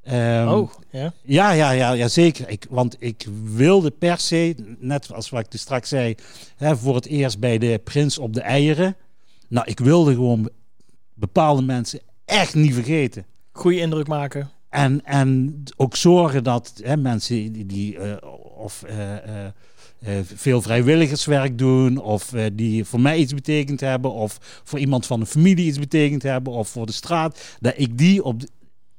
Ehm, 0.04 0.48
oh, 0.48 0.72
ja. 0.90 1.14
ja, 1.24 1.52
ja, 1.52 1.72
ja, 1.72 1.92
ja 1.92 2.08
zeker. 2.08 2.50
Ik, 2.50 2.66
want 2.70 2.96
ik 3.00 3.28
wilde 3.44 3.92
per 3.92 4.20
se, 4.20 4.56
net 4.80 5.14
als 5.14 5.30
wat 5.30 5.40
ik 5.40 5.52
dus 5.52 5.62
straks 5.62 5.90
zei, 5.90 6.16
hè, 6.56 6.78
voor 6.78 6.96
het 6.96 7.06
eerst 7.06 7.40
bij 7.40 7.58
de 7.58 7.82
prins 7.84 8.18
op 8.18 8.34
de 8.34 8.42
eieren. 8.42 8.96
Nou, 9.50 9.68
ik 9.68 9.80
wilde 9.80 10.14
gewoon 10.14 10.50
bepaalde 11.14 11.62
mensen 11.62 12.00
echt 12.26 12.56
niet 12.56 12.74
vergeten. 12.74 13.26
Goeie 13.52 13.80
indruk 13.80 14.08
maken. 14.08 14.50
En, 14.70 15.06
en 15.06 15.64
ook 15.76 15.96
zorgen 15.96 16.44
dat 16.44 16.74
hè, 16.84 16.98
mensen 16.98 17.52
die, 17.52 17.66
die 17.66 17.98
eh, 17.98 18.16
of 18.58 18.84
eh, 18.84 19.46
eh, 19.46 19.52
veel 20.24 20.62
vrijwilligerswerk 20.62 21.58
doen, 21.58 21.98
of 21.98 22.34
die 22.54 22.86
voor 22.86 23.02
mij 23.02 23.18
iets 23.18 23.34
betekend 23.34 23.80
hebben, 23.80 24.12
of 24.12 24.62
voor 24.64 24.80
iemand 24.80 25.06
van 25.06 25.20
de 25.20 25.26
familie 25.26 25.66
iets 25.66 25.80
betekend 25.80 26.24
hebben, 26.24 26.54
of 26.54 26.70
voor 26.70 26.86
de 26.86 26.92
straat, 26.92 27.58
dat 27.60 27.74
ik 27.78 27.98
die 27.98 28.24
op 28.24 28.42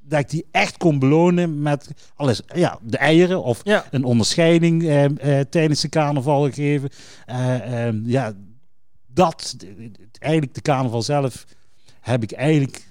dat 0.03 0.21
ik 0.21 0.31
die 0.31 0.47
echt 0.51 0.77
kon 0.77 0.99
belonen 0.99 1.63
met 1.63 1.91
alles, 2.17 2.43
ja, 2.55 2.79
de 2.83 2.97
eieren 2.97 3.43
of 3.43 3.61
Ja. 3.65 3.85
een 3.91 4.05
onderscheiding 4.05 4.83
tijdens 5.51 5.81
de 5.81 5.89
carnaval 5.89 6.45
gegeven. 6.45 6.91
Eh, 7.27 7.87
eh, 7.89 7.95
ja, 8.05 8.33
dat, 9.21 9.57
eigenlijk 10.19 10.55
de 10.55 10.61
carnaval 10.61 11.03
zelf 11.03 11.47
heb 12.01 12.23
ik 12.23 12.33
eigenlijk 12.33 12.89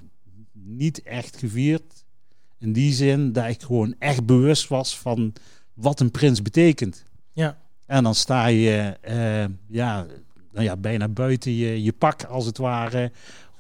niet 0.54 1.04
echt 1.04 1.38
gevierd. 1.38 2.06
In 2.58 2.74
die 2.74 2.94
zin 2.94 3.32
dat 3.32 3.48
ik 3.48 3.62
gewoon 3.62 3.96
echt 4.00 4.26
bewust 4.26 4.68
was 4.68 4.98
van 4.98 5.34
wat 5.74 6.00
een 6.00 6.12
prins 6.12 6.42
betekent. 6.42 7.04
Ja. 7.32 7.58
En 7.86 8.04
dan 8.04 8.16
sta 8.16 8.46
je 8.46 8.98
eh, 9.02 9.46
ja, 9.68 10.06
nou 10.52 10.66
ja, 10.66 10.78
bijna 10.78 11.08
buiten 11.08 11.52
je, 11.52 11.84
je 11.84 11.94
pak 11.94 12.24
als 12.24 12.46
het 12.46 12.58
ware. 12.58 13.12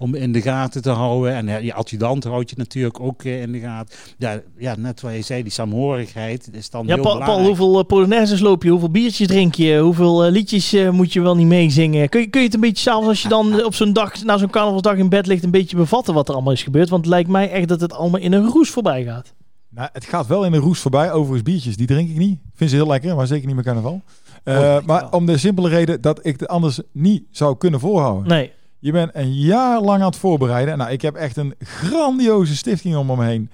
Om 0.01 0.15
in 0.15 0.31
de 0.31 0.41
gaten 0.41 0.81
te 0.81 0.89
houden. 0.89 1.33
En 1.33 1.47
eh, 1.47 1.63
je 1.63 1.73
adjudant 1.73 2.23
houdt 2.23 2.49
je 2.49 2.55
natuurlijk 2.57 2.99
ook 2.99 3.23
eh, 3.23 3.41
in 3.41 3.51
de 3.51 3.59
gaten. 3.59 3.95
Ja, 4.17 4.41
ja, 4.57 4.75
net 4.77 5.01
wat 5.01 5.13
je 5.13 5.21
zei, 5.21 5.43
die 5.43 5.51
saamhorigheid 5.51 6.49
is 6.51 6.69
dan 6.69 6.87
Ja, 6.87 6.93
heel 6.93 7.03
Paul, 7.03 7.17
Paul, 7.17 7.45
hoeveel 7.45 7.79
uh, 7.79 7.85
polonaises 7.85 8.39
loop 8.39 8.63
je? 8.63 8.69
Hoeveel 8.69 8.89
biertjes 8.91 9.27
drink 9.27 9.55
je? 9.55 9.77
Hoeveel 9.77 10.23
eh, 10.25 10.31
liedjes 10.31 10.73
eh, 10.73 10.89
moet 10.89 11.13
je 11.13 11.21
wel 11.21 11.35
niet 11.35 11.47
meezingen? 11.47 12.09
Kun 12.09 12.21
je, 12.21 12.27
kun 12.27 12.39
je 12.39 12.45
het 12.45 12.55
een 12.55 12.61
beetje 12.61 12.81
s'avonds, 12.83 13.07
als 13.07 13.21
je 13.21 13.29
dan 13.29 13.59
eh, 13.59 13.65
op 13.65 13.73
zo'n 13.73 13.93
dag, 13.93 14.23
na 14.23 14.37
zo'n 14.37 14.49
carnavalsdag 14.49 14.95
in 14.95 15.09
bed 15.09 15.27
ligt, 15.27 15.43
een 15.43 15.51
beetje 15.51 15.77
bevatten 15.77 16.13
wat 16.13 16.27
er 16.27 16.33
allemaal 16.33 16.53
is 16.53 16.63
gebeurd? 16.63 16.89
Want 16.89 17.01
het 17.01 17.13
lijkt 17.13 17.29
mij 17.29 17.51
echt 17.51 17.67
dat 17.67 17.81
het 17.81 17.93
allemaal 17.93 18.19
in 18.19 18.33
een 18.33 18.47
roes 18.47 18.69
voorbij 18.69 19.03
gaat. 19.03 19.33
Nou, 19.69 19.89
het 19.93 20.05
gaat 20.05 20.27
wel 20.27 20.45
in 20.45 20.53
een 20.53 20.59
roes 20.59 20.79
voorbij. 20.79 21.11
Overigens, 21.11 21.43
biertjes, 21.43 21.77
die 21.77 21.87
drink 21.87 22.09
ik 22.09 22.17
niet. 22.17 22.31
Ik 22.31 22.55
vind 22.55 22.69
ze 22.69 22.75
heel 22.75 22.87
lekker, 22.87 23.15
maar 23.15 23.27
zeker 23.27 23.47
niet 23.47 23.55
met 23.55 23.65
carnaval. 23.65 24.01
Eh, 24.43 24.57
Oh, 24.57 24.75
ik 24.79 24.85
maar 24.85 25.01
wel. 25.01 25.09
om 25.09 25.25
de 25.25 25.37
simpele 25.37 25.69
reden 25.69 26.01
dat 26.01 26.25
ik 26.25 26.39
het 26.39 26.49
anders 26.49 26.81
niet 26.91 27.23
zou 27.31 27.57
kunnen 27.57 27.79
voorhouden. 27.79 28.27
Nee. 28.27 28.51
Je 28.79 28.91
bent 28.91 29.11
een 29.13 29.33
jaar 29.33 29.81
lang 29.81 29.99
aan 30.01 30.07
het 30.07 30.15
voorbereiden. 30.15 30.77
Nou, 30.77 30.91
ik 30.91 31.01
heb 31.01 31.15
echt 31.15 31.37
een 31.37 31.55
grandioze 31.59 32.55
stichting 32.55 32.95
om 32.95 33.07
me 33.07 33.25
heen. 33.25 33.51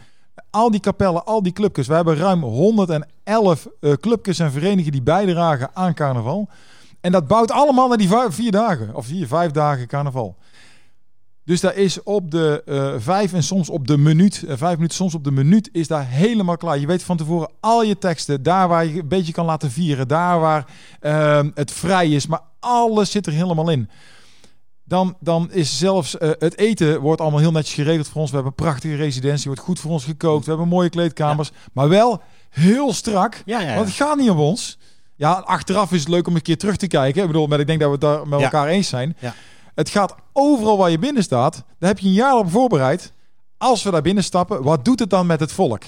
Al 0.50 0.72
die 0.72 0.80
kapellen, 0.80 1.26
al 1.26 1.44
die 1.44 1.54
clubjes. 1.54 1.88
We 1.88 1.94
hebben 1.94 2.16
ruim 2.16 2.42
111 2.44 3.68
eh 3.80 3.94
clubjes 3.94 4.40
en 4.40 4.52
verenigingen 4.52 4.92
die 4.92 5.02
bijdragen 5.02 5.70
aan 5.74 5.94
carnaval. 5.94 6.50
En 7.02 7.12
dat 7.12 7.28
bouwt 7.28 7.52
allemaal 7.52 7.88
naar 7.88 7.98
die 7.98 8.10
vier 8.30 8.52
dagen. 8.52 8.96
Of 8.96 9.06
vier, 9.06 9.28
vijf 9.28 9.52
dagen 9.52 9.88
carnaval. 9.88 10.36
Dus 11.46 11.62
daar 11.62 11.76
is 11.76 12.04
op 12.04 12.32
de 12.32 12.62
eh, 12.66 12.94
vijf 12.98 13.34
en 13.34 13.44
soms 13.44 13.70
op 13.70 13.88
de 13.88 13.98
minuut, 13.98 14.44
eh, 14.48 14.58
vijf 14.58 14.76
minuten, 14.76 14.96
soms 14.96 15.16
op 15.16 15.24
de 15.24 15.32
minuut, 15.32 15.70
is 15.72 15.88
daar 15.88 16.08
helemaal 16.08 16.58
klaar. 16.58 16.80
Je 16.80 16.88
weet 16.88 17.04
van 17.04 17.18
tevoren 17.18 17.50
al 17.60 17.84
je 17.84 17.98
teksten, 17.98 18.44
daar 18.44 18.68
waar 18.68 18.86
je 18.86 19.00
een 19.00 19.08
beetje 19.08 19.34
kan 19.34 19.46
laten 19.46 19.72
vieren, 19.72 20.08
daar 20.08 20.40
waar 20.40 20.66
ehm, 21.00 21.50
het 21.54 21.72
vrij 21.72 22.10
is, 22.10 22.28
maar 22.28 22.42
alles 22.60 23.12
zit 23.12 23.26
er 23.26 23.34
helemaal 23.34 23.70
in. 23.70 23.90
Dan, 24.88 25.18
dan 25.20 25.52
is 25.52 25.78
zelfs 25.78 26.18
eh, 26.18 26.30
het 26.40 26.58
eten 26.58 27.00
wordt 27.00 27.22
allemaal 27.22 27.40
heel 27.40 27.52
netjes 27.52 27.74
geregeld 27.76 28.08
voor 28.08 28.22
ons. 28.22 28.30
We 28.30 28.36
hebben 28.36 28.54
een 28.58 28.66
prachtige 28.66 28.96
residentie, 28.96 29.46
wordt 29.48 29.62
goed 29.62 29.80
voor 29.80 29.92
ons 29.92 30.04
gekookt. 30.04 30.44
We 30.46 30.50
hebben 30.52 30.68
mooie 30.68 30.90
kleedkamers, 30.90 31.52
maar 31.74 31.90
wel 31.90 32.22
heel 32.50 32.94
strak. 32.94 33.42
Ja, 33.46 33.60
ja, 33.60 33.68
ja. 33.70 33.76
Want 33.76 33.88
het 33.88 33.96
gaat 33.96 34.18
niet 34.18 34.30
om 34.30 34.40
ons. 34.40 34.78
Ja, 35.16 35.32
achteraf 35.32 35.92
is 35.92 36.00
het 36.00 36.10
leuk 36.10 36.28
om 36.28 36.36
een 36.36 36.42
keer 36.42 36.58
terug 36.58 36.76
te 36.76 36.88
kijken. 36.88 37.22
Ik 37.22 37.28
bedoel, 37.28 37.48
maar 37.48 37.60
ik 37.60 37.68
denk 37.68 37.80
dat 37.80 37.88
we 37.88 37.94
het 37.94 38.02
daar 38.02 38.28
met 38.28 38.42
elkaar 38.42 38.68
eens 38.68 38.88
zijn. 38.90 39.18
Het 39.76 39.90
gaat 39.90 40.16
overal 40.34 40.78
waar 40.78 40.90
je 40.90 41.00
binnen 41.00 41.24
staat. 41.24 41.64
Daar 41.80 41.90
heb 41.90 42.00
je 42.00 42.08
een 42.08 42.14
jaar 42.14 42.38
op 42.38 42.52
voorbereid. 42.52 43.14
Als 43.58 43.84
we 43.84 43.92
daar 43.92 44.02
binnen 44.02 44.24
stappen, 44.24 44.64
wat 44.64 44.86
doet 44.86 45.00
het 45.00 45.10
dan 45.10 45.26
met 45.26 45.40
het 45.40 45.52
volk? 45.52 45.84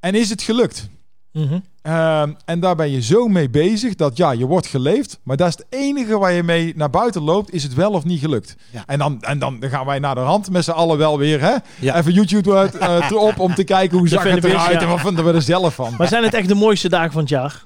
En 0.00 0.14
is 0.14 0.30
het 0.30 0.42
gelukt? 0.42 0.88
Mhm. 1.32 1.58
Ehm, 1.82 2.32
en 2.44 2.60
daar 2.60 2.76
ben 2.76 2.90
je 2.90 3.02
zo 3.02 3.28
mee 3.28 3.50
bezig 3.50 3.94
dat 3.94 4.16
ja, 4.16 4.30
je 4.30 4.46
wordt 4.46 4.66
geleefd. 4.66 5.20
Maar 5.22 5.36
dat 5.36 5.48
is 5.48 5.56
het 5.56 5.66
enige 5.68 6.18
waar 6.18 6.32
je 6.32 6.42
mee 6.42 6.72
naar 6.76 6.90
buiten 6.90 7.22
loopt. 7.22 7.52
Is 7.52 7.62
het 7.62 7.74
wel 7.74 7.90
of 7.90 8.04
niet 8.04 8.20
gelukt? 8.20 8.56
Ja. 8.70 8.82
En, 8.86 8.98
dan, 8.98 9.22
en 9.22 9.38
dan 9.38 9.56
gaan 9.60 9.86
wij 9.86 9.98
naar 9.98 10.14
de 10.14 10.20
hand 10.20 10.50
met 10.50 10.64
z'n 10.64 10.70
allen 10.70 10.98
wel 10.98 11.18
weer. 11.18 11.40
Hè? 11.40 11.54
Ja. 11.80 11.96
Even 11.96 12.12
YouTube 12.12 12.54
uit, 12.54 12.78
eh, 12.78 13.10
erop 13.10 13.38
om 13.38 13.54
te 13.54 13.64
kijken 13.64 13.98
hoe 13.98 14.08
zag 14.18 14.22
het 14.22 14.44
eruit 14.44 14.72
ja. 14.72 14.80
en 14.80 14.88
wat 14.88 15.00
vinden 15.00 15.24
we 15.24 15.32
er 15.32 15.42
zelf 15.42 15.74
van. 15.74 15.94
Maar 15.98 16.08
zijn 16.08 16.22
het 16.24 16.34
echt 16.34 16.48
de 16.48 16.54
mooiste 16.54 16.88
dagen 16.88 17.12
van 17.12 17.20
het 17.20 17.30
jaar? 17.30 17.64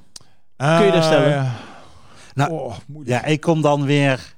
kun 0.56 0.84
je 0.86 0.92
dat 0.92 1.04
stellen? 1.04 1.34
Eh, 1.34 1.52
Nou, 2.34 2.52
oh. 2.52 2.74
Ja, 3.04 3.24
ik 3.24 3.40
kom 3.40 3.62
dan 3.62 3.84
weer. 3.84 4.34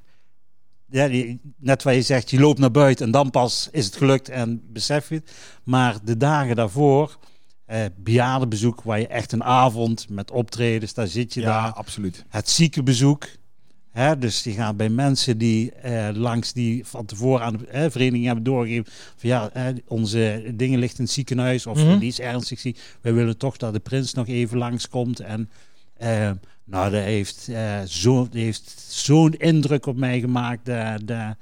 Ja, 0.91 1.09
die- 1.09 1.41
net 1.59 1.83
wat 1.83 1.95
je 1.95 2.03
zegt, 2.03 2.31
je 2.31 2.41
loopt 2.41 2.59
naar 2.59 2.71
buiten 2.71 3.07
en 3.07 3.12
dan 3.12 3.31
pas 3.31 3.69
is 3.73 3.85
het 3.87 3.97
gelukt 3.97 4.29
en 4.29 4.61
besef 4.73 5.09
je 5.09 5.15
het. 5.15 5.33
Maar 5.65 5.95
de 6.05 6.17
dagen 6.17 6.57
daarvoor, 6.57 7.17
eh, 7.66 7.85
bejaardenbezoek, 7.96 8.83
waar 8.83 9.00
je 9.00 9.07
echt 9.07 9.33
een 9.33 9.44
avond 9.44 10.09
met 10.09 10.31
optredens, 10.31 10.94
daar 10.94 11.07
zit 11.07 11.35
je 11.35 11.40
ja, 11.40 11.46
daar. 11.62 11.72
absoluut. 11.72 12.24
Het 12.29 12.48
ziekenbezoek. 12.50 13.26
Hè, 13.92 14.18
dus 14.18 14.42
je 14.44 14.52
gaat 14.52 14.76
bij 14.76 14.88
mensen 14.88 15.38
die 15.38 15.72
eh, 15.72 16.09
langs 16.12 16.52
die 16.52 16.85
van 16.87 17.05
tevoren 17.07 17.44
aan 17.44 17.57
de 17.57 17.66
eh, 17.66 17.90
vereniging 17.90 18.24
hebben 18.26 18.44
doorgegeven. 18.44 18.92
Van 19.16 19.29
ja, 19.29 19.50
eh, 19.52 19.66
onze 19.87 20.52
dingen 20.55 20.79
ligt 20.79 20.98
in 20.98 21.05
het 21.05 21.12
ziekenhuis 21.12 21.66
of 21.66 21.79
Mhm. 21.85 21.98
die 21.98 22.09
is 22.09 22.20
ernstig 22.20 22.59
ziek. 22.61 22.81
Wij 23.00 23.12
willen 23.14 23.37
toch 23.37 23.57
dat 23.57 23.72
de 23.72 23.81
prins 23.81 24.14
nog 24.14 24.26
even 24.29 24.59
langskomt. 24.59 25.20
En 25.20 25.50
nou, 26.64 26.90
dat 26.90 27.02
heeft 27.02 27.48
eh, 27.48 27.81
zo- 27.87 28.22
dat 28.24 28.35
heeft 28.35 28.85
zo'n 28.88 29.33
indruk 29.33 29.87
op 29.87 29.96
mij 29.96 30.20
gemaakt. 30.20 30.64
Dat, 30.64 31.00
dat, 31.07 31.37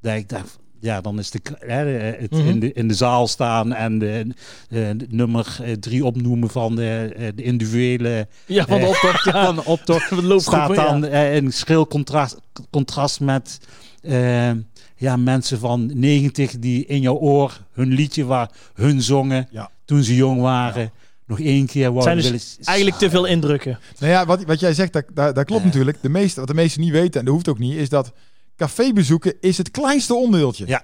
dat 0.00 0.14
ik 0.16 0.28
dacht, 0.28 0.58
ja, 0.82 1.00
dan 1.00 1.18
is 1.18 1.30
de, 1.30 1.40
hè, 1.58 1.84
de- 1.84 2.16
het 2.20 2.30
Mhm. 2.30 2.48
in, 2.48 2.60
de, 2.60 2.72
in 2.72 2.88
de 2.88 2.94
zaal 2.94 3.26
staan 3.28 3.72
en 3.72 3.98
de, 3.98 4.26
de, 4.68 4.94
de 4.96 5.06
nummer 5.10 5.56
eh, 5.62 5.72
drie 5.72 6.04
opnoemen 6.04 6.48
van 6.50 6.76
de, 6.76 7.12
eh, 7.16 7.26
de 7.34 7.42
individuele 7.42 8.28
Ja, 8.46 8.64
van 8.66 8.78
de 8.78 8.84
Eh, 8.84 8.88
optocht. 8.90 9.24
Ja. 9.32 9.44
van 9.44 9.54
de 9.54 9.64
optocht 9.64 10.08
Van 10.08 10.16
de 10.18 10.26
loopgroepen, 10.26 10.74
staat 10.74 10.90
dan 10.90 11.00
ja. 11.00 11.08
eh, 11.08 11.36
in 11.36 11.52
schril 11.52 11.86
contrast, 11.86 12.40
contrast 12.70 13.20
met 13.20 13.58
eh, 14.02 14.50
ja, 14.96 15.16
mensen 15.16 15.58
van 15.58 15.90
90 15.94 16.58
die 16.58 16.86
in 16.86 17.00
jouw 17.00 17.16
oor 17.18 17.60
hun 17.72 17.88
liedje 17.92 18.24
waar 18.24 18.50
hun 18.74 19.02
zongen 19.02 19.48
Ja. 19.50 19.70
toen 19.84 20.02
ze 20.02 20.14
jong 20.14 20.40
waren. 20.40 20.90
Nog 21.26 21.40
één 21.40 21.66
keer 21.66 21.82
zijn 21.82 21.92
wouden 21.94 22.16
dus 22.16 22.24
willen... 22.24 22.40
Eigenlijk 22.66 22.98
te 22.98 23.10
veel 23.10 23.24
indrukken. 23.24 23.78
Nou 23.98 24.12
ja, 24.12 24.26
wat, 24.26 24.44
wat 24.44 24.60
jij 24.60 24.74
zegt, 24.74 24.92
dat, 24.92 25.04
dat, 25.14 25.34
dat 25.34 25.44
klopt 25.44 25.60
Eh. 25.60 25.66
natuurlijk. 25.66 25.98
De 26.02 26.08
meeste, 26.08 26.38
wat 26.40 26.48
de 26.48 26.54
meesten 26.54 26.80
niet 26.80 26.90
weten, 26.92 27.20
en 27.20 27.24
dat 27.26 27.34
hoeft 27.34 27.48
ook 27.48 27.58
niet, 27.58 27.76
is 27.76 27.88
dat 27.88 28.12
cafébezoeken 28.56 29.34
is 29.40 29.58
het 29.58 29.70
kleinste 29.70 30.14
onderdeeltje. 30.14 30.66
Ja. 30.66 30.82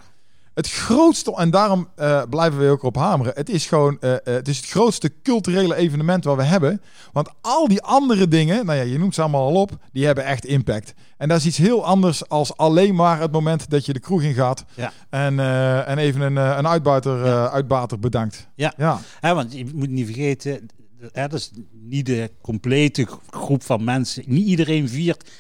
Het 0.55 0.71
grootste, 0.71 1.35
en 1.37 1.51
daarom 1.51 1.89
eh, 1.97 2.23
blijven 2.31 2.59
we 2.59 2.69
ook 2.71 2.83
op 2.83 2.97
hameren. 2.97 3.33
Het 3.37 3.49
is 3.49 3.67
gewoon 3.67 3.97
eh, 4.01 4.13
eh, 4.13 4.19
het, 4.25 4.49
is 4.49 4.57
het 4.57 4.67
grootste 4.67 5.13
culturele 5.23 5.75
evenement 5.75 6.25
wat 6.25 6.37
we 6.37 6.43
hebben. 6.43 6.83
Want 7.13 7.29
al 7.41 7.69
die 7.69 7.83
andere 7.83 8.29
dingen, 8.29 8.67
nou 8.67 8.79
ja, 8.79 8.85
je 8.85 8.99
noemt 8.99 9.15
ze 9.15 9.21
allemaal 9.21 9.47
al 9.47 9.61
op, 9.61 9.77
die 9.93 10.07
hebben 10.07 10.25
echt 10.25 10.45
impact. 10.45 10.95
En 11.17 11.29
dat 11.29 11.39
is 11.39 11.47
iets 11.47 11.57
heel 11.57 11.85
anders 11.85 12.29
als 12.29 12.57
alleen 12.57 12.95
maar 12.95 13.21
het 13.21 13.33
moment 13.33 13.71
dat 13.71 13.87
je 13.87 13.93
de 13.93 14.01
kroeg 14.01 14.23
in 14.23 14.35
gaat 14.35 14.65
Ja. 14.75 14.93
en, 15.11 15.39
en 15.87 15.99
even 15.99 16.21
een, 16.21 16.37
een 16.37 16.69
uitbuiter, 16.69 17.27
Ja. 17.27 17.51
uitbater 17.51 17.99
bedankt. 17.99 18.49
Ja. 18.55 18.75
ja. 18.77 19.01
Want 19.21 19.53
je 19.53 19.67
moet 19.75 19.91
niet 19.91 20.07
vergeten, 20.07 20.69
hè, 21.13 21.29
dat 21.29 21.39
is 21.39 21.51
niet 21.73 22.07
de 22.07 22.31
complete 22.43 23.07
groep 23.31 23.63
van 23.63 23.85
mensen. 23.85 24.23
Niet 24.27 24.47
iedereen 24.47 24.89
viert 24.89 25.31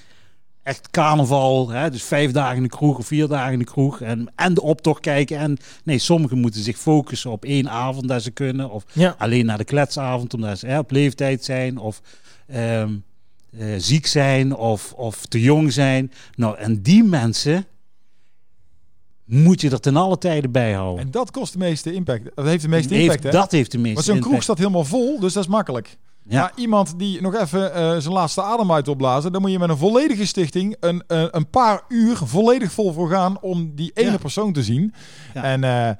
echt 0.68 0.90
carnaval. 0.90 1.68
Hè, 1.70 1.90
dus 1.90 2.02
vijf 2.02 2.30
dagen 2.32 2.56
in 2.56 2.62
de 2.62 2.68
kroeg 2.68 2.98
of 2.98 3.06
vier 3.06 3.28
dagen 3.28 3.52
in 3.52 3.58
de 3.58 3.64
kroeg. 3.64 4.00
En, 4.00 4.32
en 4.36 4.54
de 4.54 4.62
optocht 4.62 5.00
kijken. 5.00 5.38
En 5.38 5.56
nee, 5.84 5.98
sommigen 5.98 6.38
moeten 6.38 6.62
zich 6.62 6.78
focussen 6.78 7.30
op 7.30 7.44
één 7.44 7.68
avond 7.70 8.08
dat 8.08 8.22
ze 8.22 8.30
kunnen. 8.30 8.70
Of 8.70 8.84
Ja. 8.92 9.14
alleen 9.18 9.46
naar 9.46 9.58
de 9.58 9.64
kletsavond 9.64 10.34
omdat 10.34 10.58
ze 10.58 10.66
hè, 10.66 10.78
op 10.78 10.90
leeftijd 10.90 11.44
zijn. 11.44 11.78
Of 11.78 12.00
ehm, 12.46 12.92
eh, 13.58 13.66
ziek 13.76 14.06
zijn 14.06 14.54
of, 14.54 14.92
of 14.92 15.26
te 15.26 15.40
jong 15.40 15.72
zijn. 15.72 16.12
Nou, 16.36 16.56
en 16.58 16.82
die 16.82 17.04
mensen 17.04 17.66
moet 19.24 19.60
je 19.60 19.70
er 19.70 19.80
ten 19.80 19.96
alle 19.96 20.18
tijden 20.18 20.52
bij 20.52 20.72
houden. 20.72 21.04
En 21.04 21.10
dat 21.10 21.30
kost 21.30 21.52
de 21.52 21.58
meeste 21.58 21.92
impact. 21.92 22.24
Dat 22.34 22.44
heeft 22.46 22.62
de 22.62 22.68
meeste 22.68 22.94
Heeft- 22.94 23.04
impact, 23.06 23.22
hè? 23.22 23.30
dat 23.30 23.50
heeft 23.52 23.70
de 23.72 23.78
meeste 23.78 23.94
Want 23.94 24.06
zo'n 24.06 24.20
kroeg 24.30 24.42
staat 24.42 24.58
helemaal 24.58 24.84
vol, 24.84 25.20
dus 25.20 25.32
dat 25.32 25.42
is 25.42 25.48
makkelijk. 25.48 25.96
Ja. 26.28 26.40
Maar 26.40 26.52
iemand 26.56 26.98
die 26.98 27.20
nog 27.20 27.34
even 27.34 27.74
eh, 27.74 27.96
zijn 27.98 28.14
laatste 28.14 28.42
adem 28.42 28.72
uit 28.72 28.86
wil 28.86 28.94
blazen, 28.94 29.32
dan 29.32 29.40
moet 29.40 29.50
je 29.50 29.58
met 29.58 29.68
een 29.68 29.76
volledige 29.76 30.26
stichting 30.26 30.76
een, 30.80 31.02
eh, 31.06 31.24
een 31.30 31.50
paar 31.50 31.82
uur 31.88 32.16
volledig 32.24 32.72
vol 32.72 32.92
voor 32.92 33.10
gaan 33.10 33.40
om 33.40 33.72
die 33.74 33.90
ene 33.94 34.10
Ja. 34.10 34.16
persoon 34.16 34.52
te 34.52 34.62
zien. 34.62 34.94
Ja. 35.34 35.42
En 35.42 35.64
eh, 35.64 35.90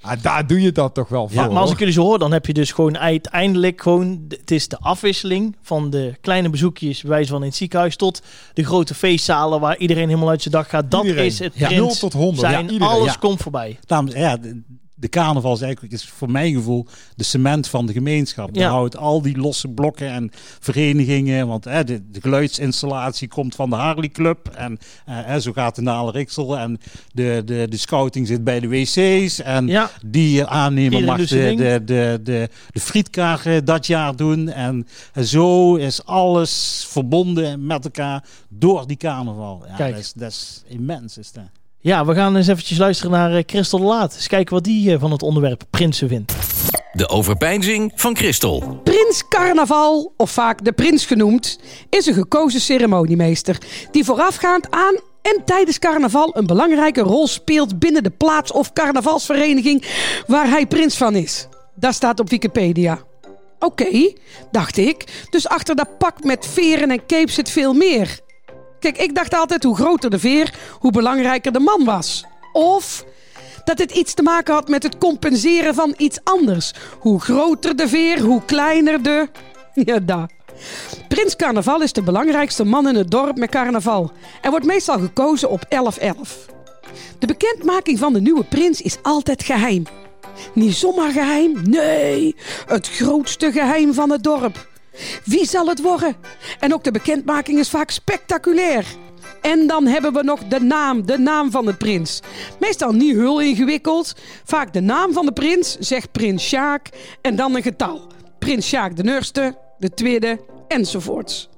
ah, 0.00 0.22
daar 0.22 0.46
doe 0.46 0.60
je 0.60 0.72
dat 0.72 0.94
toch 0.94 1.08
wel 1.08 1.28
voor. 1.28 1.42
Ja, 1.42 1.48
maar 1.48 1.62
als 1.62 1.70
ik 1.70 1.78
jullie 1.78 1.94
zo 1.94 2.02
hoor, 2.02 2.18
dan 2.18 2.32
heb 2.32 2.46
je 2.46 2.52
dus 2.52 2.72
gewoon 2.72 2.98
uiteindelijk 2.98 3.82
gewoon... 3.82 4.24
Het 4.28 4.50
is 4.50 4.68
de 4.68 4.78
afwisseling 4.78 5.56
van 5.62 5.90
de 5.90 6.14
kleine 6.20 6.50
bezoekjes, 6.50 7.00
bij 7.00 7.10
wijze 7.10 7.30
van 7.30 7.40
in 7.40 7.46
het 7.48 7.56
ziekenhuis, 7.56 7.96
tot 7.96 8.22
de 8.54 8.64
grote 8.64 8.94
feestzalen 8.94 9.60
waar 9.60 9.76
iedereen 9.76 10.08
helemaal 10.08 10.28
uit 10.28 10.42
zijn 10.42 10.54
dag 10.54 10.68
gaat. 10.68 10.90
Dat 10.90 11.02
Iedereen. 11.04 11.24
is 11.26 11.38
het 11.38 11.52
Ja. 11.54 11.66
prins 11.66 11.80
0 11.82 11.94
tot 11.94 12.12
100. 12.12 12.40
zijn. 12.40 12.52
Ja, 12.66 12.72
iedereen. 12.72 12.94
Alles 12.94 13.12
Ja. 13.12 13.18
komt 13.20 13.40
voorbij. 13.42 13.78
Daarom, 13.86 14.08
ja, 14.08 14.38
de, 14.94 15.08
carnaval 15.08 15.54
is 15.54 15.60
eigenlijk 15.60 15.92
is 15.92 16.08
voor 16.08 16.30
mijn 16.30 16.54
gevoel 16.54 16.86
de 17.16 17.24
cement 17.24 17.68
van 17.68 17.86
de 17.86 17.92
gemeenschap. 17.92 18.48
Ja. 18.52 18.60
Daar 18.60 18.70
houdt 18.70 18.96
al 18.96 19.22
die 19.22 19.36
losse 19.36 19.68
blokken 19.68 20.08
en 20.08 20.30
verenigingen. 20.60 21.46
Want 21.46 21.64
hè, 21.64 21.84
de, 21.84 22.10
de 22.10 22.20
geluidsinstallatie 22.20 23.28
komt 23.28 23.54
van 23.54 23.70
de 23.70 23.76
Harley 23.76 24.08
Club. 24.08 24.48
En 24.48 24.78
eh, 25.06 25.14
hè, 25.24 25.40
zo 25.40 25.52
gaat 25.52 25.74
de 25.74 25.82
Nale 25.82 26.10
Riksel. 26.10 26.58
En 26.58 26.78
de, 27.12 27.42
de, 27.44 27.66
de 27.68 27.76
scouting 27.76 28.26
zit 28.26 28.44
bij 28.44 28.60
de 28.60 28.68
wc's. 28.68 29.40
En 29.40 29.66
Ja. 29.66 29.90
die 30.06 30.44
aannemer 30.44 30.98
Iedereen 30.98 31.18
mag 31.18 31.28
de, 31.28 31.54
de, 31.54 31.84
de, 31.84 32.20
de, 32.22 32.48
de 32.72 33.22
eh, 33.44 33.56
dat 33.64 33.86
jaar 33.86 34.16
doen. 34.16 34.48
En, 34.48 34.86
en 35.12 35.26
zo 35.26 35.74
is 35.76 36.04
alles 36.04 36.84
verbonden 36.88 37.66
met 37.66 37.84
elkaar 37.84 38.24
door 38.48 38.86
die 38.86 38.96
carnaval. 38.96 39.64
Ja, 39.68 39.74
Kijk. 39.76 39.94
Dat, 39.94 40.00
is, 40.00 40.12
dat 40.12 40.30
is 40.30 40.62
immens. 40.66 41.18
Is 41.18 41.32
dat. 41.32 41.63
Ja, 41.84 42.04
we 42.04 42.14
gaan 42.14 42.36
eens 42.36 42.46
eventjes 42.46 42.78
luisteren 42.78 43.12
naar 43.12 43.34
eh, 43.34 43.42
Christel 43.46 43.78
de 43.78 43.84
Laat. 43.84 44.14
Eens 44.14 44.26
kijken 44.26 44.54
wat 44.54 44.64
die 44.64 44.92
eh, 44.92 45.00
van 45.00 45.10
het 45.10 45.22
onderwerp 45.22 45.62
Prinsen 45.70 46.08
vindt. 46.08 46.34
De 46.92 47.08
overpeinzing 47.08 47.92
van 47.94 48.16
Christel. 48.16 48.80
Prins 48.84 49.28
Carnaval, 49.28 50.12
of 50.16 50.30
vaak 50.30 50.64
de 50.64 50.72
prins 50.72 51.06
genoemd, 51.06 51.58
is 51.90 52.06
een 52.06 52.14
gekozen 52.14 52.60
ceremoniemeester 52.60 53.58
die 53.90 54.04
voorafgaand 54.04 54.70
aan 54.70 54.94
en 55.22 55.42
tijdens 55.44 55.78
carnaval 55.78 56.36
een 56.36 56.46
belangrijke 56.46 57.00
rol 57.00 57.26
speelt 57.26 57.78
binnen 57.78 58.02
de 58.02 58.10
plaats- 58.10 58.52
of 58.52 58.72
carnavalsvereniging 58.72 59.84
waar 60.26 60.48
hij 60.48 60.66
prins 60.66 60.96
van 60.96 61.14
is. 61.14 61.48
Dat 61.74 61.94
staat 61.94 62.20
op 62.20 62.30
Wikipedia. 62.30 62.98
Oké, 63.58 64.12
dacht 64.50 64.76
ik. 64.76 65.26
Dus 65.30 65.48
achter 65.48 65.76
dat 65.76 65.98
pak 65.98 66.24
met 66.24 66.46
veren 66.46 66.90
en 66.90 67.06
cape 67.06 67.30
zit 67.30 67.50
veel 67.50 67.72
meer. 67.72 68.22
Kijk, 68.84 68.98
ik 68.98 69.14
dacht 69.14 69.34
altijd 69.34 69.62
hoe 69.62 69.76
groter 69.76 70.10
de 70.10 70.18
veer, 70.18 70.54
hoe 70.78 70.90
belangrijker 70.90 71.52
de 71.52 71.60
man 71.60 71.84
was. 71.84 72.24
Of 72.52 73.04
dat 73.64 73.78
het 73.78 73.90
iets 73.90 74.14
te 74.14 74.22
maken 74.22 74.54
had 74.54 74.68
met 74.68 74.82
het 74.82 74.98
compenseren 74.98 75.74
van 75.74 75.94
iets 75.96 76.18
anders. 76.24 76.74
Hoe 76.98 77.20
groter 77.20 77.76
de 77.76 77.88
veer, 77.88 78.20
hoe 78.20 78.44
kleiner 78.44 79.02
de. 79.02 79.28
Ja, 79.84 79.98
daar. 79.98 80.30
Prins 81.08 81.36
Carnaval 81.36 81.82
is 81.82 81.92
de 81.92 82.02
belangrijkste 82.02 82.64
man 82.64 82.88
in 82.88 82.94
het 82.94 83.10
dorp 83.10 83.36
met 83.36 83.50
carnaval 83.50 84.12
en 84.42 84.50
wordt 84.50 84.66
meestal 84.66 84.98
gekozen 84.98 85.50
op 85.50 85.64
11-11. 85.64 85.68
De 87.18 87.26
bekendmaking 87.26 87.98
van 87.98 88.12
de 88.12 88.20
nieuwe 88.20 88.44
prins 88.44 88.80
is 88.80 88.98
altijd 89.02 89.42
geheim. 89.42 89.82
Niet 90.52 90.74
zomaar 90.74 91.10
geheim, 91.10 91.62
nee, 91.62 92.36
het 92.66 92.88
grootste 92.88 93.52
geheim 93.52 93.94
van 93.94 94.10
het 94.10 94.22
dorp. 94.22 94.66
Wie 95.24 95.46
zal 95.46 95.66
het 95.66 95.82
worden? 95.82 96.16
En 96.58 96.74
ook 96.74 96.84
de 96.84 96.90
bekendmaking 96.90 97.58
is 97.58 97.70
vaak 97.70 97.90
spectaculair. 97.90 98.86
En 99.40 99.66
dan 99.66 99.86
hebben 99.86 100.12
we 100.12 100.22
nog 100.22 100.44
de 100.44 100.60
naam, 100.60 101.06
de 101.06 101.18
naam 101.18 101.50
van 101.50 101.64
de 101.64 101.74
prins. 101.74 102.20
Meestal 102.60 102.92
niet 102.92 103.16
heel 103.16 103.40
ingewikkeld. 103.40 104.14
Vaak 104.44 104.72
de 104.72 104.80
naam 104.80 105.12
van 105.12 105.26
de 105.26 105.32
prins, 105.32 105.76
zegt 105.78 106.12
prins 106.12 106.44
Sjaak, 106.44 106.88
en 107.22 107.36
dan 107.36 107.54
een 107.54 107.62
getal. 107.62 108.06
Prins 108.38 108.66
Sjaak 108.66 108.96
de 108.96 109.04
eerste, 109.04 109.58
de 109.78 109.90
tweede, 109.90 110.40
enzovoorts. 110.68 111.48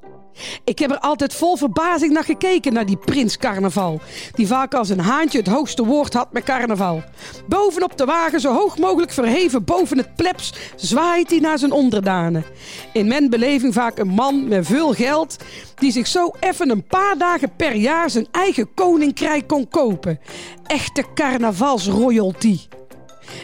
Ik 0.65 0.79
heb 0.79 0.91
er 0.91 0.99
altijd 0.99 1.35
vol 1.35 1.57
verbazing 1.57 2.13
naar 2.13 2.25
gekeken, 2.25 2.73
naar 2.73 2.87
die 2.87 2.97
prins 2.97 3.37
carnaval. 3.37 4.01
Die 4.35 4.47
vaak 4.47 4.75
als 4.75 4.89
een 4.89 5.01
haantje 5.01 5.39
het 5.39 5.47
hoogste 5.47 5.85
woord 5.85 6.15
had 6.15 6.33
met 6.33 6.45
carnaval. 6.45 7.03
Bovenop 7.47 7.99
de 7.99 8.05
wagen, 8.05 8.41
zo 8.41 8.53
hoog 8.53 8.79
mogelijk 8.79 9.13
verheven 9.13 9.65
boven 9.65 9.99
het 9.99 10.15
plebs, 10.15 10.53
zwaait 10.77 11.31
hij 11.31 11.39
naar 11.39 11.59
zijn 11.59 11.73
onderdanen. 11.73 12.45
In 12.93 13.07
mijn 13.07 13.31
beleving 13.31 13.75
vaak 13.75 13.99
een 13.99 14.09
man 14.09 14.49
met 14.49 14.67
veel 14.67 14.93
geld, 14.93 15.37
die 15.75 15.93
zich 15.93 16.07
zo 16.07 16.31
even 16.41 16.71
een 16.71 16.87
paar 16.87 17.19
dagen 17.19 17.57
per 17.57 17.75
jaar 17.75 18.11
zijn 18.11 18.27
eigen 18.31 18.75
koninkrijk 18.75 19.47
kon 19.47 19.69
kopen. 19.69 20.21
Echte 20.67 21.05
carnavalsroyalty. 21.15 22.59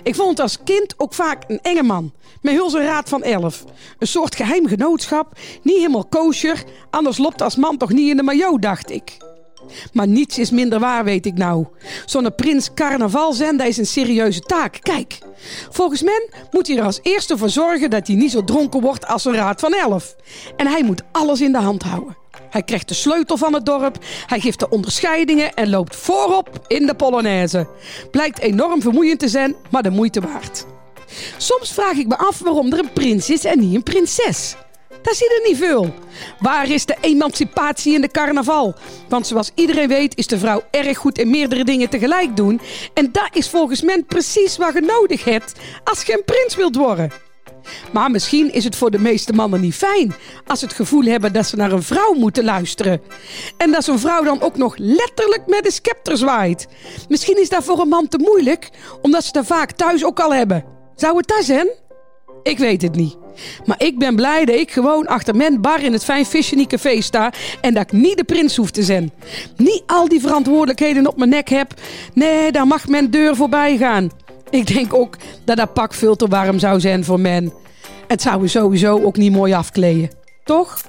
Ik 0.03 0.15
vond 0.15 0.41
als 0.41 0.59
kind 0.65 0.95
ook 0.97 1.15
vaak 1.15 1.45
een 1.47 1.61
enge 1.63 1.83
man. 1.83 2.13
Met 2.41 2.53
heel 2.53 2.81
raad 2.81 3.09
van 3.09 3.23
elf. 3.23 3.65
Een 3.99 4.07
soort 4.07 4.37
geheim 4.37 4.67
genootschap. 4.67 5.39
Niet 5.63 5.77
helemaal 5.77 6.07
kosher. 6.07 6.65
Anders 6.91 7.19
loopt 7.19 7.43
als 7.43 7.57
man 7.57 7.77
toch 7.77 7.93
niet 7.93 8.11
in 8.11 8.17
de 8.17 8.23
maillot, 8.23 8.63
dacht 8.63 8.91
ik. 8.91 9.17
Maar 9.93 10.07
niets 10.07 10.39
is 10.39 10.51
minder 10.51 10.79
waar, 10.79 11.05
weet 11.05 11.27
ik 11.27 11.35
nou. 11.35 11.67
Zo'n 12.07 12.35
prins 12.35 12.75
carnaval 12.75 13.33
zenden 13.33 13.67
is 13.67 13.77
een 13.77 13.87
serieuze 13.87 14.41
taak. 14.41 14.79
Kijk, 14.81 15.19
volgens 15.71 16.03
men 16.03 16.31
moet 16.51 16.67
hij 16.67 16.77
er 16.77 16.85
als 16.85 17.01
eerste 17.03 17.39
voor 17.39 17.51
zorgen 17.51 17.91
dat 17.91 18.07
hij 18.07 18.17
niet 18.17 18.31
zo 18.31 18.45
dronken 18.45 18.81
wordt 18.81 19.07
als 19.07 19.25
een 19.25 19.35
raad 19.35 19.61
van 19.61 19.75
elf. 19.75 20.17
En 20.57 20.67
hij 20.67 20.83
moet 20.83 21.03
alles 21.13 21.41
in 21.41 21.53
de 21.53 21.59
hand 21.59 21.83
houden. 21.83 22.22
Hij 22.53 22.63
krijgt 22.63 22.89
de 22.89 22.95
sleutel 22.95 23.37
van 23.37 23.55
het 23.55 23.67
dorp, 23.67 23.99
hij 24.27 24.41
geeft 24.41 24.59
de 24.59 24.69
onderscheidingen 24.69 25.55
en 25.55 25.71
loopt 25.71 25.97
voorop 25.97 26.65
in 26.67 26.87
de 26.87 26.95
Polonaise. 26.95 27.67
Blijkt 28.11 28.39
enorm 28.39 28.83
vermoeiend 28.83 29.19
te 29.19 29.29
zijn, 29.29 29.55
maar 29.71 29.83
de 29.83 29.91
moeite 29.91 30.21
waard. 30.21 30.67
Soms 31.37 31.73
vraag 31.73 31.97
ik 31.97 32.07
me 32.07 32.19
af 32.19 32.39
waarom 32.39 32.73
er 32.73 32.79
een 32.79 32.93
prins 32.93 33.31
is 33.31 33.45
en 33.45 33.59
niet 33.59 33.75
een 33.75 33.83
prinses. 33.83 34.57
Daar 35.03 35.15
zie 35.15 35.27
je 35.27 35.45
niet 35.49 35.59
veel. 35.59 35.95
Waar 36.39 36.71
is 36.71 36.87
de 36.87 36.97
emancipatie 37.01 37.95
in 37.95 38.01
de 38.01 38.09
carnaval? 38.09 38.75
Want 39.09 39.27
zoals 39.27 39.51
iedereen 39.55 39.89
weet 39.89 40.17
is 40.17 40.27
de 40.27 40.39
vrouw 40.39 40.63
erg 40.71 40.99
goed 40.99 41.19
in 41.19 41.31
meerdere 41.31 41.65
dingen 41.65 41.89
tegelijk 41.89 42.37
doen. 42.37 42.61
En 42.95 43.13
dat 43.13 43.29
is 43.33 43.49
volgens 43.49 43.83
men 43.83 44.07
precies 44.07 44.57
wat 44.57 44.75
je 44.75 44.81
nodig 44.81 45.25
hebt 45.25 45.53
als 45.85 46.03
je 46.03 46.13
een 46.13 46.25
prins 46.25 46.57
wilt 46.57 46.77
worden. 46.77 47.32
Maar 47.93 48.11
misschien 48.11 48.53
is 48.53 48.65
het 48.65 48.77
voor 48.77 48.91
de 48.91 48.99
meeste 48.99 49.33
mannen 49.33 49.61
niet 49.61 49.75
fijn 49.75 50.15
als 50.47 50.59
ze 50.59 50.65
het 50.65 50.75
gevoel 50.75 51.03
hebben 51.03 51.33
dat 51.33 51.47
ze 51.47 51.57
naar 51.57 51.73
een 51.73 51.83
vrouw 51.83 52.13
moeten 52.13 52.45
luisteren. 52.45 53.01
En 53.57 53.71
dat 53.71 53.85
zo'n 53.85 53.99
vrouw 53.99 54.23
dan 54.23 54.41
ook 54.41 54.57
nog 54.57 54.75
letterlijk 54.77 55.43
met 55.47 55.65
de 55.65 55.73
scepter 55.73 56.17
zwaait. 56.17 56.67
Misschien 57.09 57.41
is 57.41 57.49
dat 57.49 57.65
voor 57.65 57.81
een 57.81 57.89
man 57.89 58.09
te 58.09 58.19
moeilijk, 58.19 58.71
omdat 59.03 59.25
ze 59.25 59.33
dat 59.33 59.47
vaak 59.47 59.73
thuis 59.73 60.05
ook 60.05 60.21
al 60.21 60.35
hebben. 60.35 60.65
Zou 60.97 61.17
het 61.17 61.29
dat 61.29 61.45
zijn? 61.45 61.69
Ik 62.43 62.59
weet 62.59 62.83
het 62.83 62.95
niet. 62.95 63.17
Maar 63.65 63.83
ik 63.83 63.99
ben 63.99 64.17
blij 64.17 64.45
dat 64.45 64.57
ik 64.57 64.71
gewoon 64.71 65.07
achter 65.07 65.37
mijn 65.37 65.61
bar 65.61 65.83
in 65.83 65.93
het 65.93 66.05
Fijn 66.05 66.27
Café 66.67 67.01
sta 67.01 67.33
en 67.61 67.75
dat 67.75 67.83
ik 67.83 67.93
niet 67.93 68.17
de 68.17 68.25
prins 68.25 68.57
hoef 68.57 68.71
te 68.71 68.83
zijn. 68.83 69.13
Niet 69.57 69.83
al 69.87 70.09
die 70.09 70.21
verantwoordelijkheden 70.21 71.07
op 71.07 71.17
mijn 71.17 71.31
nek 71.31 71.49
heb. 71.49 71.75
Nee, 72.15 72.53
daar 72.53 72.67
mag 72.67 72.89
mijn 72.89 73.11
deur 73.11 73.37
voorbij 73.37 73.77
gaan. 73.77 74.11
Ik 74.53 74.67
denk 74.67 74.95
ook 74.95 75.17
dat 75.45 75.57
dat 75.57 75.73
pak 75.73 75.95
veel 75.95 76.17
te 76.17 76.29
warm 76.29 76.59
zou 76.59 76.81
zijn 76.81 77.05
voor 77.05 77.21
men. 77.21 77.53
Het 78.09 78.23
zou 78.23 78.49
sowieso 78.49 79.03
ook 79.03 79.17
niet 79.17 79.33
mooi 79.33 79.53
afkleden. 79.53 80.11
Toch? 80.45 80.81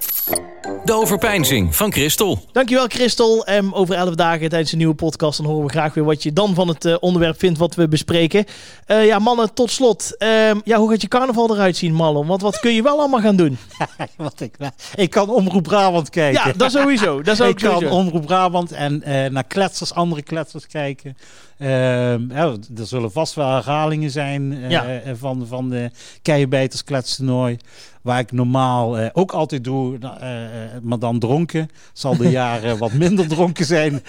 De 0.86 0.94
overpeinzing 0.94 1.76
van 1.76 1.92
Christel. 1.92 2.46
Dankjewel 2.52 2.88
Christel. 2.88 3.46
Ehm, 3.46 3.74
over 3.74 3.96
elf 3.96 4.16
dagen 4.16 4.50
tijdens 4.50 4.72
een 4.72 4.78
nieuwe 4.78 4.94
podcast. 4.94 5.38
Dan 5.38 5.46
horen 5.46 5.66
we 5.66 5.72
graag 5.72 5.94
weer 5.94 6.04
wat 6.04 6.24
je 6.24 6.34
dan 6.34 6.54
van 6.56 6.68
het 6.68 6.86
eh, 6.86 6.96
onderwerp 7.00 7.40
vindt 7.40 7.60
wat 7.60 7.76
we 7.76 7.88
bespreken. 7.88 8.46
Eh, 8.86 9.06
ja 9.06 9.20
mannen, 9.20 9.54
tot 9.54 9.72
slot. 9.72 10.18
Ehm, 10.18 10.60
ja, 10.64 10.78
hoe 10.78 10.90
gaat 10.90 11.02
je 11.02 11.08
carnaval 11.08 11.54
eruit 11.54 11.78
zien 11.78 11.94
Marlon? 11.94 12.28
Want 12.28 12.42
wat 12.42 12.60
kun 12.60 12.74
je 12.74 12.82
wel 12.82 13.00
allemaal 13.00 13.22
gaan 13.22 13.36
doen? 13.36 13.58
Wat 14.18 14.40
ik, 14.40 14.56
ik 14.96 15.10
kan 15.10 15.30
Omroep 15.30 15.64
Brabant 15.64 16.10
kijken. 16.10 16.48
Ja, 16.48 16.54
dat 16.58 16.72
sowieso. 16.72 17.22
Dat 17.22 17.38
zou 17.38 17.50
ik 17.50 17.56
ik 17.56 17.64
kan 17.64 17.74
sowieso. 17.74 17.96
Omroep 17.96 18.26
Brabant 18.26 18.72
en 18.72 19.04
eh, 19.04 19.32
naar 19.32 19.44
kletsers, 19.44 19.94
andere 19.94 20.22
kletsers 20.22 20.68
kijken. 20.68 21.18
Ehm, 21.58 22.32
ja, 22.32 22.56
er 22.78 22.86
zullen 22.88 23.12
vast 23.12 23.34
wel 23.34 23.50
herhalingen 23.52 24.12
zijn 24.12 24.54
eh, 24.54 24.70
Ja. 24.70 24.86
eh, 25.00 25.12
van, 25.16 25.48
van 25.48 25.70
de 25.70 25.92
Keienbijters 26.22 26.84
kletstoernooi. 26.84 27.58
Waar 28.02 28.20
ik 28.20 28.32
normaal 28.32 28.98
eh, 28.98 29.10
ook 29.14 29.32
altijd 29.32 29.64
doe, 29.64 29.98
maar 30.82 31.00
dan 31.00 31.20
dronken. 31.20 31.68
Zal 31.94 32.18
de 32.18 32.30
jaren 32.42 32.78
wat 32.78 32.94
minder 32.94 33.28
dronken 33.28 33.66
zijn. 33.66 34.02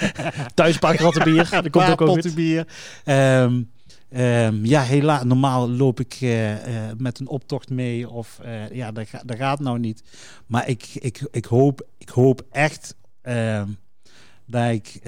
Thuis 0.55 0.79
kratten 0.79 1.25
bier. 1.25 1.49
Dat 1.51 1.71
komt 1.97 2.01
ook, 2.27 2.35
bier. 2.35 2.67
Ehm, 3.05 3.63
ehm, 4.11 4.65
ja, 4.65 4.83
helaas. 4.83 5.25
Normaal 5.25 5.71
loop 5.71 6.01
ik 6.01 6.19
met 6.97 7.19
een 7.21 7.29
optocht 7.29 7.71
mee. 7.71 8.11
Of 8.11 8.41
ja, 8.73 8.93
dat, 8.93 9.09
ga- 9.09 9.23
dat 9.27 9.37
gaat 9.37 9.61
nou 9.61 9.79
niet. 9.79 10.03
Maar 10.47 10.69
ik, 10.69 10.89
ik, 10.95 11.27
ik, 11.31 11.45
hoop, 11.45 11.87
ik 11.99 12.09
hoop 12.09 12.43
echt 12.51 12.95
dat 14.47 14.71
ik. 14.71 15.01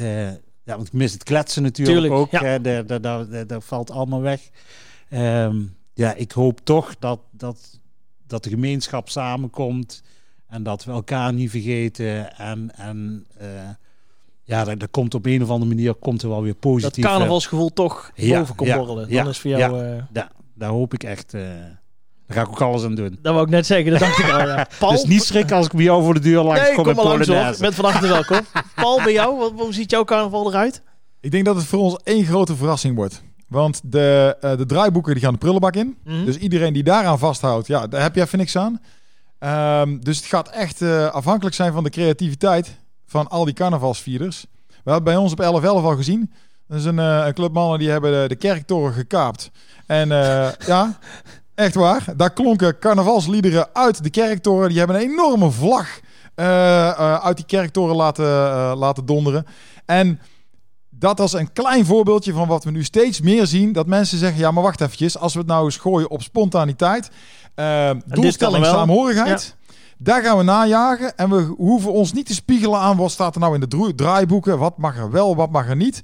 Ja, 0.67 0.75
want 0.77 0.87
ik 0.87 0.93
mis 0.93 1.13
het 1.13 1.23
kletsen 1.23 1.63
natuurlijk 1.63 1.99
Tuurlijk, 1.99 2.21
ook. 2.21 2.31
ja. 2.31 2.43
hè. 2.43 2.61
Dat, 2.61 2.89
dat, 2.89 3.03
dat, 3.03 3.31
dat, 3.31 3.49
dat 3.49 3.65
valt 3.65 3.91
allemaal 3.91 4.21
weg. 4.21 4.41
Ehm, 5.09 5.63
ja, 5.95 6.15
ik 6.15 6.33
hoop 6.33 6.61
toch 6.65 6.97
dat, 6.99 7.21
dat, 7.31 7.81
dat 8.27 8.45
de 8.45 8.51
gemeenschap 8.51 9.09
samenkomt. 9.09 10.03
En 10.49 10.63
dat 10.63 10.85
we 10.85 10.93
elkaar 10.93 11.33
niet 11.33 11.51
vergeten. 11.51 12.37
En, 12.37 12.77
en 12.77 13.27
eh, 13.39 13.49
ja, 14.43 14.65
dat, 14.65 14.81
dat 14.81 14.91
komt 14.91 15.15
op 15.15 15.27
een 15.27 15.43
of 15.43 15.51
andere 15.51 15.75
manier 15.75 15.95
komt 15.95 16.23
er 16.23 16.29
wel 16.29 16.43
weer 16.43 16.53
Dat 16.53 16.61
positief. 16.61 17.05
eh, 17.05 17.11
carnavalsgevoel 17.11 17.73
toch 17.73 18.11
Ja, 18.15 18.39
boven 18.39 18.55
komt 18.55 18.69
ja, 18.69 18.77
borrelen. 18.79 19.11
Dan 19.11 19.29
is 19.29 19.39
voor 19.39 19.51
jou... 19.51 19.85
eh, 19.85 20.03
ja, 20.13 20.31
daar 20.55 20.71
hoop 20.71 20.95
ik 20.95 21.03
echt. 21.05 21.35
Daar 22.27 22.37
ga 22.37 22.43
ik 22.43 22.49
ook 22.49 22.61
alles 22.61 22.85
aan 22.85 22.95
doen. 22.95 23.19
Dat 23.23 23.33
wou 23.33 23.45
ik 23.45 23.51
net 23.51 23.67
zeggen, 23.67 23.91
dat 23.91 24.01
dacht 24.01 24.19
ik 24.19 24.31
al. 24.31 24.47
Ja. 24.47 24.67
Paul, 24.79 24.93
Dus 24.93 25.05
niet 25.05 25.23
schrikken 25.23 25.57
als 25.57 25.67
ik 25.67 25.73
bij 25.73 25.85
jou 25.85 26.03
voor 26.03 26.15
de 26.15 26.21
deur 26.21 26.43
langs 26.43 26.61
nee, 26.61 26.75
kom 26.75 26.77
kom 26.77 26.87
met 26.87 26.97
maar 26.97 27.05
langs 27.05 27.27
hoor. 27.27 27.37
Polonaise. 27.37 27.63
Met 27.63 27.75
van 27.75 27.85
achter 27.85 28.09
welkom. 28.09 28.41
Paul, 28.75 29.03
bij 29.03 29.13
jou, 29.13 29.39
wat, 29.39 29.53
hoe 29.57 29.75
ziet 29.75 29.91
jouw 29.91 30.05
carnaval 30.05 30.49
eruit? 30.49 30.83
Ik 31.21 31.31
denk 31.31 31.45
dat 31.45 31.57
het 31.57 31.65
voor 31.65 31.79
ons 31.79 31.97
één 32.05 32.25
grote 32.25 32.57
verrassing 32.57 32.97
wordt. 32.97 33.23
Want 33.49 33.81
de, 33.85 34.37
eh, 34.41 34.57
de 34.57 34.67
draaiboeken 34.67 35.15
die 35.15 35.23
gaan 35.23 35.33
de 35.33 35.39
prullenbak 35.39 35.75
in. 35.75 35.97
Mhm. 36.05 36.25
Dus 36.25 36.37
iedereen 36.37 36.73
die 36.73 36.83
daaraan 36.83 37.19
vasthoudt, 37.19 37.67
ja, 37.67 37.87
daar 37.87 38.03
heb 38.03 38.15
je 38.15 38.21
even 38.21 38.39
niks 38.39 38.57
aan. 38.57 38.81
Ehm, 39.39 39.99
dus 39.99 40.17
het 40.17 40.27
gaat 40.27 40.49
echt 40.49 40.83
eh, 40.83 41.07
afhankelijk 41.07 41.55
zijn 41.57 41.73
van 41.73 41.85
de 41.85 41.91
creativiteit 41.91 42.79
van 43.07 43.29
al 43.29 43.45
die 43.45 43.55
carnavalsvierders. 43.55 44.47
We 44.69 44.93
hebben 44.93 45.05
bij 45.05 45.17
ons 45.17 45.33
op 45.33 45.41
11-11 45.41 45.85
al 45.85 45.97
gezien. 45.97 46.33
Dat 46.69 46.79
is 46.79 46.85
een, 46.85 46.99
eh, 46.99 47.27
een 47.27 47.35
club 47.35 47.53
mannen 47.53 47.79
die 47.79 47.91
hebben 47.91 48.23
de, 48.23 48.29
de 48.29 48.37
kerktoren 48.37 48.93
gekaapt. 48.93 49.51
En 49.87 50.13
eh, 50.13 50.49
ja, 50.67 50.99
echt 51.57 51.75
waar. 51.75 52.05
Daar 52.17 52.33
klonken 52.33 52.79
carnavalsliederen 52.79 53.69
uit 53.73 54.03
de 54.03 54.11
kerktoren. 54.11 54.69
Die 54.69 54.79
hebben 54.79 54.97
een 54.97 55.11
enorme 55.11 55.51
vlag 55.51 56.01
eh, 56.35 56.89
eh, 56.89 57.15
uit 57.15 57.37
die 57.37 57.47
kerktoren 57.47 57.97
laten, 57.97 58.25
eh, 58.25 58.73
laten 58.77 59.07
donderen. 59.07 59.47
En 59.87 60.21
dat 60.91 61.21
is 61.21 61.33
een 61.33 61.53
klein 61.53 61.87
voorbeeldje 61.87 62.33
van 62.33 62.49
wat 62.49 62.65
we 62.65 62.71
nu 62.71 62.85
steeds 62.85 63.21
meer 63.21 63.47
zien. 63.47 63.73
Dat 63.73 63.87
mensen 63.87 64.19
zeggen, 64.19 64.39
ja, 64.39 64.51
maar 64.51 64.63
wacht 64.63 64.81
eventjes. 64.81 65.19
Als 65.19 65.33
we 65.33 65.39
het 65.39 65.49
nou 65.49 65.65
eens 65.65 65.77
gooien 65.77 66.11
op 66.11 66.23
spontaniteit, 66.23 67.11
doelstelling, 68.07 68.65
saamhorigheid. 68.65 69.57
Daar 69.99 70.23
gaan 70.23 70.37
we 70.37 70.43
najagen. 70.43 71.17
En 71.17 71.31
we 71.31 71.55
hoeven 71.57 71.93
ons 71.93 72.13
niet 72.13 72.27
te 72.27 72.35
spiegelen 72.35 72.79
aan 72.79 72.97
wat 72.97 73.11
staat 73.11 73.35
er 73.35 73.41
nou 73.41 73.55
in 73.55 73.61
de 73.61 73.95
draaiboeken. 73.95 74.59
Wat 74.59 74.79
mag 74.79 74.97
er 74.97 75.11
wel, 75.11 75.37
wat 75.37 75.51
mag 75.51 75.69
er 75.69 75.77
niet. 75.77 76.01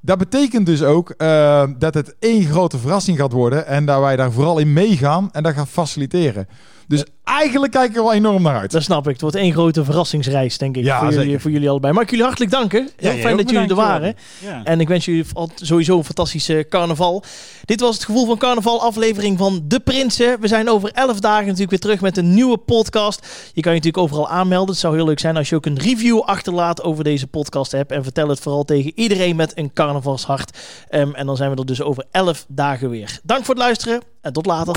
Dat 0.00 0.18
betekent 0.18 0.66
dus 0.66 0.82
ook 0.82 1.10
eh, 1.10 1.64
dat 1.78 1.94
het 1.94 2.16
één 2.18 2.44
grote 2.44 2.78
verrassing 2.78 3.18
gaat 3.18 3.32
worden. 3.32 3.66
En 3.66 3.84
dat 3.86 4.00
wij 4.00 4.16
daar 4.16 4.32
vooral 4.32 4.58
in 4.58 4.72
meegaan 4.72 5.28
en 5.32 5.42
dat 5.42 5.54
gaan 5.54 5.66
faciliteren. 5.66 6.48
Dus 6.88 7.04
eigenlijk 7.24 7.72
kijken 7.72 7.94
we 7.94 8.02
wel 8.02 8.12
enorm 8.12 8.42
naar 8.42 8.58
uit. 8.60 8.70
Dat 8.70 8.82
snap 8.82 9.04
ik. 9.06 9.12
Het 9.12 9.20
wordt 9.20 9.36
één 9.36 9.52
grote 9.52 9.84
verrassingsreis, 9.84 10.58
denk 10.58 10.76
ik, 10.76 10.84
Ja, 10.84 10.98
voor, 10.98 11.12
jullie, 11.12 11.38
voor 11.38 11.50
jullie 11.50 11.70
allebei. 11.70 11.92
Mag 11.92 12.02
ik 12.02 12.10
jullie 12.10 12.24
hartelijk 12.24 12.50
danken. 12.52 12.88
Heel 12.96 13.12
Ja, 13.12 13.18
fijn 13.18 13.36
dat 13.36 13.50
jullie 13.50 13.68
er 13.68 13.74
waren. 13.74 14.14
Ja. 14.38 14.60
En 14.64 14.80
ik 14.80 14.88
wens 14.88 15.04
jullie 15.04 15.24
al- 15.32 15.50
sowieso 15.54 15.98
een 15.98 16.04
fantastische 16.04 16.66
carnaval. 16.68 17.22
Dit 17.64 17.80
was 17.80 17.94
het 17.94 18.04
gevoel 18.04 18.26
van 18.26 18.38
carnaval, 18.38 18.80
aflevering 18.82 19.38
van 19.38 19.60
De 19.64 19.80
Prinsen. 19.80 20.40
We 20.40 20.48
zijn 20.48 20.70
over 20.70 20.90
elf 20.92 21.20
dagen 21.20 21.44
natuurlijk 21.44 21.70
weer 21.70 21.78
terug 21.80 22.00
met 22.00 22.16
een 22.16 22.34
nieuwe 22.34 22.56
podcast. 22.56 23.26
Je 23.52 23.60
kan 23.62 23.72
je 23.74 23.78
natuurlijk 23.78 23.98
overal 24.04 24.28
aanmelden. 24.28 24.70
Het 24.70 24.78
zou 24.78 24.96
heel 24.96 25.04
leuk 25.06 25.18
zijn 25.20 25.36
als 25.36 25.48
je 25.48 25.54
ook 25.56 25.66
een 25.66 25.78
review 25.78 26.20
achterlaat 26.20 26.82
over 26.82 27.04
deze 27.04 27.26
podcast 27.26 27.72
hebt. 27.72 27.92
En 27.92 28.02
vertel 28.02 28.28
het 28.28 28.40
vooral 28.40 28.64
tegen 28.64 28.92
iedereen 28.94 29.36
met 29.36 29.52
een 29.58 29.72
carnavalshart. 29.72 30.58
Ehm, 30.88 31.10
en 31.14 31.26
dan 31.26 31.36
zijn 31.36 31.50
we 31.50 31.56
er 31.56 31.66
dus 31.66 31.82
over 31.82 32.04
elf 32.10 32.44
dagen 32.48 32.90
weer. 32.90 33.20
Dank 33.22 33.44
voor 33.44 33.54
het 33.54 33.62
luisteren 33.64 34.00
en 34.20 34.32
tot 34.32 34.46
later. 34.46 34.76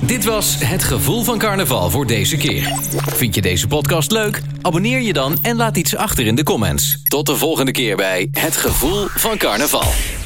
Dit 0.00 0.24
was 0.24 0.56
Het 0.64 0.84
Gevoel 0.84 1.22
van 1.22 1.38
Carnaval 1.38 1.90
voor 1.90 2.06
deze 2.06 2.36
keer. 2.36 2.72
Vind 3.06 3.34
je 3.34 3.40
deze 3.42 3.66
podcast 3.66 4.10
leuk? 4.10 4.42
Abonneer 4.62 5.00
je 5.00 5.12
dan 5.12 5.38
en 5.42 5.56
laat 5.56 5.76
iets 5.76 5.96
achter 5.96 6.26
in 6.26 6.34
de 6.34 6.42
comments. 6.42 7.02
Tot 7.02 7.26
de 7.26 7.36
volgende 7.36 7.72
keer 7.72 7.96
bij 7.96 8.28
Het 8.30 8.56
Gevoel 8.56 9.06
van 9.06 9.36
Carnaval. 9.36 10.17